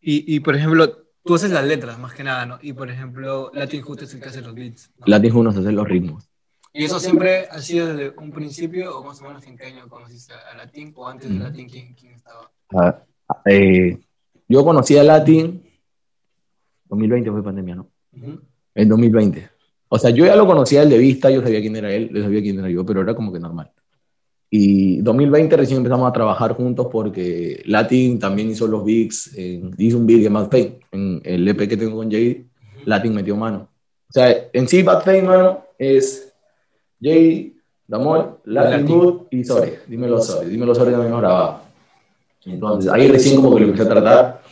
Y, 0.00 0.34
y 0.34 0.40
por 0.40 0.56
ejemplo, 0.56 1.04
tú 1.24 1.34
haces 1.34 1.50
las 1.50 1.64
letras 1.64 1.98
más 1.98 2.12
que 2.12 2.24
nada, 2.24 2.44
¿no? 2.44 2.58
Y 2.60 2.72
por 2.72 2.90
ejemplo, 2.90 3.50
Latin 3.54 3.82
Hood 3.82 4.02
es 4.02 4.14
el 4.14 4.20
que 4.20 4.28
hace 4.28 4.42
los 4.42 4.54
beats. 4.54 4.90
¿no? 4.98 5.06
Latin 5.06 5.32
Hood 5.32 5.44
nos 5.44 5.56
hace 5.56 5.72
los 5.72 5.88
ritmos. 5.88 6.28
¿Y 6.72 6.84
eso 6.84 6.98
siempre 6.98 7.46
ha 7.50 7.60
sido 7.60 7.94
desde 7.94 8.18
un 8.18 8.32
principio 8.32 8.98
o 8.98 9.04
más 9.04 9.20
o 9.20 9.24
menos 9.24 9.46
en 9.46 9.56
qué 9.56 9.66
año 9.66 9.88
conociste 9.88 10.34
a 10.34 10.56
Latin 10.56 10.92
o 10.96 11.06
antes 11.06 11.30
de 11.30 11.38
Latin 11.38 11.68
quién, 11.68 11.94
quién 11.94 12.14
estaba? 12.14 12.50
Ah, 12.74 13.04
eh, 13.46 13.96
yo 14.48 14.64
conocí 14.64 14.98
a 14.98 15.04
Latin, 15.04 15.62
2020 16.88 17.30
fue 17.30 17.42
pandemia, 17.42 17.74
¿no? 17.76 17.88
Ujú. 18.16 18.40
En 18.74 18.88
2020. 18.88 19.48
O 19.88 19.98
sea, 19.98 20.10
yo 20.10 20.24
ya 20.26 20.36
lo 20.36 20.46
conocía 20.46 20.82
él 20.82 20.90
de 20.90 20.98
vista, 20.98 21.30
yo 21.30 21.40
sabía 21.42 21.60
quién 21.60 21.76
era 21.76 21.92
él, 21.92 22.10
yo 22.12 22.22
sabía 22.22 22.42
quién 22.42 22.58
era 22.58 22.68
yo, 22.68 22.84
pero 22.84 23.02
era 23.02 23.14
como 23.14 23.32
que 23.32 23.38
normal. 23.38 23.70
Y 24.50 25.00
2020 25.02 25.56
recién 25.56 25.78
empezamos 25.78 26.08
a 26.08 26.12
trabajar 26.12 26.52
juntos 26.54 26.88
porque 26.90 27.62
Latin 27.66 28.18
también 28.18 28.50
hizo 28.50 28.66
los 28.66 28.84
beats, 28.84 29.32
en- 29.36 29.74
hizo 29.78 29.98
un 29.98 30.06
beat 30.06 30.22
de 30.22 30.30
Mad 30.30 30.48
Pain, 30.48 30.78
en 30.92 31.20
el 31.24 31.46
EP 31.48 31.68
que 31.68 31.76
tengo 31.76 31.96
con 31.96 32.10
Jay, 32.10 32.46
Latin 32.84 33.14
metió 33.14 33.36
mano. 33.36 33.68
O 34.08 34.12
sea, 34.12 34.32
en 34.52 34.68
sí 34.68 34.82
Bad 34.82 35.04
Pain, 35.04 35.26
mano, 35.26 35.64
es 35.78 36.32
Jay, 37.00 37.56
Damol, 37.86 38.38
Latin. 38.44 38.86
Good 38.86 39.22
y 39.30 39.44
Sorry. 39.44 39.72
Dímelo 39.88 40.20
Sorry, 40.20 40.50
dímelo 40.50 40.74
Sorry 40.74 40.92
también 40.92 41.12
lo 41.12 41.18
grababa. 41.18 41.64
Entonces, 42.44 42.92
ahí 42.92 43.08
recién 43.08 43.36
como 43.36 43.54
que 43.54 43.60
lo 43.62 43.66
empecé 43.68 43.84
a 43.84 43.88
tratar. 43.90 44.42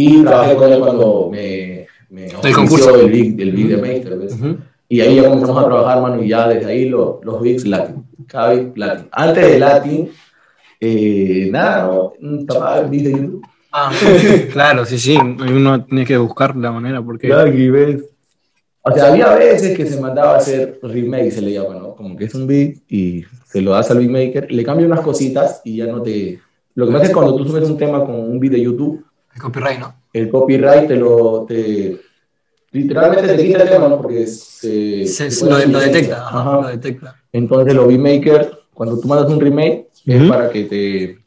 Y 0.00 0.22
trabajé 0.22 0.54
con 0.54 0.72
él 0.72 0.78
cuando 0.78 1.28
me, 1.32 1.86
me 2.10 2.22
Del 2.22 2.54
concurso. 2.54 2.94
el 2.94 3.10
beat, 3.10 3.40
el 3.40 3.50
beat 3.52 3.68
de 3.70 3.76
Meister, 3.78 4.16
¿ves? 4.16 4.36
Y 4.88 5.00
ahí 5.00 5.16
ya 5.16 5.24
comenzamos 5.24 5.60
a 5.60 5.66
trabajar, 5.66 6.00
mano, 6.00 6.22
y 6.22 6.28
ya 6.28 6.48
desde 6.48 6.70
ahí 6.70 6.88
lo- 6.88 7.20
los 7.24 7.40
beats 7.42 7.66
Latin. 7.66 8.04
Cada 8.28 8.54
beat 8.54 8.76
Latin. 8.76 9.08
Antes 9.10 9.44
de 9.52 9.58
Latin, 9.58 10.10
eh, 10.80 11.48
nada, 11.50 11.86
¿no? 11.86 12.12
Un 12.20 12.46
tapaba 12.46 12.78
el 12.80 12.86
beat 12.90 13.02
de 13.04 13.10
YouTube. 13.12 13.42
Ah, 13.72 13.90
claro, 14.52 14.84
sí, 14.84 14.98
sí. 14.98 15.18
Uno 15.18 15.84
tiene 15.84 16.04
que 16.06 16.16
buscar 16.16 16.54
la 16.56 16.70
manera 16.70 17.02
porque. 17.02 17.26
Claro, 17.26 17.52
y 17.52 17.68
ves. 17.68 18.04
O 18.82 18.92
sea, 18.92 19.08
había 19.12 19.34
veces 19.34 19.76
que 19.76 19.84
se 19.84 20.00
mandaba 20.00 20.34
a 20.34 20.38
hacer 20.38 20.78
remake, 20.82 21.30
se 21.32 21.42
le 21.42 21.52
llama, 21.52 21.74
¿no? 21.74 21.94
Como 21.94 22.16
que 22.16 22.24
es 22.24 22.34
un 22.34 22.46
beat 22.46 22.76
y 22.88 23.24
se 23.46 23.60
lo 23.60 23.72
das 23.72 23.90
al 23.90 23.98
beatmaker, 23.98 24.50
le 24.50 24.62
cambia 24.64 24.86
unas 24.86 25.00
cositas 25.00 25.60
y 25.64 25.76
ya 25.76 25.86
no 25.86 26.00
te... 26.00 26.38
Lo 26.74 26.86
que 26.86 26.92
pasa 26.92 27.04
es 27.04 27.10
que 27.10 27.14
cuando 27.14 27.34
tú 27.36 27.44
subes 27.44 27.68
un 27.68 27.76
tema 27.76 28.00
con 28.06 28.14
un 28.14 28.38
beat 28.40 28.52
de 28.54 28.62
YouTube, 28.62 29.04
El 29.38 29.42
copyright, 29.42 29.78
¿no? 29.78 29.94
el 30.12 30.28
copyright 30.30 30.88
te 30.88 30.96
lo... 30.96 31.44
Te, 31.46 32.00
literalmente 32.72 33.36
te 33.36 33.46
quita 33.46 33.62
el 33.62 33.70
tema, 33.70 33.88
¿no? 33.88 34.00
Porque 34.02 34.26
se... 34.26 35.06
Se- 35.06 35.30
se 35.30 35.46
lo, 35.48 35.56
detecta. 35.56 36.26
ajá. 36.28 36.60
Lo 36.62 36.68
detecta. 36.68 37.14
Entonces 37.32 37.74
los 37.74 37.86
beatmakers, 37.86 38.48
cuando 38.74 38.98
tú 38.98 39.06
mandas 39.08 39.30
un 39.30 39.40
remake, 39.40 39.88
es 40.06 40.28
para 40.28 40.50
que 40.50 40.64
te, 40.64 41.18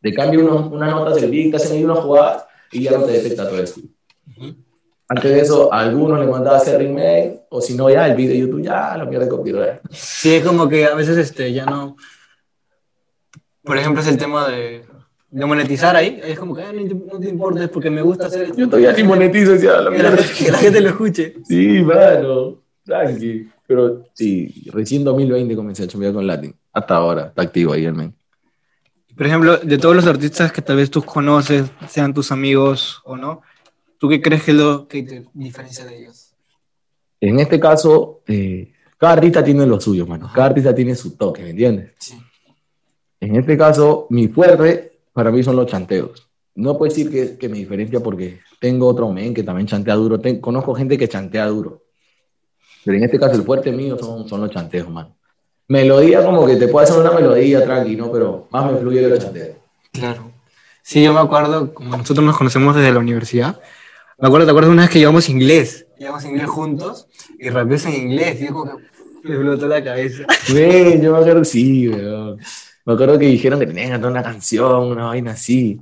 te 0.00 0.14
cambie 0.14 0.40
unos, 0.42 0.70
unas 0.72 0.90
notas 0.90 1.16
del 1.20 1.30
beat, 1.30 1.50
te 1.50 1.56
hacen 1.56 1.76
ahí 1.76 1.84
unas 1.84 1.98
jugadas 1.98 2.44
y 2.70 2.82
ya 2.82 2.92
no 2.92 3.04
te 3.04 3.12
detecta 3.12 3.48
todo 3.48 3.62
esto. 3.62 3.80
Antes 5.08 5.30
de 5.32 5.40
eso, 5.40 5.72
a 5.72 5.80
algunos 5.80 6.18
les 6.20 6.28
mandaba 6.28 6.56
hacer 6.58 6.78
remake, 6.78 7.42
o 7.50 7.60
si 7.60 7.74
no, 7.74 7.90
ya 7.90 8.06
el 8.06 8.14
video 8.16 8.32
de 8.32 8.38
YouTube, 8.40 8.62
ya 8.62 8.96
lo 8.96 9.08
pierde 9.10 9.28
copyright. 9.28 9.80
Sí, 9.90 10.34
es 10.36 10.44
como 10.44 10.68
que 10.68 10.86
a 10.86 10.94
veces 10.94 11.18
este, 11.18 11.52
ya 11.52 11.66
no. 11.66 11.96
por 13.62 13.76
ejemplo, 13.76 14.00
es 14.00 14.08
el 14.08 14.16
tema 14.18 14.48
de, 14.48 14.84
de 15.34 15.46
monetizar 15.46 15.96
ahí. 15.96 16.20
Es 16.22 16.38
como 16.38 16.54
que 16.54 16.62
ah, 16.62 16.72
no, 16.72 16.86
te, 16.86 16.94
no, 16.94 17.18
te, 17.18 17.28
importa, 17.28 17.64
es 17.64 17.68
porque 17.68 17.90
me 17.90 18.02
gusta 18.02 18.26
hacer 18.26 18.42
esto. 18.42 18.56
Yo 18.56 18.68
todavía 18.68 18.92
ni 18.92 19.02
monetizo, 19.02 19.56
ya, 19.56 19.80
la 19.80 19.90
mierda. 19.90 20.16
Que 20.38 20.50
la 20.50 20.58
gente 20.58 20.80
lo 20.80 20.88
escuche. 20.90 21.34
Sí, 21.44 21.82
mano, 21.82 22.62
tranqui. 22.84 23.48
Pero 23.66 24.04
sí, 24.12 24.70
recién 24.72 25.02
2020 25.02 25.56
comencé 25.56 25.82
a 25.82 25.88
chambear 25.88 26.12
con 26.12 26.26
Latin. 26.26 26.54
Hasta 26.72 26.94
ahora, 26.94 27.26
está 27.26 27.42
activo 27.42 27.72
ahí 27.72 27.84
el 27.84 27.94
men. 27.94 28.14
Por 29.16 29.26
ejemplo, 29.26 29.56
de 29.56 29.78
todos 29.78 29.96
los 29.96 30.06
artistas 30.06 30.52
que 30.52 30.62
tal 30.62 30.76
vez 30.76 30.90
tú 30.90 31.02
conoces, 31.02 31.68
sean 31.88 32.14
tus 32.14 32.30
amigos 32.30 33.00
o 33.04 33.16
no, 33.16 33.42
¿tú 33.98 34.08
qué 34.08 34.22
crees 34.22 34.44
que 34.44 34.52
es 34.52 34.56
lo 34.56 34.86
que 34.86 35.02
te 35.02 35.24
diferencia 35.32 35.84
de 35.84 35.98
ellos? 35.98 36.32
En 37.20 37.40
este 37.40 37.58
caso, 37.58 38.22
eh, 38.28 38.72
cada 38.98 39.14
artista 39.14 39.42
tiene 39.42 39.66
lo 39.66 39.80
suyo, 39.80 40.06
mano. 40.06 40.30
Cada 40.32 40.48
artista 40.48 40.74
tiene 40.74 40.94
su 40.94 41.16
toque, 41.16 41.42
¿me 41.42 41.50
entiendes? 41.50 41.92
Sí. 41.98 42.20
En 43.20 43.36
este 43.36 43.56
caso, 43.56 44.06
mi 44.10 44.28
fuerte 44.28 44.93
para 45.14 45.30
mí 45.30 45.42
son 45.42 45.56
los 45.56 45.66
chanteos. 45.66 46.28
No 46.56 46.76
puedo 46.76 46.90
decir 46.90 47.10
que, 47.10 47.38
que 47.38 47.48
me 47.48 47.56
diferencia 47.56 48.00
porque 48.00 48.40
tengo 48.60 48.86
otro 48.86 49.10
men 49.10 49.32
que 49.32 49.42
también 49.42 49.66
chantea 49.66 49.94
duro. 49.94 50.20
Ten, 50.20 50.40
conozco 50.40 50.74
gente 50.74 50.98
que 50.98 51.08
chantea 51.08 51.46
duro. 51.46 51.82
Pero 52.84 52.98
en 52.98 53.04
este 53.04 53.18
caso, 53.18 53.34
el 53.34 53.42
fuerte 53.42 53.72
mío 53.72 53.96
son, 53.98 54.28
son 54.28 54.42
los 54.42 54.50
chanteos, 54.50 54.90
mano. 54.90 55.16
Melodía, 55.68 56.22
como 56.22 56.46
que 56.46 56.56
te 56.56 56.68
puede 56.68 56.84
hacer 56.84 57.00
una 57.00 57.12
melodía 57.12 57.64
tranqui, 57.64 57.96
¿no? 57.96 58.12
Pero 58.12 58.46
más 58.50 58.70
me 58.70 58.78
fluye 58.78 59.08
los 59.08 59.18
chanteos. 59.18 59.56
Claro. 59.92 60.30
Sí, 60.82 61.02
yo 61.02 61.14
me 61.14 61.20
acuerdo, 61.20 61.72
como 61.72 61.96
nosotros 61.96 62.24
nos 62.26 62.36
conocemos 62.36 62.76
desde 62.76 62.92
la 62.92 62.98
universidad, 62.98 63.58
me 64.18 64.28
acuerdo, 64.28 64.46
¿te 64.46 64.50
acuerdas 64.50 64.70
una 64.70 64.82
vez 64.82 64.90
que 64.90 64.98
llevamos 64.98 65.28
inglés? 65.28 65.86
Llevamos 65.98 66.24
inglés 66.24 66.46
juntos 66.46 67.08
y 67.38 67.48
rapeamos 67.48 67.86
en 67.86 67.94
inglés. 67.94 68.40
Y 68.40 68.46
yo 68.46 68.52
como 68.52 68.76
que 68.76 68.84
me 69.22 69.34
explotó 69.34 69.66
la 69.66 69.82
cabeza. 69.82 70.24
Güey, 70.50 71.00
yo 71.00 71.12
me 71.12 71.18
acuerdo, 71.18 71.44
sí, 71.44 71.88
weón. 71.88 72.38
Me 72.84 72.92
acuerdo 72.92 73.18
que 73.18 73.26
dijeron 73.26 73.58
que 73.60 73.66
tenían 73.66 73.86
que 73.86 73.92
cantar 73.92 74.10
una 74.10 74.22
canción, 74.22 74.90
una 74.90 75.06
vaina 75.06 75.32
así. 75.32 75.80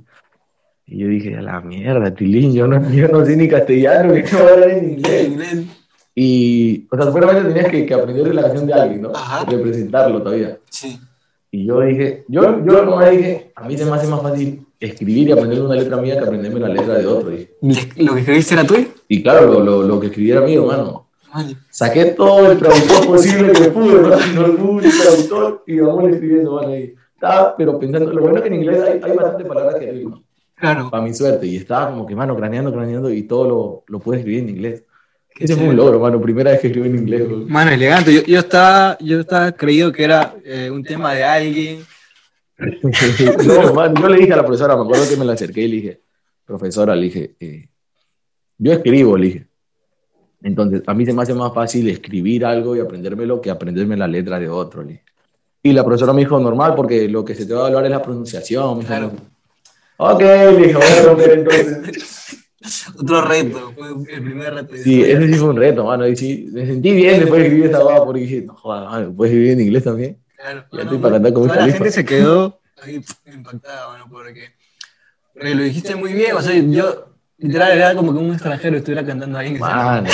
Y 0.85 0.97
yo 0.99 1.07
dije, 1.07 1.35
a 1.35 1.41
la 1.41 1.61
mierda, 1.61 2.13
Tilín, 2.13 2.53
yo 2.53 2.67
no, 2.67 2.89
yo 2.91 3.07
no 3.07 3.25
sé 3.25 3.35
ni 3.35 3.47
castellano, 3.47 4.13
que 4.13 4.23
no 4.31 4.37
hablar 4.39 4.69
en 4.69 4.91
inglés. 4.91 5.27
inglés. 5.27 5.65
Y, 6.15 6.87
o 6.91 6.95
sea, 6.95 7.05
seguramente 7.05 7.49
tenías 7.49 7.71
que, 7.71 7.85
que 7.85 7.93
aprender 7.93 8.25
de 8.25 8.33
la 8.33 8.43
canción 8.43 8.67
de 8.67 8.73
alguien, 8.73 9.01
¿no? 9.01 9.11
Ajá. 9.15 9.45
Representarlo 9.49 10.21
todavía. 10.21 10.59
Sí. 10.69 10.99
Y 11.51 11.65
yo 11.65 11.81
dije, 11.81 12.23
yo, 12.27 12.63
yo 12.65 12.85
nomás 12.85 13.11
dije, 13.11 13.51
a 13.55 13.67
mí 13.67 13.77
se 13.77 13.85
me 13.85 13.91
hace 13.91 14.07
más 14.07 14.21
fácil 14.21 14.65
escribir 14.79 15.29
y 15.29 15.31
aprender 15.31 15.61
una 15.61 15.75
letra 15.75 15.97
mía 15.97 16.17
que 16.17 16.25
aprenderme 16.25 16.59
la 16.59 16.69
letra 16.69 16.95
de 16.95 17.05
otro. 17.05 17.29
Dije. 17.29 17.49
¿Lo 17.97 18.13
que 18.13 18.19
escribiste 18.19 18.53
era 18.53 18.65
tuyo? 18.65 18.87
Y 19.07 19.23
claro, 19.23 19.51
lo, 19.51 19.59
lo, 19.63 19.83
lo 19.83 19.99
que 19.99 20.07
escribí 20.07 20.31
era 20.31 20.41
mío, 20.41 20.65
mano. 20.65 21.07
Vale. 21.33 21.57
Saqué 21.69 22.05
todo 22.05 22.51
el 22.51 22.59
traductor 22.59 23.05
posible 23.07 23.53
que 23.53 23.69
pude, 23.69 24.01
¿no? 24.01 24.09
No 24.35 24.55
pude 24.55 24.87
el 24.87 24.99
traductor 24.99 25.63
y 25.65 25.79
vamos 25.79 26.09
escribiendo, 26.09 26.55
vale. 26.55 26.73
Ahí. 26.73 26.95
Estaba, 27.15 27.55
pero 27.55 27.79
pensando, 27.79 28.11
lo 28.11 28.21
bueno 28.21 28.37
es 28.37 28.41
que 28.43 28.47
en 28.49 28.55
inglés 28.55 28.81
hay, 28.83 28.99
hay 29.01 29.15
bastantes 29.15 29.47
palabras 29.47 29.75
que 29.75 29.91
rima. 29.91 30.21
Claro. 30.55 30.89
Para 30.89 31.03
mi 31.03 31.13
suerte. 31.13 31.47
Y 31.47 31.57
estaba 31.57 31.89
como 31.89 32.05
que, 32.05 32.15
mano, 32.15 32.35
craneando, 32.35 32.71
craneando 32.71 33.09
y 33.09 33.23
todo 33.23 33.47
lo, 33.47 33.83
lo 33.87 33.99
pude 33.99 34.17
escribir 34.17 34.43
en 34.43 34.49
inglés. 34.49 34.83
Ese 35.39 35.55
fue 35.55 35.69
un 35.69 35.75
logro, 35.75 35.99
mano. 35.99 36.21
Primera 36.21 36.51
vez 36.51 36.59
que 36.59 36.67
escribí 36.67 36.89
en 36.89 36.97
inglés. 36.97 37.27
Bro. 37.27 37.37
Mano, 37.47 37.71
elegante. 37.71 38.13
Yo, 38.13 38.21
yo, 38.23 38.39
estaba, 38.39 38.97
yo 38.99 39.19
estaba 39.21 39.51
creído 39.51 39.91
que 39.91 40.03
era 40.03 40.35
eh, 40.45 40.69
un 40.69 40.83
tema 40.83 41.13
de 41.13 41.23
alguien. 41.23 41.79
no, 42.57 43.73
man, 43.73 43.95
yo 43.95 44.07
le 44.07 44.17
dije 44.19 44.33
a 44.33 44.37
la 44.37 44.45
profesora, 44.45 44.75
me 44.75 44.83
acuerdo 44.83 45.09
que 45.09 45.17
me 45.17 45.25
la 45.25 45.33
acerqué 45.33 45.61
y 45.61 45.67
le 45.67 45.75
dije, 45.75 46.01
profesora, 46.45 46.95
le 46.95 47.03
dije, 47.03 47.35
eh, 47.39 47.67
yo 48.57 48.73
escribo, 48.73 49.17
le 49.17 49.25
dije. 49.25 49.47
Entonces, 50.43 50.83
a 50.85 50.93
mí 50.93 51.05
se 51.05 51.13
me 51.13 51.21
hace 51.23 51.33
más 51.33 51.53
fácil 51.53 51.89
escribir 51.89 52.45
algo 52.45 52.75
y 52.75 52.79
aprendérmelo 52.79 53.39
que 53.41 53.49
aprenderme 53.49 53.95
la 53.97 54.07
letra 54.07 54.39
de 54.39 54.49
otro. 54.49 54.83
Le. 54.83 55.01
Y 55.63 55.71
la 55.71 55.83
profesora 55.83 56.11
me 56.13 56.21
dijo, 56.21 56.37
normal, 56.39 56.75
porque 56.75 57.07
lo 57.07 57.23
que 57.23 57.33
se 57.33 57.45
te 57.45 57.53
va 57.53 57.59
a 57.59 57.63
evaluar 57.63 57.85
es 57.85 57.91
la 57.91 58.01
pronunciación. 58.01 58.79
Me 58.79 58.83
Claro. 58.83 59.11
dijo, 59.11 59.23
ok, 59.97 60.19
le 60.21 60.57
dije, 60.67 61.03
romper 61.05 61.31
entonces. 61.31 62.39
Otro 62.97 63.21
reto, 63.21 63.73
fue 63.75 63.89
el 64.15 64.23
primer 64.23 64.53
reto. 64.53 64.75
Sí, 64.81 65.01
ese 65.03 65.27
sí 65.27 65.33
fue 65.33 65.49
un 65.49 65.57
reto, 65.57 65.83
mano. 65.83 66.07
Y 66.07 66.15
sí, 66.15 66.49
me 66.51 66.65
sentí 66.65 66.93
bien 66.93 67.19
después 67.19 67.41
de 67.41 67.47
escribir 67.47 67.69
esa 67.69 67.79
guapa 67.83 68.05
porque 68.05 68.21
dije, 68.21 68.41
no 68.41 68.55
jodas, 68.55 68.89
mano, 68.89 69.13
¿puedes 69.13 69.33
escribir 69.33 69.51
en 69.53 69.61
inglés 69.61 69.83
también? 69.83 70.17
Claro. 70.37 70.65
Ya 70.71 70.81
estoy 70.83 70.97
para 70.97 71.13
cantar 71.15 71.33
como 71.33 71.47
toda 71.47 71.67
la 71.67 71.73
gente 71.73 71.91
se 71.91 72.05
quedó 72.05 72.59
ahí 72.81 73.01
impactada, 73.33 73.87
bueno, 73.89 74.05
porque, 74.09 74.49
porque 75.33 75.55
lo 75.55 75.63
dijiste 75.63 75.95
muy 75.95 76.13
bien. 76.13 76.35
O 76.37 76.41
sea, 76.41 76.53
yo 76.57 77.12
literal 77.43 77.71
era 77.73 77.93
como 77.95 78.11
que 78.13 78.19
un 78.19 78.31
extranjero 78.31 78.77
estuviera 78.77 79.05
cantando 79.05 79.37
ahí 79.37 79.53
Mano, 79.59 80.07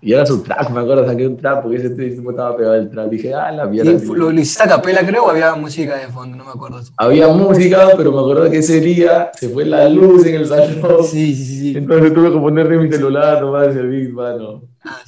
y 0.00 0.12
era 0.12 0.24
su 0.26 0.42
trap, 0.42 0.70
me 0.70 0.80
acuerdo, 0.80 1.06
saqué 1.06 1.26
un 1.26 1.36
trap 1.36 1.62
porque 1.62 1.78
ese 1.78 1.90
tipo 1.90 2.30
estaba 2.30 2.56
pegado 2.56 2.74
al 2.74 2.90
trap. 2.90 3.08
Dije, 3.10 3.34
ah, 3.34 3.50
la 3.50 3.66
mierda. 3.66 3.90
¿Lo, 3.90 4.30
lo 4.30 4.40
hiciste 4.40 4.62
a 4.64 4.68
capela, 4.68 5.04
creo, 5.04 5.24
o 5.24 5.30
había 5.30 5.54
música 5.54 5.96
de 5.96 6.08
fondo? 6.08 6.36
No 6.36 6.44
me 6.44 6.50
acuerdo. 6.50 6.80
Había 6.98 7.26
música, 7.28 7.88
pero 7.96 8.12
me 8.12 8.20
acuerdo 8.20 8.50
que 8.50 8.58
ese 8.58 8.80
día 8.80 9.30
se 9.34 9.48
fue 9.48 9.64
la 9.64 9.88
luz 9.88 10.26
en 10.26 10.34
el 10.36 10.46
salón. 10.46 11.04
Sí, 11.10 11.34
sí, 11.34 11.44
sí. 11.44 11.76
Entonces 11.76 12.12
tuve 12.14 12.30
que 12.32 12.38
ponerle 12.38 12.76
mi 12.78 12.90
celular 12.92 13.40
nomás 13.40 13.68
ese 13.68 13.82
beat, 13.82 14.10
mano. 14.10 14.62
Ah. 14.84 14.98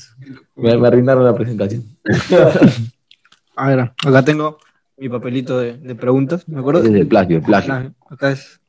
Me, 0.56 0.76
me 0.78 0.88
arruinaron 0.88 1.24
la 1.24 1.34
presentación. 1.34 1.84
A 3.56 3.68
ver, 3.68 3.80
acá 3.80 4.22
tengo 4.24 4.58
mi 4.98 5.08
papelito 5.08 5.58
de, 5.58 5.76
de 5.78 5.94
preguntas, 5.94 6.48
¿me 6.48 6.58
acuerdo? 6.60 6.82
Es 6.82 6.90
el 6.94 7.06
plagio, 7.06 7.36
el 7.38 7.42
plagio. 7.42 7.92
Acá 8.08 8.30
es 8.30 8.60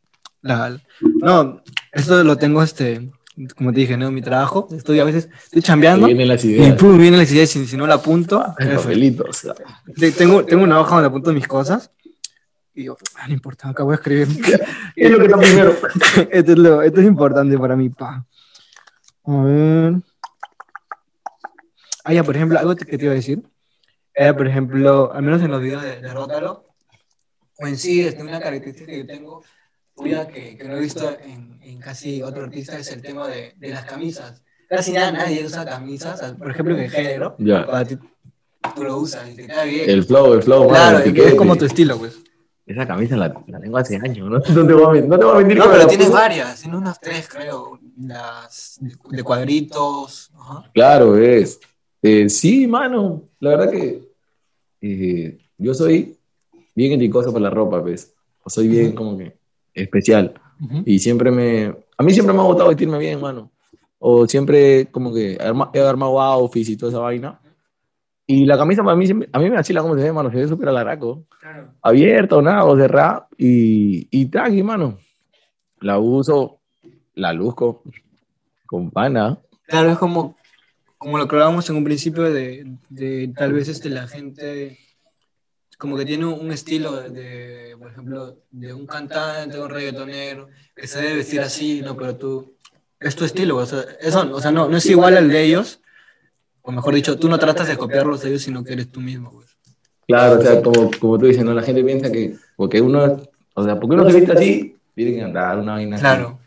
la, 0.41 0.69
la- 0.69 0.81
No, 1.21 1.61
esto 1.97 2.23
lo 2.23 2.37
tengo, 2.37 2.63
este, 2.63 3.09
como 3.57 3.71
te 3.73 3.79
dije, 3.81 3.97
¿no? 3.97 4.11
Mi 4.11 4.21
trabajo. 4.21 4.67
Estoy 4.71 4.99
a 4.99 5.03
veces, 5.03 5.29
estoy 5.43 5.61
chambeando 5.61 6.07
vienen 6.07 6.27
las 6.27 6.43
y 6.45 6.51
ideas. 6.55 6.75
pum, 6.77 6.97
vienen 6.97 7.19
las 7.19 7.31
ideas 7.31 7.55
y 7.55 7.65
si 7.67 7.77
no 7.77 7.85
la 7.87 7.95
apunto. 7.95 8.43
El 8.57 8.67
F. 8.71 8.77
papelito, 8.83 9.25
o 9.29 9.33
sea. 9.33 9.53
Te- 9.95 10.11
Tengo, 10.11 10.45
tengo 10.45 10.63
una 10.63 10.79
hoja 10.79 10.95
donde 10.95 11.07
apunto 11.07 11.33
mis 11.33 11.47
cosas. 11.47 11.91
Y 12.73 12.83
yo, 12.85 12.97
ah, 13.15 13.27
no 13.27 13.33
importa, 13.33 13.69
acá 13.69 13.83
voy 13.83 13.93
a 13.93 13.95
escribir. 13.95 14.27
¿Qué 14.95 15.05
es 15.05 15.11
lo 15.11 15.17
que 15.19 15.25
está 15.25 15.37
primero? 15.39 15.71
esto, 16.31 16.51
es 16.51 16.57
lo, 16.57 16.81
esto 16.83 17.01
es 17.01 17.07
importante 17.07 17.57
para 17.57 17.75
mí, 17.75 17.89
pa. 17.89 18.25
A 19.25 19.43
ver. 19.43 19.93
Ah, 22.03 22.13
ya, 22.13 22.23
por 22.23 22.35
ejemplo, 22.35 22.57
algo 22.59 22.75
que 22.75 22.97
te 22.97 23.03
iba 23.05 23.11
a 23.11 23.15
decir. 23.15 23.41
Era, 24.13 24.35
por 24.35 24.47
ejemplo, 24.47 25.11
al 25.13 25.21
menos 25.23 25.41
en 25.41 25.51
los 25.51 25.61
videos 25.61 25.83
de, 25.83 26.01
de 26.01 26.13
Rótalo, 26.13 26.65
o 27.59 27.67
en 27.67 27.77
sí, 27.77 28.01
es 28.01 28.15
una 28.19 28.39
característica 28.39 28.91
que 28.91 28.99
yo 28.99 29.05
tengo, 29.05 29.43
que, 30.03 30.57
que 30.57 30.63
no 30.67 30.77
he 30.77 30.79
visto 30.79 31.17
en, 31.23 31.59
en 31.61 31.79
casi 31.79 32.21
otro 32.21 32.43
artista, 32.43 32.77
es 32.77 32.91
el 32.91 33.01
tema 33.01 33.27
de, 33.27 33.53
de 33.57 33.69
las 33.69 33.85
camisas. 33.85 34.41
Casi 34.69 34.91
nada, 34.91 35.11
nadie 35.11 35.45
usa 35.45 35.65
camisas, 35.65 36.33
por 36.33 36.51
ejemplo, 36.51 36.75
en 36.75 36.83
el 36.83 36.89
género. 36.89 37.35
Ya. 37.39 37.65
Ti, 37.85 37.97
tú 38.75 38.83
lo 38.83 38.97
usas 38.97 39.29
y 39.29 39.35
te 39.35 39.47
queda 39.47 39.63
bien. 39.63 39.89
El 39.89 40.03
flow, 40.03 40.33
el 40.33 40.43
flow, 40.43 40.67
claro, 40.67 40.99
el 40.99 41.17
es, 41.17 41.35
como 41.35 41.55
tu 41.55 41.65
estilo, 41.65 41.97
pues. 41.97 42.17
Esa 42.65 42.85
camisa 42.85 43.15
la, 43.15 43.33
la 43.47 43.59
tengo 43.61 43.77
hace 43.77 43.95
años, 43.95 44.29
¿no? 44.29 44.39
No 44.53 44.67
te 44.67 44.73
voy 44.73 44.97
a, 44.97 45.01
no 45.01 45.17
te 45.17 45.23
voy 45.25 45.35
a 45.35 45.37
mentir 45.37 45.57
No, 45.57 45.71
pero 45.71 45.87
tienes 45.87 46.11
varias, 46.11 46.59
tienes 46.61 46.77
unas 46.79 46.99
tres, 46.99 47.27
creo. 47.29 47.79
Las 47.97 48.77
de- 48.81 48.95
de 49.17 49.23
cuadritos. 49.23 50.31
Ajá. 50.37 50.69
Claro, 50.73 51.17
es. 51.17 51.59
Eh, 52.01 52.27
sí, 52.29 52.67
mano. 52.67 53.23
La 53.39 53.51
verdad 53.51 53.71
que 53.71 54.01
eh, 54.81 55.37
yo 55.57 55.73
soy 55.73 56.17
bien 56.75 56.91
eticoso 56.93 57.31
para 57.31 57.43
la 57.43 57.49
ropa, 57.49 57.81
pues. 57.81 58.13
O 58.43 58.49
soy 58.49 58.67
bien 58.67 58.91
como 58.93 59.17
que 59.17 59.37
especial. 59.83 60.33
Y 60.85 60.99
siempre 60.99 61.31
me... 61.31 61.73
A 61.97 62.03
mí 62.03 62.13
siempre 62.13 62.33
me 62.33 62.41
ha 62.41 62.45
gustado 62.45 62.69
vestirme 62.69 62.97
bien, 62.97 63.19
mano. 63.21 63.51
O 63.99 64.27
siempre 64.27 64.87
como 64.91 65.13
que 65.13 65.33
he 65.33 65.79
armado 65.79 66.21
outfits 66.21 66.69
y 66.69 66.77
toda 66.77 66.91
esa 66.91 66.99
vaina. 66.99 67.39
Y 68.25 68.45
la 68.45 68.57
camisa 68.57 68.83
para 68.83 68.95
mí, 68.95 69.05
siempre- 69.05 69.29
a 69.31 69.39
mí 69.39 69.49
me 69.49 69.55
vacila 69.55 69.81
como 69.81 69.95
se 69.95 70.03
ve, 70.03 70.11
mano. 70.11 70.29
Se 70.31 70.37
ve 70.37 70.47
súper 70.47 70.69
alaraco. 70.69 71.25
Claro. 71.39 71.73
Abierto, 71.81 72.41
nada, 72.41 72.65
o 72.65 72.75
cerrada. 72.75 73.27
Y, 73.37 74.07
y 74.11 74.25
tranqui, 74.25 74.63
mano. 74.63 74.97
La 75.79 75.99
uso, 75.99 76.59
la 77.13 77.33
luzco 77.33 77.83
con 78.65 78.91
pana. 78.91 79.37
Claro, 79.67 79.91
es 79.91 79.97
como, 79.97 80.35
como 80.97 81.17
lo 81.17 81.27
que 81.27 81.35
hablábamos 81.35 81.69
en 81.69 81.75
un 81.77 81.83
principio 81.83 82.23
de, 82.23 82.65
de 82.89 83.31
tal 83.35 83.53
vez 83.53 83.67
este, 83.69 83.89
la 83.89 84.07
gente 84.07 84.77
como 85.77 85.95
que 85.95 86.05
tiene 86.05 86.25
un 86.25 86.51
estilo 86.51 86.93
de, 86.93 87.75
por 87.77 87.91
ejemplo, 87.91 88.37
de 88.51 88.73
un 88.73 88.87
cantante, 88.87 89.59
un 89.59 89.69
reggaetonero, 89.69 90.47
que 90.75 90.87
se 90.87 91.01
debe 91.01 91.17
vestir 91.17 91.41
así, 91.41 91.81
no, 91.81 91.95
pero 91.95 92.15
tú, 92.15 92.55
es 92.99 93.15
tu 93.15 93.25
estilo, 93.25 93.57
o 93.57 93.65
sea, 93.65 93.83
eso, 94.01 94.27
o 94.33 94.41
sea 94.41 94.51
no, 94.51 94.67
no 94.67 94.77
es 94.77 94.85
igual 94.87 95.17
al 95.17 95.29
de 95.29 95.43
ellos, 95.43 95.79
o 96.61 96.71
mejor 96.71 96.95
dicho, 96.95 97.17
tú 97.17 97.29
no 97.29 97.37
tratas 97.39 97.67
de 97.67 97.77
copiarlos 97.77 98.21
de 98.21 98.29
ellos, 98.29 98.41
sino 98.41 98.63
que 98.63 98.73
eres 98.73 98.91
tú 98.91 98.99
mismo, 98.99 99.31
pues. 99.31 99.55
Claro, 100.07 100.39
o 100.39 100.41
sea, 100.41 100.61
como, 100.61 100.89
como 100.99 101.19
tú 101.19 101.25
dices, 101.25 101.43
¿no? 101.43 101.53
La 101.53 101.61
gente 101.61 101.83
piensa 101.83 102.11
que, 102.11 102.35
porque 102.55 102.81
uno, 102.81 103.21
o 103.53 103.63
sea, 103.63 103.79
porque 103.79 103.95
uno 103.95 104.09
se 104.09 104.17
viste 104.17 104.31
así, 104.31 104.75
tiene 104.95 105.13
que 105.13 105.21
andar 105.21 105.59
una 105.59 105.73
vaina 105.73 105.95
así. 105.95 106.01
Claro, 106.01 106.39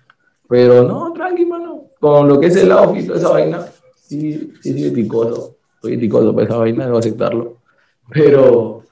Pero 0.48 0.82
no, 0.84 1.12
tranqui, 1.12 1.44
mano. 1.44 1.84
Con 2.00 2.26
lo 2.26 2.40
que 2.40 2.46
es 2.46 2.56
el 2.56 2.72
outfit, 2.72 3.10
esa 3.10 3.28
vaina, 3.28 3.66
sí, 3.96 4.52
sí, 4.60 4.72
sí, 4.72 4.86
eticoso. 4.86 5.56
Soy 5.80 5.94
eticoso 5.94 6.34
para 6.34 6.46
esa 6.46 6.56
vaina, 6.56 6.86
debo 6.86 6.98
aceptarlo. 6.98 7.58
Pero, 8.10 8.84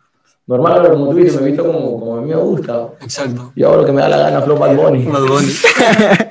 normal, 0.49 0.91
como 0.91 1.11
tú 1.11 1.17
dices, 1.17 1.41
me 1.41 1.47
he 1.47 1.51
visto 1.51 1.65
como, 1.65 2.01
como 2.01 2.17
a 2.17 2.21
mí 2.23 2.29
me 2.29 2.37
gusta. 2.37 2.89
exacto. 3.01 3.53
Y 3.55 3.63
hago 3.63 3.77
lo 3.77 3.87
que 3.87 3.93
me 3.93 4.01
da 4.01 4.09
la 4.09 4.19
gana, 4.19 4.43
Flow 4.43 4.59
Bad 4.59 4.75
Bunny. 4.75 5.05
Bad 5.05 5.27
Bunny. 5.27 5.53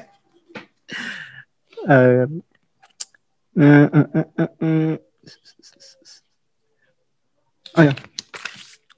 A 1.87 1.97
ver. 1.99 2.27
Eh, 3.59 3.89
eh, 3.93 4.49
eh. 4.59 5.01
Ah, 7.75 7.85
ya. 7.85 7.95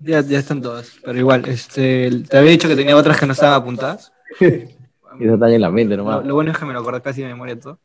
Ya, 0.02 0.22
ya 0.22 0.40
están 0.40 0.62
todas, 0.62 0.96
pero 1.04 1.20
igual, 1.20 1.44
este, 1.48 2.10
te 2.28 2.38
había 2.38 2.52
dicho 2.52 2.70
que 2.70 2.76
tenía 2.78 2.96
otras 2.96 3.20
que 3.20 3.26
no 3.28 3.34
estaban 3.34 3.62
apuntadas. 3.62 4.12
Y 5.20 5.26
eso 5.26 5.34
está 5.34 5.52
en 5.52 5.60
la 5.60 5.70
mente 5.70 5.98
nomás. 5.98 6.22
Lo, 6.22 6.28
lo 6.28 6.36
bueno 6.36 6.52
es 6.52 6.58
que 6.58 6.64
me 6.66 6.72
lo 6.72 6.80
acordé 6.80 7.02
casi 7.02 7.22
de 7.22 7.28
memoria 7.28 7.60
todo. 7.60 7.78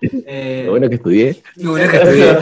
Eh, 0.00 0.62
Lo 0.66 0.72
bueno 0.72 0.86
es 0.86 0.90
que 0.90 0.96
estudié. 0.96 1.42
Lo 1.56 1.70
bueno 1.70 1.84
es 1.86 1.90
que 1.90 1.96
estudié. 1.96 2.38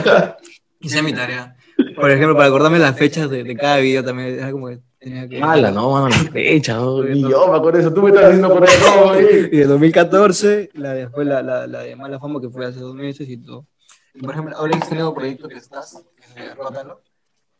Hice 0.81 1.01
mi 1.01 1.13
tarea. 1.13 1.54
Por 1.95 2.11
ejemplo, 2.11 2.35
para 2.35 2.47
acordarme 2.47 2.79
las 2.79 2.95
fechas 2.97 3.29
de, 3.29 3.43
de 3.43 3.55
cada 3.55 3.77
video 3.77 4.03
también, 4.03 4.39
era 4.39 4.51
como 4.51 4.67
que 4.67 4.79
tenía 4.99 5.27
que... 5.27 5.39
Mala, 5.39 5.71
no, 5.71 5.91
mano, 5.91 6.09
la 6.09 6.15
fecha, 6.31 6.75
no, 6.75 7.03
ni 7.03 7.21
yo 7.21 7.47
me 7.51 7.57
acuerdo 7.57 7.79
eso. 7.79 7.93
Tú 7.93 8.01
me 8.01 8.09
estás 8.09 8.25
diciendo 8.33 8.53
por 8.53 8.63
ahí, 8.67 8.75
no, 8.85 9.03
güey. 9.13 9.45
Y 9.45 9.57
de 9.57 9.65
2014, 9.65 10.69
la 10.73 10.93
de, 10.93 10.99
después 11.01 11.25
la, 11.27 11.41
la, 11.41 11.67
la 11.67 11.79
de 11.79 11.95
Mala 11.95 12.19
Fama 12.19 12.41
que 12.41 12.49
fue 12.49 12.65
hace 12.65 12.79
dos 12.79 12.95
meses 12.95 13.27
y 13.29 13.37
todo. 13.37 13.65
Y, 14.13 14.19
por 14.21 14.31
ejemplo, 14.31 14.55
ahora 14.57 14.77
este 14.77 14.95
nuevo 14.95 15.13
proyecto 15.13 15.47
que 15.47 15.55
estás, 15.55 16.03
que 16.15 16.23
se 16.41 16.53
Rótalo. 16.55 17.01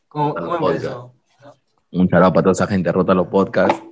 ¿Cómo, 0.08 0.34
cómo 0.34 0.58
Podcast. 0.58 0.84
empezó? 0.84 1.12
Un 1.92 2.08
charao 2.08 2.32
para 2.32 2.42
toda 2.42 2.52
esa 2.52 2.66
gente, 2.66 2.90
rota 2.92 3.14
los 3.14 3.28
podcasts, 3.28 3.82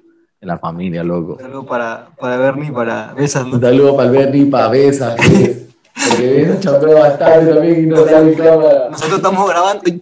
en 0.40 0.48
la 0.48 0.58
familia, 0.58 1.02
loco. 1.04 1.34
Un 1.34 1.38
saludo 1.40 1.66
para, 1.66 2.08
para 2.18 2.36
Bernie, 2.36 2.70
para 2.72 3.14
Besas, 3.14 3.46
¿no? 3.46 3.54
Un 3.54 3.60
saludo 3.60 3.96
para 3.96 4.10
Bernie, 4.10 4.46
para 4.46 4.68
Besa, 4.68 5.14
que- 5.16 5.64
porque 5.94 6.32
Besa 6.32 6.60
chapea 6.60 6.94
bastante 6.94 7.52
también 7.54 7.84
y 7.84 7.86
no 7.86 8.04
sabe 8.04 8.32
en 8.32 8.38
cámara. 8.38 8.88
Nosotros 8.90 9.16
estamos 9.16 9.48
grabando. 9.48 9.82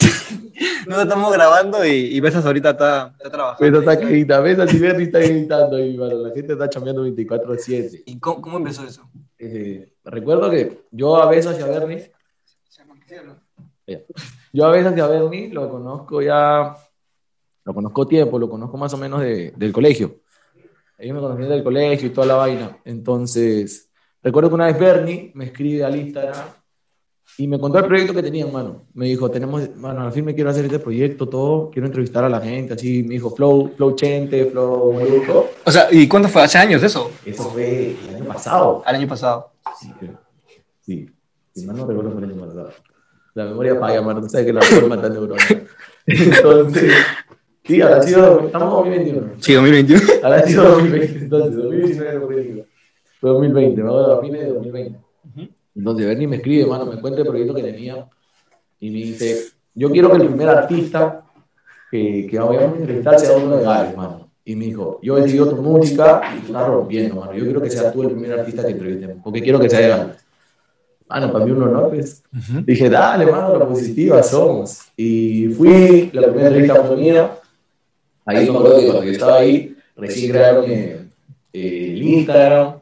Nosotros 0.86 1.02
estamos 1.04 1.32
grabando 1.32 1.84
y, 1.84 1.90
y 1.90 2.20
Besas 2.20 2.44
ahorita 2.46 2.70
está, 2.70 3.14
está 3.16 3.30
trabajando. 3.30 3.64
Besa 3.80 3.92
está 3.92 4.06
quedita, 4.06 4.40
Besa 4.40 4.64
y 4.70 4.78
Bernie 4.78 5.04
está 5.06 5.18
gritando 5.18 5.76
mano. 5.78 6.28
La 6.28 6.34
gente 6.34 6.52
está 6.52 6.68
chambeando 6.68 7.06
24-7. 7.06 8.02
¿Y 8.06 8.18
cómo, 8.18 8.40
cómo 8.42 8.58
empezó 8.58 8.84
eso? 8.84 9.08
Eh, 9.38 9.92
recuerdo 10.04 10.50
que 10.50 10.82
yo 10.90 11.16
a 11.16 11.28
Besa 11.28 11.56
y 11.58 11.62
a 11.62 11.66
Bernie 11.66 12.12
Yo 14.52 14.66
a 14.66 14.70
veces 14.70 14.98
a 15.00 15.06
Bernie 15.06 15.48
lo 15.52 15.68
conozco 15.68 16.22
ya, 16.22 16.76
lo 17.64 17.74
conozco 17.74 18.06
tiempo, 18.06 18.38
lo 18.38 18.48
conozco 18.48 18.76
más 18.76 18.92
o 18.94 18.98
menos 18.98 19.20
de- 19.20 19.52
del 19.56 19.72
colegio. 19.72 20.20
Ellos 20.98 21.14
me 21.16 21.20
conocían 21.20 21.48
del 21.48 21.64
colegio 21.64 22.06
y 22.08 22.10
toda 22.10 22.26
la 22.28 22.34
vaina. 22.34 22.78
Entonces, 22.84 23.90
recuerdo 24.22 24.48
que 24.50 24.54
una 24.54 24.66
vez 24.66 24.78
Bernie 24.78 25.32
me 25.34 25.46
escribe 25.46 25.84
al 25.84 25.96
Instagram 25.96 26.46
y 27.38 27.48
me 27.48 27.58
contó 27.58 27.78
el 27.78 27.86
proyecto 27.86 28.12
que 28.12 28.22
tenían, 28.22 28.52
mano. 28.52 28.84
Me 28.92 29.06
dijo, 29.06 29.30
tenemos, 29.30 29.74
mano, 29.76 30.02
al 30.02 30.12
fin 30.12 30.24
me 30.24 30.34
quiero 30.34 30.50
hacer 30.50 30.66
este 30.66 30.78
proyecto, 30.78 31.28
todo, 31.28 31.70
quiero 31.70 31.86
entrevistar 31.86 32.24
a 32.24 32.28
la 32.28 32.40
gente, 32.40 32.74
así. 32.74 33.02
Me 33.02 33.14
dijo, 33.14 33.30
Flow, 33.30 33.72
Flow 33.74 33.94
Chente, 33.94 34.46
Flow 34.46 34.92
Molusco. 34.92 35.50
O 35.64 35.70
sea, 35.70 35.88
¿y 35.90 36.06
cuánto 36.08 36.28
fue? 36.28 36.42
¿Hace 36.42 36.58
años 36.58 36.82
eso? 36.82 37.10
Eso 37.24 37.44
fue 37.44 37.96
el 38.08 38.16
año 38.16 38.26
pasado. 38.26 38.82
Al 38.84 38.96
año 38.96 39.08
pasado. 39.08 39.52
Sí. 39.80 39.90
Sí. 40.82 41.10
Si 41.54 41.66
mal 41.66 41.76
no 41.76 41.86
recuerdo 41.86 42.12
fue 42.12 42.22
el 42.22 42.30
año 42.30 42.40
pasado. 42.46 42.70
La 43.34 43.44
memoria 43.46 43.76
falla, 43.76 44.02
mano. 44.02 44.20
Tú 44.20 44.28
sabes 44.28 44.46
que 44.46 44.52
la 44.52 44.60
forma 44.60 44.96
está 44.96 45.08
neurona. 45.08 45.42
Entonces, 46.06 46.92
sí, 47.64 47.80
habrá 47.80 48.02
sido, 48.02 48.40
estamos 48.46 48.86
en 48.86 48.92
2021. 48.92 49.32
Sí, 49.38 49.54
2021. 49.54 50.02
Habrá 50.22 50.46
sido 50.46 50.64
2020. 50.64 51.18
Entonces, 51.18 51.56
2019 51.56 52.14
no 52.14 52.26
fue 52.26 52.34
2021. 52.36 52.71
Fue 53.22 53.30
2020, 53.30 53.80
me 53.80 53.88
acuerdo, 53.88 54.18
a 54.18 54.20
fines 54.20 54.40
de 54.40 54.48
2020. 54.48 54.98
Entonces, 55.76 56.06
Bernie 56.06 56.26
me 56.26 56.36
escribe, 56.36 56.66
mano, 56.66 56.86
me 56.86 57.00
cuenta 57.00 57.20
el 57.20 57.28
proyecto 57.28 57.54
que 57.54 57.62
tenía 57.62 58.04
y 58.80 58.90
me 58.90 58.96
dice, 58.96 59.44
yo 59.76 59.92
quiero 59.92 60.10
que 60.10 60.16
el 60.16 60.26
primer 60.26 60.48
artista 60.48 61.22
que, 61.88 62.26
que 62.28 62.36
vayamos 62.36 62.74
a 62.74 62.80
entrevistar 62.80 63.20
sea 63.20 63.36
uno 63.36 63.58
de 63.58 63.62
Gales, 63.62 63.96
mano. 63.96 64.28
Y 64.44 64.56
me 64.56 64.64
dijo, 64.64 64.98
yo 65.04 65.16
he 65.18 65.22
seguido 65.22 65.50
tu 65.50 65.62
música 65.62 66.20
y 66.36 66.40
tú 66.40 66.46
estás 66.48 66.66
rompiendo, 66.66 67.20
mano. 67.20 67.32
Yo 67.32 67.44
quiero 67.44 67.62
que 67.62 67.70
seas 67.70 67.92
tú 67.92 68.02
el 68.02 68.10
primer 68.10 68.40
artista 68.40 68.66
que 68.66 68.72
entrevistemos, 68.72 69.18
porque 69.22 69.40
quiero 69.40 69.60
que 69.60 69.70
sea 69.70 69.78
de 69.78 69.88
Gales. 69.88 70.16
Mano, 71.08 71.32
para 71.32 71.44
mí 71.44 71.52
un 71.52 71.62
honor, 71.62 71.90
pues. 71.90 72.24
Dije, 72.66 72.90
dale, 72.90 73.24
mano, 73.26 73.56
la 73.56 73.68
positiva 73.68 74.20
somos. 74.24 74.80
Y 74.96 75.46
fui, 75.46 76.10
la 76.12 76.22
primera 76.22 76.48
entrevista 76.48 76.82
fue 76.82 76.96
mía. 76.96 77.38
Ahí 78.26 78.50
me 78.50 78.56
acuerdo 78.56 78.80
que 78.80 78.86
cuando 78.86 79.04
yo 79.04 79.12
estaba 79.12 79.36
ahí, 79.38 79.76
recién 79.94 80.32
crearon 80.32 80.64
eh, 80.68 81.06
eh, 81.52 81.92
el 81.92 82.02
Instagram, 82.02 82.81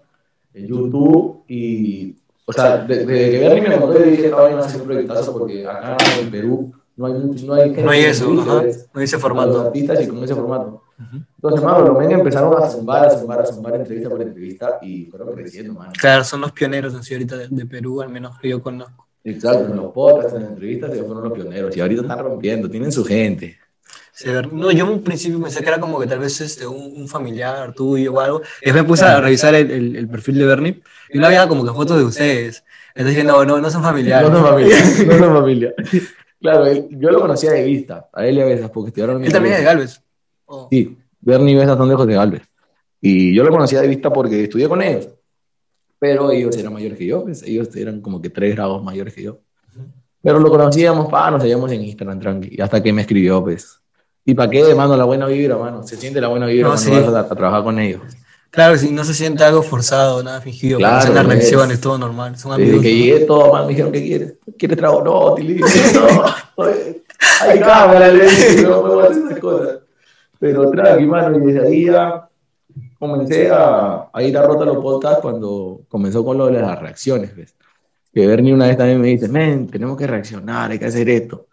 el 0.54 0.66
YouTube 0.66 1.44
y... 1.48 2.16
O 2.46 2.52
sea, 2.52 2.78
desde 2.78 3.06
que 3.06 3.38
Bernie 3.38 3.68
me 3.68 3.78
contó, 3.78 3.98
le 3.98 4.10
dije, 4.10 4.24
esta 4.26 4.40
vaina 4.40 4.68
ser 4.68 4.80
un 4.80 4.86
proyectazo 4.88 5.32
porque 5.38 5.64
acá 5.66 5.96
en 6.20 6.30
Perú 6.30 6.72
no 6.96 7.06
hay, 7.06 7.12
mucho- 7.14 7.46
no 7.46 7.54
hay, 7.54 7.62
gente 7.68 7.82
No 7.84 7.90
hay 7.92 8.00
eso, 8.02 8.24
ajá. 8.40 8.54
No 8.54 9.00
hay 9.00 9.04
ese 9.04 9.14
a 9.14 9.18
los 9.18 9.22
formato. 9.22 9.60
artistas 9.60 10.02
y 10.02 10.08
con 10.08 10.24
ese 10.24 10.34
formato. 10.34 10.82
Entonces, 11.36 11.64
mano, 11.64 11.86
los 11.86 11.98
men 11.98 12.10
empezaron 12.10 12.62
a 12.62 12.68
zumbar, 12.68 13.06
a 13.06 13.10
zumbar, 13.10 13.40
a 13.40 13.46
zumbar 13.46 13.74
entrevista 13.76 14.10
por 14.10 14.20
entrevista 14.20 14.78
y 14.82 15.06
fueron 15.06 15.32
creciendo, 15.34 15.72
mano. 15.74 15.92
Claro, 15.98 16.24
son 16.24 16.40
los 16.42 16.52
pioneros 16.52 16.94
así 16.94 17.14
ahorita 17.14 17.36
de, 17.38 17.48
de 17.48 17.66
Perú, 17.66 18.02
al 18.02 18.10
menos 18.10 18.36
yo 18.42 18.60
conozco. 18.62 19.06
Exacto, 19.24 19.66
en 19.66 19.76
los 19.76 19.92
podcasts, 19.92 20.34
en 20.34 20.42
las 20.42 20.50
entrevistas, 20.50 20.92
ellos 20.92 21.06
fueron 21.06 21.24
los 21.24 21.32
pioneros 21.32 21.76
y 21.76 21.80
ahorita 21.80 22.02
están 22.02 22.18
rompiendo, 22.18 22.68
tienen 22.68 22.90
su 22.92 23.04
gente. 23.04 23.56
No, 24.52 24.70
yo 24.70 24.84
en 24.86 24.90
un 24.92 25.02
principio 25.02 25.40
pensé 25.42 25.60
que 25.62 25.68
era 25.68 25.80
como 25.80 25.98
que 26.00 26.06
tal 26.06 26.18
vez 26.18 26.40
este, 26.40 26.66
un, 26.66 26.92
un 26.96 27.08
familiar 27.08 27.72
tuyo 27.74 28.12
o 28.14 28.20
algo. 28.20 28.40
Y 28.62 28.66
después 28.66 28.82
me 28.82 28.84
puse 28.88 29.04
a 29.04 29.20
revisar 29.20 29.54
el, 29.54 29.70
el, 29.70 29.96
el 29.96 30.08
perfil 30.08 30.38
de 30.38 30.46
Bernie 30.46 30.82
y 31.12 31.18
no 31.18 31.26
había 31.26 31.46
como 31.48 31.64
que 31.64 31.72
fotos 31.72 31.96
de 31.98 32.04
ustedes. 32.04 32.64
Entonces 32.94 33.16
dije, 33.16 33.24
no, 33.26 33.44
no, 33.44 33.60
no 33.60 33.70
son 33.70 33.82
familiares. 33.82 34.28
No 34.30 34.36
son 34.36 34.46
familia, 34.46 34.76
no 35.06 35.18
son 35.18 35.34
familia. 35.34 35.74
Claro, 36.40 36.66
él- 36.66 36.86
yo 36.90 37.10
lo 37.10 37.20
conocía 37.20 37.50
de 37.52 37.64
vista, 37.64 38.08
a 38.12 38.26
él 38.26 38.36
y 38.38 38.40
a 38.40 38.44
Besas, 38.46 38.70
porque 38.70 38.88
estudiaron 38.88 39.18
en 39.18 39.24
Él 39.26 39.32
también 39.32 39.54
es 39.54 39.60
de 39.60 39.64
Galvez. 39.66 40.02
Oh. 40.46 40.68
Sí, 40.70 40.96
Bernie 41.20 41.52
y 41.54 41.56
Besas 41.56 41.76
son 41.76 41.88
de 41.88 41.94
José 41.94 42.12
Galvez. 42.12 42.42
Y 43.00 43.34
yo 43.34 43.44
lo 43.44 43.50
conocía 43.50 43.80
de 43.80 43.88
vista 43.88 44.12
porque 44.12 44.44
estudié 44.44 44.68
con 44.68 44.82
ellos. 44.82 45.08
Pero 45.98 46.30
ellos 46.30 46.56
eran 46.56 46.72
mayores 46.72 46.96
que 46.98 47.06
yo, 47.06 47.22
pues, 47.24 47.42
ellos 47.42 47.74
eran 47.76 48.00
como 48.00 48.20
que 48.22 48.30
tres 48.30 48.54
grados 48.54 48.82
mayores 48.82 49.12
que 49.14 49.22
yo. 49.22 49.38
Pero 50.22 50.38
lo 50.38 50.50
conocíamos, 50.50 51.08
pa, 51.10 51.30
nos 51.30 51.40
seguíamos 51.42 51.70
en 51.72 51.82
Instagram, 51.82 52.20
tranqui. 52.20 52.56
Y 52.56 52.60
hasta 52.60 52.82
que 52.82 52.92
me 52.92 53.02
escribió, 53.02 53.42
pues. 53.42 53.79
¿Y 54.30 54.34
para 54.34 54.48
qué, 54.50 54.74
mano? 54.74 54.96
La 54.96 55.04
buena 55.04 55.26
vibra, 55.26 55.56
mano. 55.56 55.82
Se 55.82 55.96
siente 55.96 56.20
la 56.20 56.28
buena 56.28 56.46
vibra 56.46 56.68
No, 56.68 56.76
sí. 56.76 56.90
vas 56.90 57.08
a, 57.08 57.20
a 57.20 57.28
trabajar 57.28 57.64
con 57.64 57.78
ellos. 57.80 58.00
Claro, 58.50 58.76
si 58.76 58.90
no 58.90 59.04
se 59.04 59.14
siente 59.14 59.42
algo 59.44 59.62
forzado, 59.62 60.22
nada 60.22 60.40
fingido, 60.40 60.78
Claro, 60.78 61.12
pues. 61.12 61.26
reacciones, 61.26 61.80
todo 61.80 61.98
normal. 61.98 62.36
Son 62.38 62.50
Desde 62.56 62.64
amigos. 62.64 62.82
que 62.82 62.90
¿no? 62.90 62.96
llegué, 62.96 63.20
todo, 63.26 63.52
man, 63.52 63.62
me 63.64 63.68
dijeron, 63.70 63.92
¿qué 63.92 64.02
quieres? 64.02 64.34
¿Quieres 64.58 64.76
trago? 64.78 65.02
No, 65.02 65.34
dije, 65.36 65.60
no. 65.94 66.24
Hay 67.42 67.58
cámara, 67.60 68.08
le 68.08 68.24
dije, 68.24 68.62
no 68.62 68.80
puedo 68.82 69.00
hacer 69.00 69.22
esas 69.26 69.38
cosas. 69.40 69.78
Pero 70.38 70.70
tranqui, 70.70 71.06
mano, 71.06 71.36
y 71.38 71.52
desde 71.52 71.66
ahí 71.68 71.84
ya 71.86 72.28
comencé 72.98 73.50
a, 73.50 74.08
a 74.12 74.22
ir 74.22 74.36
a 74.36 74.42
rota 74.42 74.64
los 74.64 74.78
podcasts 74.78 75.20
cuando 75.22 75.82
comenzó 75.88 76.24
con 76.24 76.38
lo 76.38 76.46
de 76.46 76.60
las 76.60 76.78
reacciones, 76.78 77.34
¿ves? 77.36 77.54
Que 78.12 78.26
Bernie 78.26 78.52
una 78.54 78.66
vez 78.66 78.76
también 78.76 79.00
me 79.00 79.08
dice, 79.08 79.28
men, 79.28 79.68
tenemos 79.68 79.96
que 79.96 80.06
reaccionar, 80.06 80.70
hay 80.70 80.78
que 80.78 80.86
hacer 80.86 81.08
esto. 81.08 81.46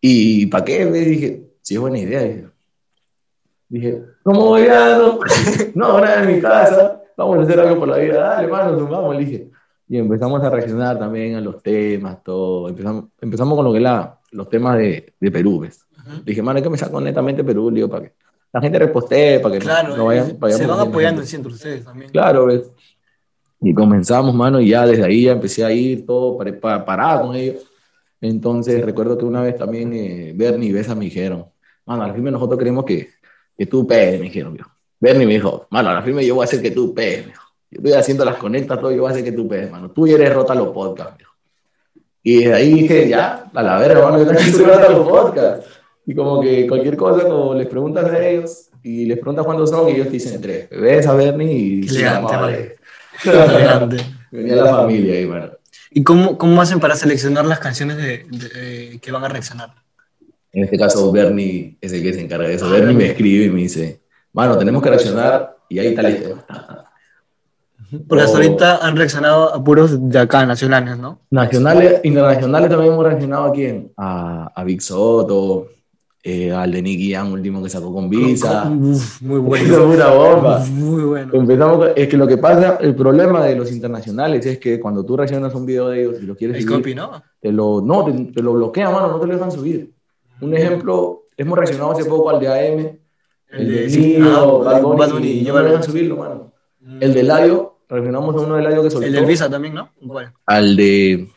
¿Y 0.00 0.46
para 0.46 0.64
qué? 0.64 0.84
Me 0.84 0.98
dije, 0.98 1.42
sí, 1.64 1.74
es 1.74 1.80
buena 1.80 1.98
idea. 1.98 2.22
Dije, 2.22 2.46
dije 3.68 4.02
¿cómo 4.22 4.46
voy 4.46 4.66
a 4.68 4.96
no? 4.98 5.18
No, 5.74 5.86
ahora 5.86 6.22
en 6.22 6.36
mi 6.36 6.40
casa, 6.40 7.02
vamos 7.16 7.38
a 7.38 7.42
hacer 7.42 7.58
algo 7.58 7.80
por 7.80 7.88
la 7.88 7.96
vida. 7.98 8.20
Dale, 8.20 8.48
mano, 8.48 8.78
sumamos, 8.78 9.16
le 9.16 9.24
dije. 9.24 9.50
Y 9.88 9.98
empezamos 9.98 10.42
a 10.42 10.50
reaccionar 10.50 10.98
también 10.98 11.34
a 11.36 11.40
los 11.40 11.62
temas, 11.62 12.22
todo. 12.22 12.68
Empezamos, 12.68 13.06
empezamos 13.20 13.56
con 13.56 13.64
lo 13.64 13.72
que 13.72 13.80
la, 13.80 14.18
los 14.32 14.48
temas 14.48 14.78
de, 14.78 15.14
de 15.18 15.30
Perú, 15.30 15.60
¿ves? 15.60 15.84
Ujú. 15.98 16.22
Dije, 16.24 16.42
mano, 16.42 16.56
hay 16.58 16.62
que 16.62 16.68
empezar 16.68 16.90
con 16.90 17.04
netamente 17.04 17.42
Perú, 17.42 17.70
digo, 17.70 17.88
para 17.88 18.04
que 18.04 18.12
la 18.52 18.60
gente 18.60 18.78
repostee, 18.78 19.40
para 19.40 19.54
que 19.54 19.58
no- 19.58 19.64
Claro, 19.64 19.96
no, 19.96 20.04
vayan, 20.06 20.30
eh, 20.30 20.36
vayamos 20.38 20.62
se 20.66 20.70
van 20.70 20.88
apoyando 20.88 21.22
sí, 21.22 21.36
entre 21.36 21.52
ustedes 21.52 21.84
también. 21.84 22.10
Claro, 22.10 22.46
¿ves? 22.46 22.70
Y 23.60 23.72
comenzamos, 23.74 24.34
mano, 24.34 24.60
y 24.60 24.68
ya 24.68 24.86
desde 24.86 25.04
ahí 25.04 25.24
ya 25.24 25.32
empecé 25.32 25.64
a 25.64 25.72
ir 25.72 26.04
todo 26.06 26.36
para, 26.36 26.58
para, 26.60 26.84
parada 26.84 27.22
con 27.22 27.34
ellos. 27.34 27.66
Entonces, 28.20 28.82
recuerdo 28.84 29.18
que 29.18 29.24
una 29.24 29.42
vez 29.42 29.56
también 29.56 29.92
eh, 29.92 30.32
Bernie 30.34 30.68
y 30.68 30.72
Besa 30.72 30.94
me 30.94 31.04
dijeron, 31.06 31.46
mano, 31.86 32.02
a 32.04 32.08
la 32.08 32.14
firme 32.14 32.30
nosotros 32.30 32.58
queremos 32.58 32.84
que, 32.84 33.10
que 33.56 33.66
tú 33.66 33.86
pegues, 33.86 34.18
me 34.18 34.26
dijeron, 34.26 34.54
viejo. 34.54 34.70
Bernie 35.00 35.26
me 35.26 35.34
dijo, 35.34 35.66
mano, 35.70 35.90
a 35.90 35.94
la 35.94 36.02
firme 36.02 36.24
yo 36.24 36.34
voy 36.36 36.42
a 36.42 36.46
hacer 36.46 36.62
que 36.62 36.70
tú 36.70 36.94
pegues, 36.94 37.26
viejo. 37.26 37.42
Yo 37.70 37.78
estoy 37.78 37.92
haciendo 37.92 38.24
las 38.24 38.36
conectas, 38.36 38.78
todo, 38.80 38.90
yo 38.92 39.02
voy 39.02 39.08
a 39.08 39.12
hacer 39.12 39.24
que 39.24 39.32
tú 39.32 39.48
pegues, 39.48 39.70
mano. 39.70 39.90
Tú 39.90 40.06
eres 40.06 40.32
rota 40.32 40.54
los 40.54 40.68
podcasts, 40.68 41.16
viejo. 41.18 41.32
Y 42.22 42.38
desde 42.38 42.54
ahí 42.54 42.72
dije, 42.74 43.08
ya, 43.08 43.50
a 43.52 43.62
la 43.62 43.78
verga, 43.78 44.02
mano, 44.02 44.18
yo 44.18 44.26
también 44.26 44.52
soy 44.52 44.64
rota 44.64 44.88
los 44.88 45.06
podcasts. 45.08 45.66
Y 46.06 46.14
como 46.14 46.40
que 46.40 46.66
cualquier 46.66 46.96
cosa, 46.96 47.26
como 47.28 47.54
les 47.54 47.66
preguntas 47.66 48.04
a 48.10 48.26
ellos 48.26 48.70
y 48.82 49.06
les 49.06 49.18
preguntas 49.18 49.44
cuántos 49.44 49.70
son, 49.70 49.88
y 49.88 49.92
ellos 49.92 50.06
te 50.06 50.12
dicen 50.12 50.40
tres. 50.40 50.68
Ves 50.70 51.06
a 51.06 51.14
Bernie 51.14 51.52
y 51.52 51.86
madre. 52.22 52.76
Elegante. 53.24 53.96
Venía 54.30 54.56
la 54.56 54.66
familia 54.76 55.14
ahí, 55.14 55.26
mano. 55.26 55.50
¿Y 55.90 56.02
cómo, 56.02 56.36
cómo 56.38 56.60
hacen 56.60 56.80
para 56.80 56.96
seleccionar 56.96 57.44
las 57.46 57.58
canciones 57.60 57.96
de, 57.96 58.26
de- 58.28 58.50
eh, 58.94 58.98
que 59.00 59.12
van 59.12 59.24
a 59.24 59.28
reaccionar? 59.28 59.70
En 60.54 60.64
este 60.64 60.78
caso, 60.78 61.10
Bernie 61.12 61.76
es 61.80 61.92
el 61.92 62.02
que 62.02 62.12
se 62.14 62.20
encarga 62.20 62.46
de 62.48 62.54
eso. 62.54 62.70
Bernie 62.70 62.94
me 62.94 63.06
escribe 63.10 63.46
y 63.46 63.50
me 63.50 63.60
dice, 63.62 64.00
mano, 64.32 64.56
tenemos 64.56 64.82
que 64.82 64.88
reaccionar 64.90 65.56
y 65.68 65.78
ahí 65.80 65.88
está 65.88 66.02
tema. 66.02 66.44
Porque 68.08 68.24
hasta 68.24 68.38
Oh. 68.38 68.42
ahorita 68.42 68.76
han 68.86 68.96
reaccionado 68.96 69.54
a 69.54 69.62
puros 69.62 70.08
de 70.08 70.18
acá, 70.18 70.44
nacionales, 70.46 70.96
¿no? 70.98 71.20
Nacionales, 71.30 72.00
internacionales 72.04 72.68
también 72.70 72.92
hemos 72.92 73.04
reaccionado 73.04 73.44
a 73.44 73.52
quién? 73.52 73.92
A, 73.96 74.50
a 74.54 74.64
Big 74.64 74.80
Soto, 74.80 75.68
eh, 76.22 76.50
al 76.50 76.72
de 76.72 76.82
Nicky 76.82 77.12
Jam 77.12 77.32
último 77.32 77.62
que 77.62 77.68
sacó 77.68 77.92
con 77.92 78.08
Visa. 78.08 78.68
Uf, 78.70 79.20
muy 79.22 79.58
Eso 79.58 79.86
bueno. 79.86 79.94
una 79.94 80.06
bomba. 80.10 80.64
Muy 80.70 81.02
bueno. 81.04 81.34
Empezamos 81.34 81.76
con- 81.78 81.90
es 81.94 82.08
que 82.08 82.16
lo 82.16 82.26
que 82.26 82.38
pasa, 82.38 82.78
el 82.80 82.94
problema 82.96 83.44
de 83.44 83.54
los 83.56 83.70
internacionales 83.70 84.44
es 84.46 84.58
que 84.58 84.80
cuando 84.80 85.04
tú 85.04 85.16
reaccionas 85.16 85.52
a 85.54 85.56
un 85.56 85.66
video 85.66 85.88
de 85.88 86.00
ellos 86.02 86.16
y 86.22 86.26
lo 86.26 86.34
quieres 86.34 86.56
El 86.56 86.62
subir, 86.62 86.76
copy, 86.78 86.94
¿no? 86.94 87.22
te 87.40 87.52
lo, 87.52 87.80
no, 87.80 88.04
te, 88.06 88.12
te 88.32 88.42
lo 88.42 88.54
bloquean, 88.54 88.92
mano, 88.92 89.08
no 89.08 89.20
te 89.20 89.26
lo 89.26 89.34
dejan 89.34 89.52
subir. 89.52 89.92
Un 90.40 90.54
ejemplo, 90.56 91.22
hemos 91.36 91.58
reaccionado 91.58 91.92
hace 91.92 92.04
poco 92.04 92.30
al 92.30 92.40
de 92.40 92.48
AM, 92.48 92.98
el 93.50 93.72
de 93.72 93.86
Nino, 93.98 94.58
Bad 94.60 94.82
Bunny, 94.82 95.28
y 95.28 95.44
yo 95.44 95.54
me 95.54 95.62
dejan 95.62 95.82
subirlo, 95.82 96.16
mano. 96.16 96.52
El 97.00 97.14
de 97.14 97.22
Layo, 97.22 97.78
reaccionamos 97.88 98.34
a 98.34 98.38
uno 98.40 98.56
de 98.56 98.62
Layo 98.62 98.82
que 98.82 98.90
soltó. 98.90 99.06
El 99.06 99.12
del 99.12 99.26
Visa 99.26 99.48
también, 99.48 99.74
¿no? 99.74 99.90
¿Cuál? 100.06 100.32
Al 100.46 100.76
de... 100.76 101.28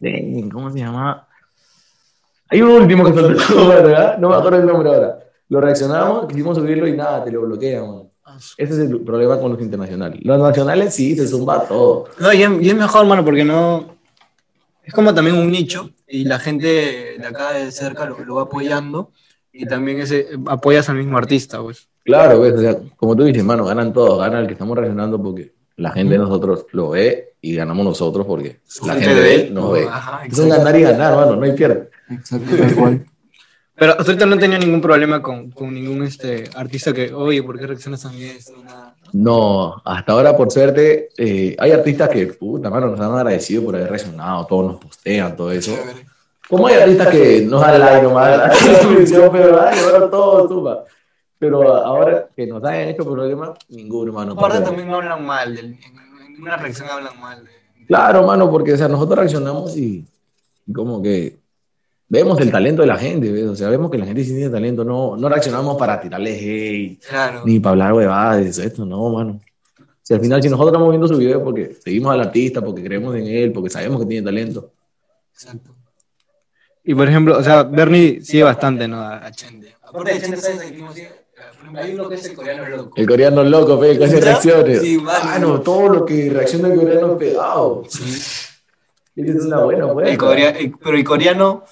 de- 0.00 0.48
¿Cómo 0.52 0.70
se 0.70 0.78
llama? 0.78 1.26
Hay 2.48 2.62
un 2.62 2.70
último 2.70 3.04
que 3.04 3.12
soltó, 3.18 3.68
¿verdad? 3.68 4.18
No 4.18 4.30
me 4.30 4.36
acuerdo 4.36 4.58
el 4.60 4.66
nombre 4.66 4.88
ahora. 4.88 5.18
Lo 5.48 5.60
reaccionamos, 5.60 6.26
quisimos 6.28 6.56
subirlo 6.56 6.86
y 6.86 6.96
nada, 6.96 7.24
te 7.24 7.30
lo 7.30 7.42
bloquean, 7.42 7.82
mano. 7.86 8.08
Ese 8.56 8.72
es 8.72 8.78
el 8.78 9.00
problema 9.00 9.38
con 9.38 9.52
los 9.52 9.60
internacionales. 9.60 10.18
Los 10.22 10.38
nacionales 10.40 10.94
sí, 10.94 11.14
se 11.16 11.26
zumba 11.26 11.66
todo. 11.66 12.06
No, 12.18 12.32
y 12.32 12.42
es, 12.42 12.50
y 12.62 12.70
es 12.70 12.74
mejor, 12.74 13.04
mano, 13.06 13.22
porque 13.24 13.44
no. 13.44 13.91
Es 14.82 14.92
como 14.92 15.14
también 15.14 15.36
un 15.36 15.50
nicho 15.50 15.90
y 16.08 16.24
la 16.24 16.38
gente 16.38 17.16
de 17.18 17.26
acá 17.26 17.52
de 17.52 17.70
cerca 17.70 18.04
lo, 18.04 18.24
lo 18.24 18.34
va 18.36 18.42
apoyando 18.42 19.12
y 19.52 19.66
también 19.66 20.00
ese, 20.00 20.28
apoyas 20.46 20.88
al 20.88 20.96
mismo 20.96 21.18
artista, 21.18 21.60
pues. 21.60 21.88
Claro, 22.04 22.40
ves, 22.40 22.54
o 22.54 22.58
sea, 22.58 22.76
como 22.96 23.14
tú 23.14 23.24
dices, 23.24 23.44
mano, 23.44 23.64
ganan 23.64 23.92
todos, 23.92 24.18
gana 24.18 24.40
el 24.40 24.46
que 24.46 24.54
estamos 24.54 24.76
reaccionando 24.76 25.22
porque 25.22 25.52
la 25.76 25.90
gente 25.92 26.14
de 26.14 26.18
nosotros 26.18 26.66
lo 26.72 26.90
ve 26.90 27.34
y 27.40 27.54
ganamos 27.54 27.84
nosotros 27.84 28.26
porque 28.26 28.60
la 28.84 28.94
gente 28.94 29.14
de 29.14 29.34
él 29.34 29.54
nos 29.54 29.72
ve. 29.72 29.86
Ajá, 29.88 30.24
Es 30.26 30.38
un 30.38 30.48
ganar 30.48 30.76
y 30.76 30.82
ganar, 30.82 31.14
mano, 31.14 31.36
no 31.36 31.42
hay 31.44 31.52
pierde. 31.52 31.90
Exacto, 32.10 32.56
tal 32.56 32.74
cual. 32.74 33.06
Pero 33.74 33.92
hasta 33.92 34.04
ahorita 34.04 34.26
no 34.26 34.34
he 34.36 34.38
tenido 34.38 34.60
ningún 34.60 34.80
problema 34.80 35.22
con, 35.22 35.50
con 35.50 35.72
ningún 35.72 36.02
este, 36.04 36.44
artista 36.54 36.92
que, 36.92 37.12
oye, 37.12 37.42
¿por 37.42 37.58
qué 37.58 37.66
reaccionas 37.66 38.04
a 38.04 38.10
mí? 38.10 38.30
Nada. 38.64 38.94
No, 39.12 39.80
hasta 39.84 40.12
ahora, 40.12 40.36
por 40.36 40.50
suerte, 40.50 41.08
eh, 41.16 41.56
hay 41.58 41.72
artistas 41.72 42.08
que, 42.10 42.26
puta, 42.26 42.68
mano, 42.70 42.88
nos 42.88 43.00
han 43.00 43.12
agradecido 43.14 43.64
por 43.64 43.74
haber 43.76 43.88
reaccionado, 43.88 44.46
todos 44.46 44.72
nos 44.72 44.80
postean, 44.80 45.34
todo 45.36 45.50
eso. 45.50 45.74
Como 46.48 46.66
hay 46.66 46.74
artistas 46.74 47.08
que 47.08 47.42
nos 47.48 47.60
dan 47.62 47.80
like 47.80 48.02
nomás, 48.02 48.58
pero 49.32 49.60
ay, 49.62 49.78
ahora 49.78 50.10
todo. 50.10 50.84
Pero 51.38 51.74
ahora 51.74 52.28
que 52.36 52.46
nos 52.46 52.62
hayan 52.64 52.90
hecho 52.90 53.04
problema, 53.04 53.54
ninguno, 53.70 54.10
hermano. 54.12 54.32
Aparte 54.32 54.58
porque- 54.58 54.66
también 54.68 54.88
no 54.88 54.96
hablan 54.96 55.24
mal, 55.24 55.58
en, 55.58 55.78
en 56.36 56.42
una 56.42 56.56
reacción 56.56 56.88
hablan 56.90 57.18
mal. 57.20 57.42
de- 57.44 57.86
Claro, 57.86 58.22
mano, 58.26 58.50
porque 58.50 58.74
o 58.74 58.76
sea, 58.76 58.88
nosotros 58.88 59.18
reaccionamos 59.18 59.76
y 59.76 60.04
y 60.64 60.72
como 60.72 61.02
que 61.02 61.38
vemos 62.12 62.38
el 62.40 62.50
talento 62.50 62.82
de 62.82 62.88
la 62.88 62.98
gente, 62.98 63.32
¿ves? 63.32 63.44
O 63.46 63.56
sea, 63.56 63.70
vemos 63.70 63.90
que 63.90 63.96
la 63.96 64.04
gente 64.04 64.22
sí 64.22 64.34
tiene 64.34 64.50
talento, 64.50 64.84
no, 64.84 65.16
no 65.16 65.28
reaccionamos 65.30 65.78
para 65.78 65.98
tirarle 65.98 66.32
hate, 66.38 67.00
Claro. 67.08 67.42
ni 67.46 67.58
para 67.58 67.70
hablar 67.72 67.92
huevadas, 67.94 68.58
esto, 68.58 68.84
no, 68.84 69.08
mano. 69.08 69.40
O 69.80 69.84
sea, 70.04 70.16
al 70.18 70.22
final, 70.22 70.42
si 70.42 70.50
nosotros 70.50 70.72
estamos 70.72 70.90
viendo 70.90 71.08
su 71.08 71.16
video 71.16 71.42
porque 71.42 71.74
seguimos 71.82 72.12
al 72.12 72.20
artista, 72.20 72.60
porque 72.60 72.84
creemos 72.84 73.14
en 73.16 73.26
él, 73.28 73.50
porque 73.52 73.70
sabemos 73.70 73.98
que 74.00 74.06
tiene 74.06 74.24
talento. 74.26 74.72
Exacto. 75.32 75.70
Y 76.84 76.94
por 76.94 77.08
ejemplo, 77.08 77.38
o 77.38 77.42
sea, 77.42 77.62
Bernie 77.62 78.20
sigue 78.20 78.42
bastante, 78.42 78.86
¿no? 78.86 79.00
A, 79.00 79.30
Chente. 79.30 79.74
Aparte 79.82 80.12
de 80.14 80.20
Chente, 80.20 80.36
¿sabes 80.36 80.60
hay 81.74 81.94
uno 81.94 82.08
que 82.10 82.16
es 82.16 82.24
el 82.26 82.34
coreano 82.36 82.68
loco. 82.68 82.92
El 82.96 83.06
coreano 83.08 83.42
loco, 83.44 83.80
fe, 83.80 83.96
que 83.98 84.04
hace 84.04 84.20
reacciones. 84.20 84.80
Sí, 84.82 84.98
mano. 84.98 85.24
Mano, 85.24 85.60
todo 85.62 85.88
lo 85.88 86.04
que 86.04 86.28
reacciona 86.28 86.68
el 86.68 86.78
coreano 86.78 87.12
es 87.12 87.18
pegado. 87.18 87.82
Esa 87.86 89.32
es 89.38 89.44
una 89.44 89.60
buena, 89.64 89.86
buena. 89.86 90.10
El 90.10 90.18
corea- 90.18 90.50
el- 90.50 90.72
pero 90.82 90.96
el 90.96 91.04
coreano, 91.04 91.64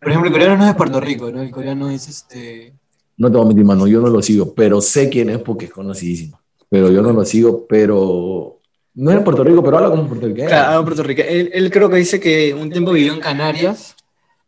por 0.00 0.08
ejemplo, 0.08 0.28
el 0.28 0.32
coreano 0.32 0.56
no 0.56 0.62
es 0.64 0.68
de 0.70 0.74
Puerto 0.74 1.00
Rico, 1.00 1.30
¿no? 1.30 1.42
El 1.42 1.50
coreano 1.50 1.90
es 1.90 2.08
este. 2.08 2.72
No 3.16 3.30
te 3.30 3.36
voy 3.36 3.44
a 3.44 3.48
mentir, 3.48 3.64
mano, 3.64 3.86
yo 3.86 4.00
no 4.00 4.08
lo 4.08 4.22
sigo, 4.22 4.54
pero 4.54 4.80
sé 4.80 5.08
quién 5.08 5.30
es 5.30 5.38
porque 5.38 5.64
es 5.66 5.72
conocidísimo. 5.72 6.40
Pero 6.70 6.90
yo 6.90 7.02
no 7.02 7.12
lo 7.12 7.24
sigo, 7.24 7.66
pero 7.66 8.60
no 8.94 9.10
es 9.10 9.16
de 9.18 9.22
Puerto 9.24 9.42
Rico, 9.42 9.62
pero 9.62 9.78
habla 9.78 9.90
como 9.90 10.06
puertorriqueño. 10.06 10.48
Claro, 10.48 10.84
Puerto 10.84 11.02
Rico. 11.02 11.22
Él, 11.26 11.50
él 11.52 11.70
creo 11.70 11.88
que 11.90 11.96
dice 11.96 12.20
que 12.20 12.54
un 12.54 12.70
tiempo 12.70 12.92
vivió 12.92 13.12
en 13.14 13.20
Canarias 13.20 13.96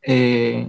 eh, 0.03 0.69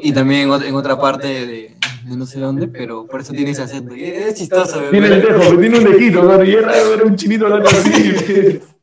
y, 0.00 0.12
también 0.12 0.42
en, 0.42 0.48
ot- 0.50 0.64
en 0.64 0.74
otra 0.74 1.00
parte 1.00 1.26
de, 1.26 1.76
de 2.04 2.16
no 2.16 2.26
sé 2.26 2.40
dónde, 2.40 2.68
pero 2.68 3.06
por 3.06 3.20
eso 3.20 3.32
tiene 3.32 3.50
ese 3.52 3.62
acento. 3.62 3.96
Y 3.96 4.04
es 4.04 4.34
chistoso, 4.34 4.80
Tiene 4.90 5.08
el 5.08 5.22
dejo, 5.22 5.58
tiene 5.58 5.78
un 5.78 5.84
lejito, 5.90 6.22
¿no? 6.22 6.44
Y 6.44 6.54
raro 6.56 6.90
ver 6.90 7.04
un 7.04 7.16
chinito 7.16 7.46
hablando 7.46 7.68
así. 7.68 8.60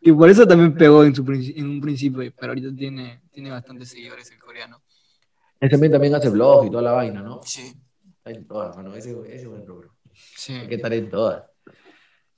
Y 0.00 0.12
por 0.12 0.30
eso 0.30 0.46
también 0.46 0.74
pegó 0.74 1.04
en, 1.04 1.14
su, 1.14 1.22
en 1.22 1.68
un 1.68 1.80
principio, 1.80 2.32
pero 2.38 2.52
ahorita 2.52 2.74
tiene, 2.74 3.22
tiene 3.32 3.50
bastantes 3.50 3.88
seguidores 3.90 4.30
el 4.30 4.38
coreano. 4.38 4.80
Ese 5.60 5.70
también, 5.70 5.92
también 5.92 6.14
hace 6.14 6.30
vlog 6.30 6.66
y 6.66 6.70
toda 6.70 6.82
la 6.82 6.92
vaina, 6.92 7.20
¿no? 7.20 7.40
Sí, 7.44 7.74
Está 8.18 8.30
en 8.30 8.46
todas, 8.46 8.76
mano. 8.76 8.94
Ese, 8.94 9.10
ese 9.26 9.36
es 9.36 9.48
buen 9.48 9.66
rubro. 9.66 9.90
sí. 10.12 10.52
Hay 10.52 10.68
que 10.68 10.76
estar 10.76 10.92
en 10.92 11.10
todas. 11.10 11.44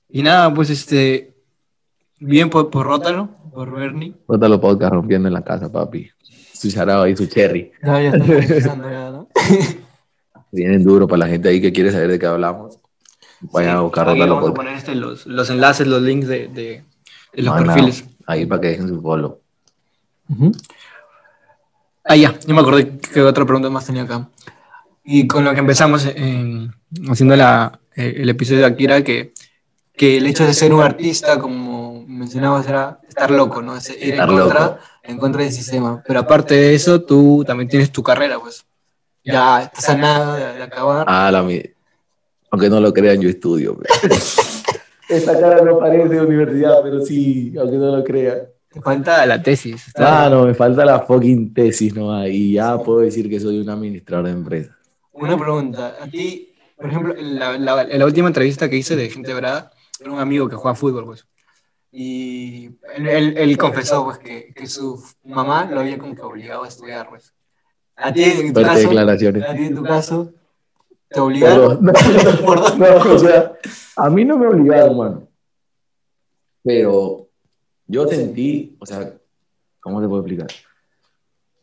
Y 0.09 0.23
nada, 0.23 0.53
pues 0.53 0.69
este. 0.69 1.35
Bien 2.19 2.49
por, 2.49 2.69
por 2.69 2.85
Rótalo, 2.85 3.29
por 3.51 3.71
Bernie. 3.71 4.15
Bota 4.27 4.47
los 4.47 4.59
podcasts 4.59 4.93
rompiendo 4.93 5.27
en 5.27 5.33
la 5.33 5.43
casa, 5.43 5.71
papi. 5.71 6.09
Su 6.53 6.69
charao 6.69 7.07
y 7.07 7.15
su 7.15 7.25
cherry. 7.25 7.71
Ya, 7.83 8.01
ya 8.01 8.09
está 8.09 8.33
empezando 8.33 8.89
ya, 8.89 9.09
¿no? 9.09 9.27
Vienen 10.51 10.83
duro 10.83 11.07
para 11.07 11.19
la 11.19 11.27
gente 11.27 11.49
ahí 11.49 11.61
que 11.61 11.71
quiere 11.71 11.91
saber 11.91 12.09
de 12.09 12.19
qué 12.19 12.25
hablamos. 12.25 12.77
Vayan 13.41 13.77
a 13.77 13.81
buscar 13.81 14.05
Rota 14.05 14.25
los 14.25 14.35
vamos 14.35 14.51
a 14.51 14.53
poner 14.53 14.77
este, 14.77 14.93
los, 14.93 15.25
los 15.25 15.49
enlaces, 15.49 15.87
los 15.87 16.01
links 16.01 16.27
de, 16.27 16.47
de, 16.49 16.83
de 17.33 17.41
los 17.43 17.61
perfiles. 17.61 18.03
Ahí 18.27 18.45
para 18.45 18.61
que 18.61 18.67
dejen 18.69 18.87
su 18.87 19.01
follow. 19.01 19.39
Ah, 22.03 22.15
ya, 22.15 22.37
yo 22.45 22.53
me 22.55 22.61
acordé 22.61 22.97
que 22.97 23.21
otra 23.21 23.45
pregunta 23.45 23.69
más 23.69 23.85
tenía 23.85 24.03
acá. 24.03 24.27
Y 25.03 25.27
con 25.27 25.43
lo 25.43 25.53
que 25.53 25.59
empezamos 25.59 26.05
en- 26.05 26.73
haciendo 27.09 27.35
la, 27.35 27.79
eh, 27.95 28.15
el 28.17 28.29
episodio 28.29 28.59
de 28.61 28.65
Akira, 28.65 29.03
que, 29.03 29.33
que 29.95 30.17
el 30.17 30.27
hecho 30.27 30.45
de 30.45 30.53
ser 30.53 30.73
un 30.73 30.81
artista, 30.81 31.39
como 31.39 32.03
mencionabas, 32.07 32.67
era 32.67 32.99
estar 33.07 33.29
loco, 33.31 33.61
¿no? 33.61 33.75
Es 33.77 33.89
ir 33.89 33.97
en 34.03 34.09
Estar 34.11 34.27
contra, 34.29 34.59
loco. 34.65 34.77
en 35.03 35.17
contra 35.17 35.43
del 35.43 35.51
sistema. 35.51 36.03
Pero 36.07 36.19
aparte 36.19 36.55
de 36.55 36.75
eso, 36.75 37.01
tú 37.01 37.43
también 37.45 37.67
tienes 37.69 37.91
tu 37.91 38.01
carrera, 38.03 38.39
pues. 38.39 38.65
Ya 39.23 39.61
estás 39.63 39.89
a 39.89 39.95
nada 39.97 40.35
de, 40.35 40.53
de 40.57 40.63
acabar. 40.63 41.05
Ah, 41.07 41.29
la. 41.31 41.39
Aunque 42.51 42.69
no 42.69 42.79
lo 42.79 42.91
crean, 42.93 43.21
yo 43.21 43.29
estudio. 43.29 43.77
pero- 43.77 44.15
Esta 45.11 45.39
cara 45.39 45.61
no 45.61 45.77
parece 45.79 46.09
de 46.09 46.21
universidad, 46.21 46.81
pero 46.83 47.05
sí, 47.05 47.53
aunque 47.59 47.77
no 47.77 47.97
lo 47.97 48.03
crean. 48.03 48.39
Te 48.69 48.81
falta 48.81 49.25
la 49.25 49.41
tesis. 49.43 49.87
está- 49.87 49.99
Claro, 49.99 50.45
me 50.45 50.53
falta 50.53 50.85
la 50.85 50.99
fucking 51.01 51.53
tesis 51.53 51.93
nomás 51.93 52.29
y 52.29 52.53
ya 52.53 52.77
puedo 52.77 52.99
decir 52.99 53.29
que 53.29 53.39
soy 53.39 53.59
un 53.59 53.69
administrador 53.69 54.25
de 54.27 54.31
empresa. 54.31 54.77
Una 55.11 55.37
pregunta. 55.37 55.97
A 56.01 56.07
ti, 56.07 56.53
por 56.77 56.87
ejemplo, 56.87 57.15
en 57.17 57.37
la, 57.37 57.57
la- 57.57 57.81
en 57.83 57.99
la 57.99 58.05
última 58.05 58.27
entrevista 58.27 58.69
que 58.69 58.77
hice 58.77 58.95
de 58.95 59.09
Gente 59.09 59.33
Brada, 59.33 59.71
era 59.99 60.11
un 60.11 60.19
amigo 60.19 60.47
que 60.47 60.55
juega 60.55 60.73
fútbol, 60.75 61.05
pues. 61.05 61.27
Y 61.91 62.67
él, 62.95 63.07
él- 63.07 63.33
él 63.37 63.57
confesó, 63.57 64.05
pues, 64.05 64.17
que, 64.19 64.53
que 64.55 64.65
su 64.65 65.03
mamá 65.25 65.67
lo 65.69 65.81
había 65.81 65.97
como 65.97 66.15
que 66.15 66.21
obligado 66.21 66.63
a 66.63 66.67
estudiar, 66.69 67.09
pues. 67.09 67.33
A 67.97 68.13
ti, 68.13 68.23
en 68.23 68.53
tu 68.53 68.61
caso, 68.61 68.79
declaraciones. 68.79 69.43
a 69.43 69.53
ti, 69.53 69.63
en 69.65 69.75
tu 69.75 69.83
caso, 69.83 70.33
te 71.11 71.19
obligaron. 71.19 71.79
No, 71.81 71.91
¿Por 72.45 72.61
dónde? 72.61 72.89
no, 72.89 73.13
o 73.13 73.19
sea, 73.19 73.53
a 73.97 74.09
mí 74.09 74.25
no 74.25 74.37
me 74.37 74.47
obligaron, 74.47 74.97
mano. 74.97 75.27
Pero 76.63 77.27
yo 77.87 78.07
sentí, 78.07 78.75
o 78.79 78.85
sea, 78.85 79.13
¿cómo 79.79 80.01
te 80.01 80.07
puedo 80.07 80.21
explicar? 80.21 80.47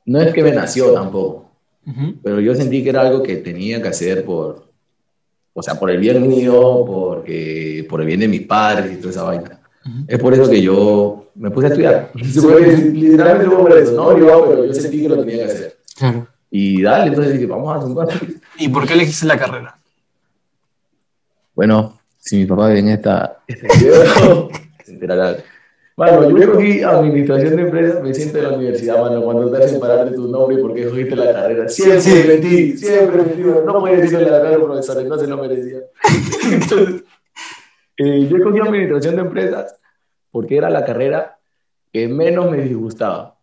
No 0.05 0.21
es 0.21 0.33
que 0.33 0.43
me 0.43 0.53
nació 0.53 0.93
tampoco, 0.93 1.51
Ujú. 1.87 2.15
pero 2.23 2.41
yo 2.41 2.55
sentí 2.55 2.83
que 2.83 2.91
era 2.91 3.03
algo 3.03 3.23
que 3.23 3.37
tenía 3.37 3.81
que 3.81 3.89
hacer 3.89 4.25
por, 4.25 4.69
o 5.53 5.63
sea, 5.63 5.75
por 5.75 5.91
el 5.91 5.99
bien 5.99 6.27
mío, 6.27 6.85
porque, 6.87 7.87
por 7.89 8.01
el 8.01 8.07
bien 8.07 8.21
de 8.21 8.29
mis 8.29 8.43
padres 8.43 8.93
y 8.93 8.97
toda 8.97 9.11
esa 9.11 9.23
vaina. 9.25 9.61
Ujú. 9.85 10.05
Es 10.09 10.19
por 10.19 10.35
eso 10.35 10.51
que 10.51 10.61
yo 10.63 11.31
me 11.35 11.51
puse 11.51 11.67
a 11.67 11.71
estudiar. 11.71 12.11
Decir, 12.15 12.43
Literalmente 12.95 13.47
fue 13.55 13.59
por 13.59 13.79
eso, 13.79 13.93
no 13.93 14.07
obligado, 14.09 14.49
pero 14.49 14.65
yo 14.65 14.75
sentí 14.75 15.03
que 15.03 15.09
lo 15.09 15.21
tenía 15.21 15.47
que 15.47 15.53
hacer. 15.53 15.79
Claro. 15.97 16.27
Y 16.51 16.83
dale, 16.83 17.09
entonces 17.09 17.35
dije, 17.35 17.47
vamos 17.47 17.77
a 17.77 17.81
zumbar. 17.83 18.09
¿Y 18.59 18.69
por 18.69 18.87
qué 18.87 18.95
elegiste 18.95 19.27
la 19.27 19.39
carrera? 19.39 19.77
Bueno, 21.55 21.99
si 22.19 22.37
mi 22.37 22.47
papá 22.47 22.69
ve 22.69 22.79
en 22.79 22.89
esta, 22.89 23.39
este 23.47 23.67
video, 23.79 24.49
se 24.85 24.93
enterará. 24.93 25.37
Bueno, 25.97 26.39
yo 26.39 26.53
cogí 26.53 26.81
administración 26.83 27.57
de 27.57 27.63
empresas, 27.63 28.01
me 28.03 28.15
siento 28.15 28.39
en 28.39 28.45
la 28.45 28.51
universidad, 28.57 29.01
mano, 29.01 29.21
cuando 29.21 29.51
te 29.51 29.65
hacen 29.65 29.81
parar 29.81 30.09
de 30.09 30.15
tu 30.15 30.29
nombre 30.29 30.57
porque 30.59 30.89
cogiste 30.89 31.17
la 31.17 31.33
carrera. 31.33 31.69
Siempre 31.69 32.01
Sí. 32.01 32.25
metí, 32.29 32.77
siempre 32.79 33.23
metí, 33.23 33.43
no 33.43 33.81
puedes 33.81 34.03
decirle 34.03 34.31
la 34.31 34.41
carrera, 34.41 34.63
profesor, 34.63 35.05
no 35.05 35.19
se 35.19 35.27
lo 35.27 35.37
merecía. 35.39 35.79
Entonces, 36.53 37.03
eh, 37.97 38.29
yo 38.31 38.43
cogí 38.45 38.61
administración 38.61 39.17
de 39.17 39.23
empresas 39.23 39.75
porque 40.31 40.57
era 40.57 40.71
la 40.71 40.85
carrera 40.85 41.37
que 41.93 42.07
menos 42.07 42.49
me 42.49 42.59
disgustaba. 42.59 43.37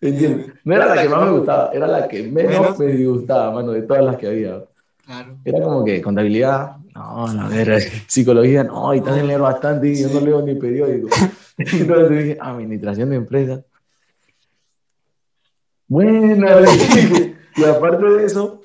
¿Entiendes? 0.00 0.52
No 0.64 0.74
era 0.74 0.94
la 0.94 1.02
que 1.02 1.08
más 1.08 1.24
me 1.26 1.38
gustaba, 1.38 1.70
era 1.72 1.86
la 1.86 2.08
que 2.08 2.22
menos 2.22 2.52
Menos. 2.52 2.78
me 2.78 2.86
disgustaba, 2.86 3.50
mano, 3.50 3.72
de 3.72 3.82
todas 3.82 4.02
las 4.04 4.16
que 4.16 4.26
había. 4.28 4.64
Claro. 5.04 5.36
Era 5.44 5.62
como 5.62 5.84
que 5.84 6.00
contabilidad, 6.00 6.76
no, 6.94 7.26
la 7.34 7.48
verdad, 7.48 7.78
psicología, 8.06 8.64
no, 8.64 8.94
y 8.94 9.00
también 9.00 9.26
leer 9.26 9.40
bastante 9.40 9.88
y 9.88 10.02
yo 10.02 10.08
no 10.08 10.20
leo 10.20 10.42
ni 10.42 10.54
periódico. 10.54 11.08
Entonces 11.58 12.10
dije, 12.10 12.38
administración 12.40 13.10
de 13.10 13.16
empresas. 13.16 13.60
Buena, 15.86 16.56
dije. 16.60 17.36
y 17.56 17.64
aparte 17.64 18.04
de 18.04 18.24
eso, 18.24 18.62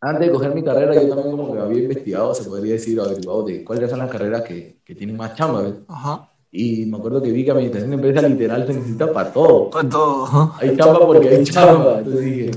antes 0.00 0.26
de 0.26 0.32
coger 0.32 0.54
mi 0.54 0.64
carrera, 0.64 0.94
yo 0.94 1.08
también 1.08 1.36
como 1.36 1.52
que 1.52 1.60
había 1.60 1.82
investigado, 1.82 2.34
se 2.34 2.48
podría 2.48 2.72
decir, 2.72 2.98
averiguado 2.98 3.44
de 3.44 3.62
cuáles 3.62 3.88
son 3.90 4.00
las 4.00 4.10
carreras 4.10 4.42
que, 4.42 4.78
que 4.84 4.94
tienen 4.94 5.16
más 5.16 5.34
chamba, 5.34 5.62
¿ves? 5.62 5.74
Ajá. 5.86 6.31
Y 6.54 6.84
me 6.84 6.98
acuerdo 6.98 7.22
que 7.22 7.32
vi 7.32 7.44
que 7.46 7.50
administración 7.50 7.90
de 7.90 7.96
empresas 7.96 8.30
literal 8.30 8.66
se 8.66 8.74
necesita 8.74 9.10
para 9.10 9.32
todo. 9.32 9.70
Con 9.70 9.88
todo. 9.88 10.52
Hay 10.60 10.76
chamba 10.76 11.06
porque 11.06 11.28
hay 11.30 11.44
chamba. 11.44 11.98
Entonces 11.98 12.20
dije, 12.24 12.50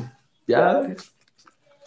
Ya. 0.47 0.81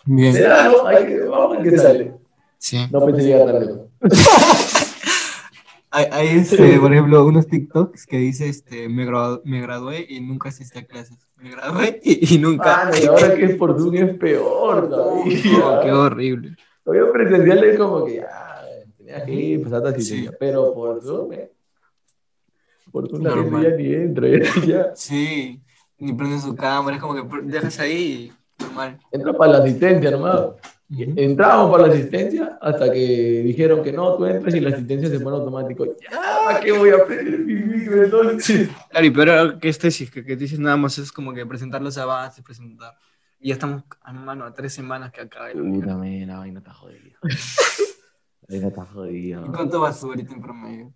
Bien. 0.07 0.33
Será, 0.33 0.69
¿no? 0.71 0.87
Hay 0.87 1.05
que, 1.07 1.21
vamos 1.21 1.57
a 1.57 1.61
ver 1.61 1.71
qué 1.71 1.79
sale. 1.79 2.13
Sí. 2.57 2.79
No 2.91 3.05
pensé 3.05 3.23
llegar 3.25 3.55
lejos. 3.55 3.81
Hay, 5.91 6.05
hay, 6.13 6.29
este, 6.39 6.79
por 6.79 6.93
ejemplo, 6.93 7.25
unos 7.25 7.47
TikToks 7.47 8.05
que 8.07 8.19
dice, 8.19 8.47
este, 8.47 8.91
me, 8.91 9.07
gradu- 9.07 9.41
me 9.45 9.63
gradué 9.63 10.05
y 10.07 10.21
nunca 10.21 10.51
asistí 10.51 10.79
a 10.81 10.87
clases. 10.87 11.17
Me 11.37 11.51
gradué 11.51 11.99
y, 12.05 12.35
y 12.35 12.39
nunca... 12.39 12.85
Mano, 12.85 12.91
y 13.03 13.07
ahora 13.07 13.35
que 13.35 13.45
es 13.47 13.57
por 13.57 13.79
Zoom 13.79 13.95
es 13.95 14.15
peor 14.19 14.91
todavía. 14.91 15.81
qué 15.83 15.91
horrible. 15.91 16.57
Todavía 16.85 17.11
presencial 17.11 17.65
es 17.65 17.79
como 17.79 18.05
que 18.05 18.17
ya, 18.17 18.29
tenías 18.99 19.23
que 19.23 19.33
ir, 19.33 19.63
pues 19.63 19.73
hasta 19.73 19.99
Sí. 19.99 20.29
Pero 20.39 20.75
por 20.75 21.01
Zoom, 21.03 21.33
eh. 21.33 21.51
Gente 23.07 23.63
ya 23.63 23.71
ni 23.77 23.95
entra, 23.95 24.29
ya- 24.29 24.67
ya. 24.67 24.91
Sí, 24.95 25.61
ni 25.99 26.13
prenden 26.13 26.41
su 26.41 26.55
cámara, 26.57 26.97
es 26.97 27.03
como 27.03 27.15
que 27.15 27.43
dejas 27.43 27.79
ahí 27.81 28.33
y 28.59 28.63
normal. 28.63 28.99
Entra 29.13 29.33
para 29.33 29.53
la 29.53 29.59
asistencia 29.59 30.11
nomás. 30.11 30.41
Entramos 30.91 31.71
para 31.71 31.87
la 31.87 31.93
asistencia 31.93 32.59
hasta 32.63 32.91
que 32.91 33.43
dijeron 33.45 33.83
que 33.83 33.93
no, 33.93 34.17
tú 34.17 34.25
entras 34.25 34.55
y 34.55 34.61
la 34.61 34.71
asistencia 34.71 35.09
se 35.11 35.21
pone 35.21 35.37
automático. 35.37 35.85
Ya, 36.01 36.19
¿para 36.47 36.61
qué 36.61 36.73
voy 36.73 36.89
a 36.91 36.97
aprender 36.97 37.41
mi 37.41 37.55
micro 37.55 38.05
entonces? 38.05 38.71
Claro, 38.91 39.07
y 39.07 39.11
peor 39.11 39.59
que 39.59 39.69
es 39.69 39.79
tesis, 39.79 40.11
que, 40.11 40.25
que 40.25 40.35
tesis 40.37 40.59
nada 40.59 40.79
más 40.79 40.97
es 40.97 41.13
como 41.13 41.35
que 41.35 41.45
presentar 41.45 41.83
los 41.83 41.99
avances, 41.99 42.43
presentar. 42.43 42.95
Y 43.39 43.49
ya 43.49 43.55
estamos, 43.55 43.85
hermano, 44.07 44.47
a 44.47 44.53
tres 44.55 44.73
semanas 44.73 45.13
que 45.13 45.21
acabe. 45.21 45.55
la 45.55 45.61
Puta, 45.61 45.69
mierda. 45.71 45.97
me, 45.99 46.25
la 46.27 46.39
vaina 46.39 46.59
está 46.61 46.73
jodida. 46.73 47.19
La 48.49 48.55
vaina 48.55 48.69
está 48.69 48.85
jodida. 48.87 49.43
¿Y 49.47 49.51
cuánto 49.51 49.81
vas 49.81 50.01
tú 50.01 50.07
ahorita 50.07 50.33
en 50.33 50.41
promedio? 50.41 50.93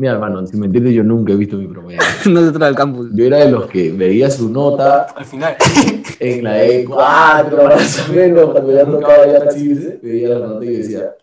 Mira, 0.00 0.14
hermano, 0.14 0.46
si 0.46 0.56
me 0.56 0.64
entiendes, 0.64 0.94
yo 0.94 1.04
nunca 1.04 1.34
he 1.34 1.36
visto 1.36 1.58
mi 1.58 1.66
promedio. 1.66 2.00
no 2.30 2.42
se 2.42 2.52
trae 2.52 2.70
al 2.70 2.74
campus. 2.74 3.10
Yo 3.12 3.26
era 3.26 3.36
de 3.36 3.50
los 3.50 3.66
que 3.66 3.92
veía 3.92 4.30
su 4.30 4.48
nota 4.48 5.02
Al 5.02 5.26
final. 5.26 5.56
en 6.20 6.42
la 6.42 6.64
E4, 6.64 7.64
más 7.68 8.08
o 8.08 8.12
menos, 8.14 8.50
cuando 8.50 8.72
ya 8.72 8.86
tocaba 8.86 9.26
ya 9.26 9.44
casi 9.44 9.68
veía 10.02 10.30
la 10.30 10.46
nota 10.46 10.64
y 10.64 10.68
decía. 10.70 11.14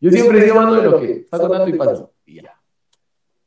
Yo 0.00 0.12
siempre 0.12 0.38
he 0.38 0.42
sido 0.42 0.54
mano 0.54 0.74
de 0.74 0.82
los 0.84 1.00
que 1.00 1.26
saco 1.28 1.50
tanto 1.50 1.68
y 1.68 1.72
paso. 1.72 2.12
Y 2.24 2.36
ya. 2.36 2.52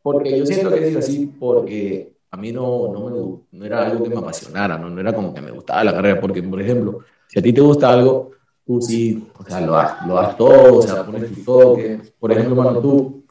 Porque 0.01 0.37
yo 0.37 0.45
siento 0.45 0.69
que 0.69 0.83
he 0.83 0.87
sido 0.89 0.99
así 0.99 1.33
porque 1.39 2.17
a 2.31 2.35
mí 2.35 2.51
no, 2.51 2.91
no, 2.91 2.99
me, 2.99 3.57
no 3.57 3.65
era 3.65 3.87
algo 3.87 4.03
que 4.03 4.09
me 4.09 4.17
apasionara, 4.17 4.77
¿no? 4.77 4.89
no 4.89 4.99
era 4.99 5.13
como 5.13 5.33
que 5.33 5.39
me 5.39 5.51
gustaba 5.51 5.85
la 5.85 5.93
carrera. 5.93 6.19
Porque, 6.19 6.43
por 6.43 6.61
ejemplo, 6.61 6.99
si 7.27 7.39
a 7.39 7.41
ti 7.41 7.53
te 7.53 7.61
gusta 7.61 7.93
algo, 7.93 8.31
tú 8.67 8.81
sí, 8.81 9.25
o 9.39 9.43
sea, 9.45 9.61
lo 9.61 9.71
das, 9.71 10.05
lo 10.05 10.35
todo, 10.35 10.79
o 10.79 10.81
sea, 10.81 11.05
pones 11.05 11.33
tu 11.33 11.43
toque. 11.45 12.01
Por 12.19 12.33
ejemplo, 12.33 12.55
mano, 12.55 12.81
tú, 12.81 13.24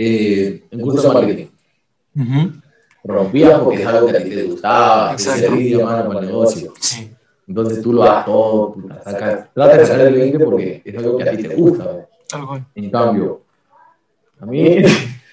eh, 0.00 0.62
en 0.70 0.80
curso 0.80 1.08
de 1.08 1.14
marketing, 1.14 1.46
rompías 3.02 3.58
porque 3.58 3.82
es 3.82 3.86
algo 3.86 4.06
que 4.06 4.16
a 4.16 4.22
ti 4.22 4.30
te 4.30 4.42
gustaba, 4.44 5.16
que 5.16 5.22
servía, 5.22 5.84
mano, 5.84 6.06
para 6.06 6.20
el 6.20 6.26
negocio. 6.26 6.72
Sí. 6.78 7.10
Entonces 7.48 7.82
tú 7.82 7.92
lo 7.92 8.04
das 8.04 8.24
todo, 8.24 8.72
tú 8.74 8.88
la 8.88 9.02
sacas, 9.02 9.52
tratas 9.52 9.78
de 9.78 9.86
sacar 9.86 10.06
el 10.06 10.14
20 10.14 10.38
porque 10.38 10.82
es 10.84 10.96
algo 10.96 11.16
que 11.16 11.28
a 11.28 11.36
ti 11.36 11.42
te 11.42 11.54
gusta. 11.56 12.06
En 12.76 12.90
cambio, 12.90 13.42
a 14.38 14.46
mí, 14.46 14.76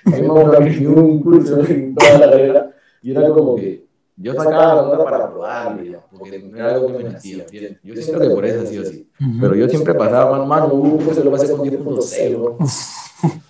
a 0.06 0.10
mí 0.10 0.22
me 0.22 0.30
ofreció 0.30 0.92
un 0.94 1.22
curso 1.22 1.60
en 1.60 1.94
toda 1.94 2.18
la 2.18 2.32
carrera 2.32 2.72
y 3.04 3.12
era 3.12 3.30
como 3.30 3.56
que 3.56 3.86
yo 4.18 4.34
sacaba 4.34 4.76
la 4.76 4.82
nota 4.82 5.04
para 5.04 5.30
probarlo 5.30 5.84
ya, 5.84 6.00
porque 6.10 6.40
no 6.40 6.58
era 6.58 6.74
algo 6.74 6.88
que 6.88 7.04
me 7.04 7.10
nacía. 7.12 7.46
Yo 7.84 7.96
siento 7.96 8.20
que 8.20 8.30
por 8.30 8.46
eso 8.46 8.62
ha 8.62 8.66
sido 8.66 8.82
así. 8.82 9.08
Pero 9.40 9.54
yo 9.54 9.70
siempre 9.70 9.94
pasaba 9.94 10.32
mano 10.32 10.44
a 10.44 10.48
mano, 10.48 10.74
un 10.74 10.98
curso 10.98 11.22
que 11.22 11.26
lo 11.26 11.32
pasé 11.32 11.52
con 11.52 11.60
10.0. 11.60 13.44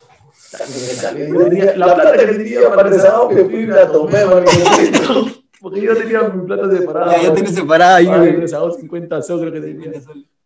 tenía- 0.57 1.75
La 1.77 1.95
plata 1.95 2.17
que 2.17 2.25
tenía 2.33 2.69
para 2.73 2.89
el 2.89 2.99
sábado 2.99 3.29
que 3.29 3.45
fui 3.45 3.65
la 3.65 3.91
tomé, 3.91 4.19
porque 5.61 5.81
yo 5.81 5.95
tenía 5.97 6.21
mi 6.29 6.45
plata 6.45 6.69
separada. 6.71 7.17
Ya, 7.17 7.23
ya 7.23 7.33
tienes 7.33 7.55
separada 7.55 7.95
ahí. 7.97 8.07
Me 8.37 8.47
sacó 8.47 8.71
50 8.71 9.21
soles 9.21 9.49
creo 9.51 9.53
que 9.61 9.67
tenía. 9.67 10.01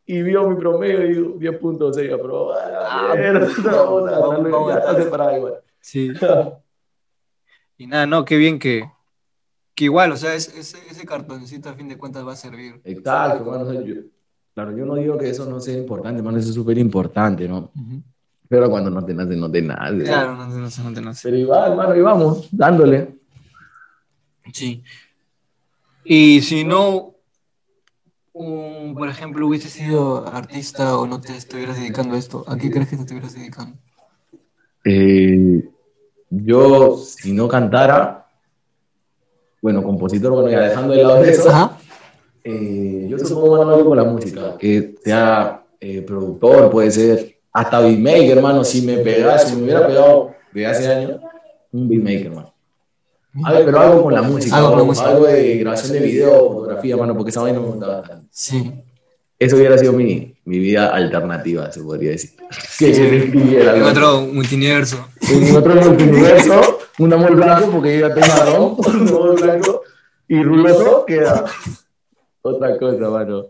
Y 0.06 0.22
vio 0.24 0.50
mi 0.50 0.56
promedio 0.60 1.04
y 1.06 1.14
digo, 1.14 1.36
10.6, 1.38 2.12
aprobó. 2.14 2.54
Ah, 2.54 3.12
Ah, 3.12 3.16
no, 3.64 4.72
está 4.72 4.96
separada 4.96 5.38
igual. 5.38 5.56
Sí. 5.80 6.12
Y 7.78 7.88
nada, 7.88 8.06
no, 8.06 8.26
qué 8.26 8.36
bien 8.36 8.60
que, 8.60 8.84
que 9.74 9.86
igual, 9.86 10.12
o 10.12 10.18
sea, 10.18 10.36
es- 10.36 10.54
ese, 10.54 10.78
ese 10.92 11.06
cartoncito 11.06 11.70
a 11.70 11.74
fin 11.74 11.88
de 11.88 11.98
cuentas 11.98 12.28
va 12.28 12.34
a 12.34 12.36
servir. 12.36 12.82
Exacto, 12.84 13.46
claro, 14.54 14.76
yo 14.76 14.86
no 14.86 14.96
digo 14.96 15.18
que 15.18 15.30
eso 15.30 15.46
no 15.50 15.62
sea 15.62 15.78
importante, 15.78 16.22
mano, 16.22 16.38
eso 16.38 16.50
es 16.50 16.56
súper 16.56 16.78
importante, 16.78 17.48
¿no? 17.48 17.72
Pero 18.50 18.68
cuando 18.70 18.90
no 18.90 19.06
te 19.06 19.14
nace, 19.14 19.36
no 19.36 19.50
te 19.50 19.62
nace. 19.62 20.04
Claro, 20.04 20.36
no, 20.36 20.48
no 20.48 20.70
sé, 20.70 20.84
no 20.84 20.92
te 20.92 21.14
sé. 21.14 21.22
Pero 21.24 21.38
igual, 21.38 21.76
mano, 21.76 21.96
y 21.96 22.02
vamos, 22.02 22.50
dándole. 22.52 23.16
Sí. 24.52 24.84
Y 26.04 26.42
si 26.42 26.64
no, 26.64 27.14
um, 28.34 28.96
por 28.96 29.08
ejemplo, 29.08 29.46
hubiese 29.46 29.70
sido 29.70 30.28
artista 30.28 30.98
o 30.98 31.06
no 31.06 31.22
te 31.22 31.38
estuvieras 31.38 31.78
dedicando 31.78 32.16
a 32.16 32.18
esto, 32.18 32.44
¿a 32.48 32.58
qué 32.58 32.72
crees 32.72 32.90
que 32.90 32.96
te 32.96 33.04
estuvieras 33.04 33.36
dedicando? 33.36 33.78
Eh, 34.84 35.70
yo, 36.32 36.98
si 36.98 37.32
no 37.34 37.48
cantara, 37.48 38.28
bueno, 39.62 39.84
compositor, 39.84 40.32
bueno, 40.32 40.50
ya 40.50 40.62
dejando 40.62 40.94
de 40.94 41.04
lado 41.04 41.24
eso, 41.24 41.50
Ajá. 41.50 41.78
eh, 42.44 43.06
yo 43.08 43.20
supongo 43.20 43.62
algo 43.62 43.90
con 43.90 43.98
la 43.98 44.06
música, 44.06 44.58
que 44.58 44.96
sea 45.04 45.64
eh, 45.80 46.02
productor, 46.02 46.72
puede 46.72 46.90
ser, 46.90 47.39
hasta 47.60 47.82
beatmaker, 47.82 48.38
hermano, 48.38 48.64
si 48.64 48.82
me 48.82 48.98
pegara, 48.98 49.38
si 49.38 49.56
me 49.56 49.64
hubiera 49.64 49.86
pegado 49.86 50.34
de 50.54 50.66
hace 50.66 50.88
años, 50.88 51.20
un 51.72 51.90
beatmaker, 51.90 52.28
hermano. 52.28 52.54
Algo, 53.44 53.66
pero 53.66 53.80
algo 53.80 54.04
con 54.04 54.14
la 54.14 54.22
música, 54.22 54.56
Algo 54.56 54.70
con 54.70 54.78
la 54.80 54.84
música. 54.86 55.10
algo 55.10 55.26
de 55.26 55.58
grabación 55.58 55.94
de 55.94 56.00
video, 56.00 56.54
fotografía, 56.54 56.98
mano, 56.98 57.16
porque 57.16 57.32
esa 57.32 57.42
vaina 57.42 57.60
me 57.60 57.68
gustaba 57.68 58.00
bastante. 58.00 58.28
Sí. 58.32 58.72
Eso 59.38 59.56
hubiera 59.58 59.78
sido 59.78 59.94
mi, 59.94 60.36
mi 60.46 60.60
vida 60.60 60.88
alternativa, 60.88 61.72
se 61.72 61.82
podría 61.82 62.12
decir. 62.12 62.32
Que 62.78 62.94
yo 62.94 63.04
escribiera 63.04 63.76
En 63.76 63.84
otro 63.84 64.22
multiverso. 64.22 65.08
En 65.30 65.56
otro 65.56 65.76
multiverso, 65.76 66.80
un 66.98 67.14
amor 67.14 67.36
blanco, 67.36 67.72
porque 67.72 68.00
yo 68.00 68.08
ya 68.08 68.14
tengo 68.14 68.28
marrón, 68.28 68.76
un 69.02 69.08
amor 69.08 69.42
blanco, 69.42 69.82
y 70.28 70.42
ruloso 70.44 71.06
queda 71.06 71.46
otra 72.42 72.78
cosa, 72.78 73.10
mano. 73.10 73.48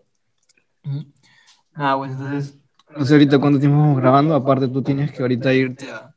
Ah, 1.74 1.96
bueno, 1.96 2.14
entonces, 2.14 2.59
no 2.98 3.06
sé 3.06 3.14
ahorita 3.14 3.40
cuánto 3.40 3.60
tiempo 3.60 3.78
vamos 3.78 3.98
grabando, 3.98 4.36
aparte 4.36 4.68
tú 4.68 4.82
tienes 4.82 5.12
que 5.12 5.22
ahorita 5.22 5.54
irte 5.54 5.90
a, 5.92 6.14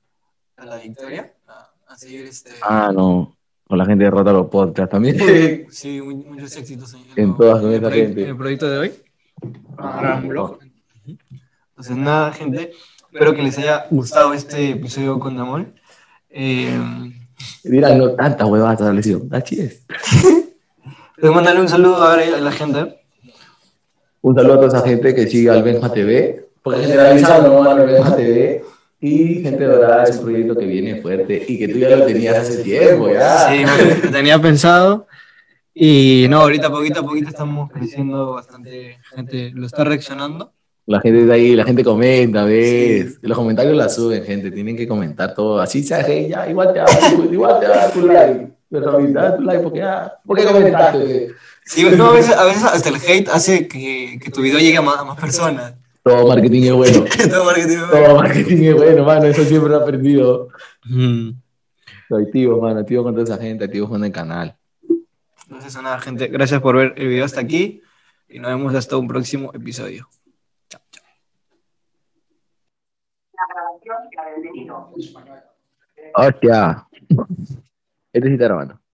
a 0.57 0.65
la 0.65 0.77
victoria, 0.77 1.33
a, 1.47 1.71
a 1.87 1.97
seguir 1.97 2.27
este... 2.27 2.51
Ah, 2.63 2.91
no. 2.95 3.37
Con 3.67 3.79
la 3.79 3.87
gente 3.87 4.05
de 4.05 4.11
Rota 4.11 4.33
los 4.33 4.49
podcasts 4.49 4.91
también. 4.93 5.67
Sí, 5.71 6.01
mu- 6.03 6.25
muchos 6.25 6.55
éxitos 6.57 6.93
en, 6.95 7.01
En 7.17 7.37
todas 7.37 7.61
con 7.61 7.71
el 7.71 7.77
esa 7.77 7.89
proyecto- 7.89 8.07
gente. 8.09 8.23
en 8.23 8.29
el 8.29 8.37
proyecto 8.37 8.69
de 8.71 8.79
hoy. 8.79 8.93
Ah, 9.79 9.99
gran 10.01 10.29
blog. 10.29 10.59
Entonces, 11.71 11.97
nada, 11.97 12.33
gente, 12.33 12.73
espero 13.13 13.35
que 13.35 13.43
les 13.43 13.59
haya 13.59 13.87
gustado 13.91 14.35
este 14.35 14.71
episodio 14.71 15.19
con 15.19 15.37
Damol. 15.37 15.73
Eh, 16.31 16.79
Dirán, 17.65 17.99
no, 17.99 18.11
tanta 18.13 18.47
huevada 18.47 18.75
esta 18.75 18.93
lesión. 18.93 19.29
Así 19.33 19.61
es. 19.61 19.85
les 21.17 21.31
mandarle 21.31 21.61
un 21.63 21.69
saludo 21.69 21.97
ahora 21.97 22.23
a 22.37 22.41
la 22.41 22.53
gente. 22.53 23.01
Un 24.21 24.35
saludo 24.37 24.53
a 24.55 24.57
toda 24.61 24.69
esa 24.79 24.87
gente 24.89 25.15
que 25.15 25.27
sigue 25.27 25.51
al 25.51 25.63
Benja 25.63 25.93
TV. 25.93 26.42
Porque 26.63 26.83
generalizando, 26.83 27.49
¿no? 27.49 27.71
Al 27.71 27.87
Benja 27.87 28.17
TV. 28.17 28.65
Y 29.01 29.43
Gente 29.43 29.65
Dorada 29.65 30.05
es 30.05 30.17
un 30.19 30.27
proyecto 30.27 30.57
que 30.57 30.65
viene 30.65 31.03
fuerte 31.03 31.45
y 31.49 31.59
que 31.59 31.67
tú 31.67 31.79
ya 31.79 31.97
lo 31.97 32.07
tenías 32.07 32.39
hace 32.39 32.63
tiempo, 32.63 33.11
ya. 33.11 33.51
Sí, 33.51 33.65
bueno, 33.65 34.01
lo 34.05 34.11
tenía 34.13 34.41
pensado. 34.41 35.09
Y 35.75 36.27
no, 36.31 36.41
ahorita 36.41 36.71
poquito 36.71 37.01
a 37.01 37.03
poquito 37.03 37.29
estamos 37.29 37.69
creciendo 37.73 38.35
bastante. 38.35 39.01
Gente 39.13 39.51
lo 39.55 39.67
está 39.67 39.83
reaccionando. 39.83 40.53
La 40.87 41.01
gente 41.01 41.25
de 41.25 41.35
ahí, 41.35 41.57
la 41.57 41.65
gente 41.65 41.83
comenta, 41.83 42.45
¿ves? 42.45 43.19
Los 43.23 43.37
comentarios 43.37 43.77
la 43.77 43.89
suben, 43.89 44.23
gente. 44.25 44.53
Tienen 44.53 44.77
que 44.77 44.87
comentar 44.87 45.35
todo. 45.35 45.61
Así 45.61 45.83
sea, 45.83 46.05
hey, 46.07 46.29
ya, 46.31 46.49
igual 46.49 46.73
te 46.73 46.79
da, 46.79 46.87
igual 47.29 47.59
te 47.59 47.67
da 47.67 47.91
tu 47.91 48.07
like. 48.07 48.53
Pero 48.71 49.01
da 49.09 49.37
tu 49.37 49.43
like 49.43 49.63
porque 49.65 49.79
ya. 49.81 50.13
¿Por 50.25 50.39
qué 50.39 50.45
comentaste? 50.45 51.29
Sí, 51.65 51.85
no, 51.97 52.11
a, 52.11 52.13
veces, 52.13 52.37
a 52.37 52.45
veces 52.45 52.65
hasta 52.65 52.89
el 52.89 52.97
hate 52.97 53.29
hace 53.29 53.67
que, 53.67 54.19
que 54.23 54.31
tu 54.31 54.43
video 54.43 54.61
llegue 54.61 54.77
a 54.77 54.83
más, 54.83 54.99
a 54.99 55.05
más 55.05 55.19
personas. 55.19 55.75
Todo 56.03 56.27
marketing 56.29 56.63
es 56.63 56.73
bueno. 56.73 57.05
Todo 57.31 57.45
marketing. 57.45 57.77
Todo 57.91 58.17
marketing 58.17 58.63
es 58.65 58.75
bueno, 58.75 59.05
mano. 59.05 59.25
Eso 59.27 59.45
siempre 59.45 59.71
lo 59.71 59.79
he 59.79 59.83
aprendido. 59.83 60.49
Mm. 60.85 61.31
Soy 62.09 62.25
activo, 62.25 62.61
mano. 62.61 62.81
Activo 62.81 63.05
con 63.05 63.15
toda 63.15 63.25
esa 63.25 63.39
gente, 63.39 63.65
activo 63.65 63.89
con 63.89 64.05
el 64.05 64.13
canal. 64.13 64.57
Entonces, 65.47 65.83
nada, 65.83 66.01
gente, 66.01 66.29
gracias 66.29 66.61
por 66.61 66.77
ver 66.77 66.95
el 66.97 67.09
video 67.09 67.25
hasta 67.25 67.41
aquí 67.41 67.83
y 68.29 68.39
nos 68.39 68.51
vemos 68.51 68.75
hasta 68.75 68.97
un 68.97 69.07
próximo 69.07 69.53
episodio. 69.55 70.09
Hostia. 76.15 76.87
Este 78.13 78.29
sí 78.29 78.35
está 78.35 78.45
grabando. 78.45 78.82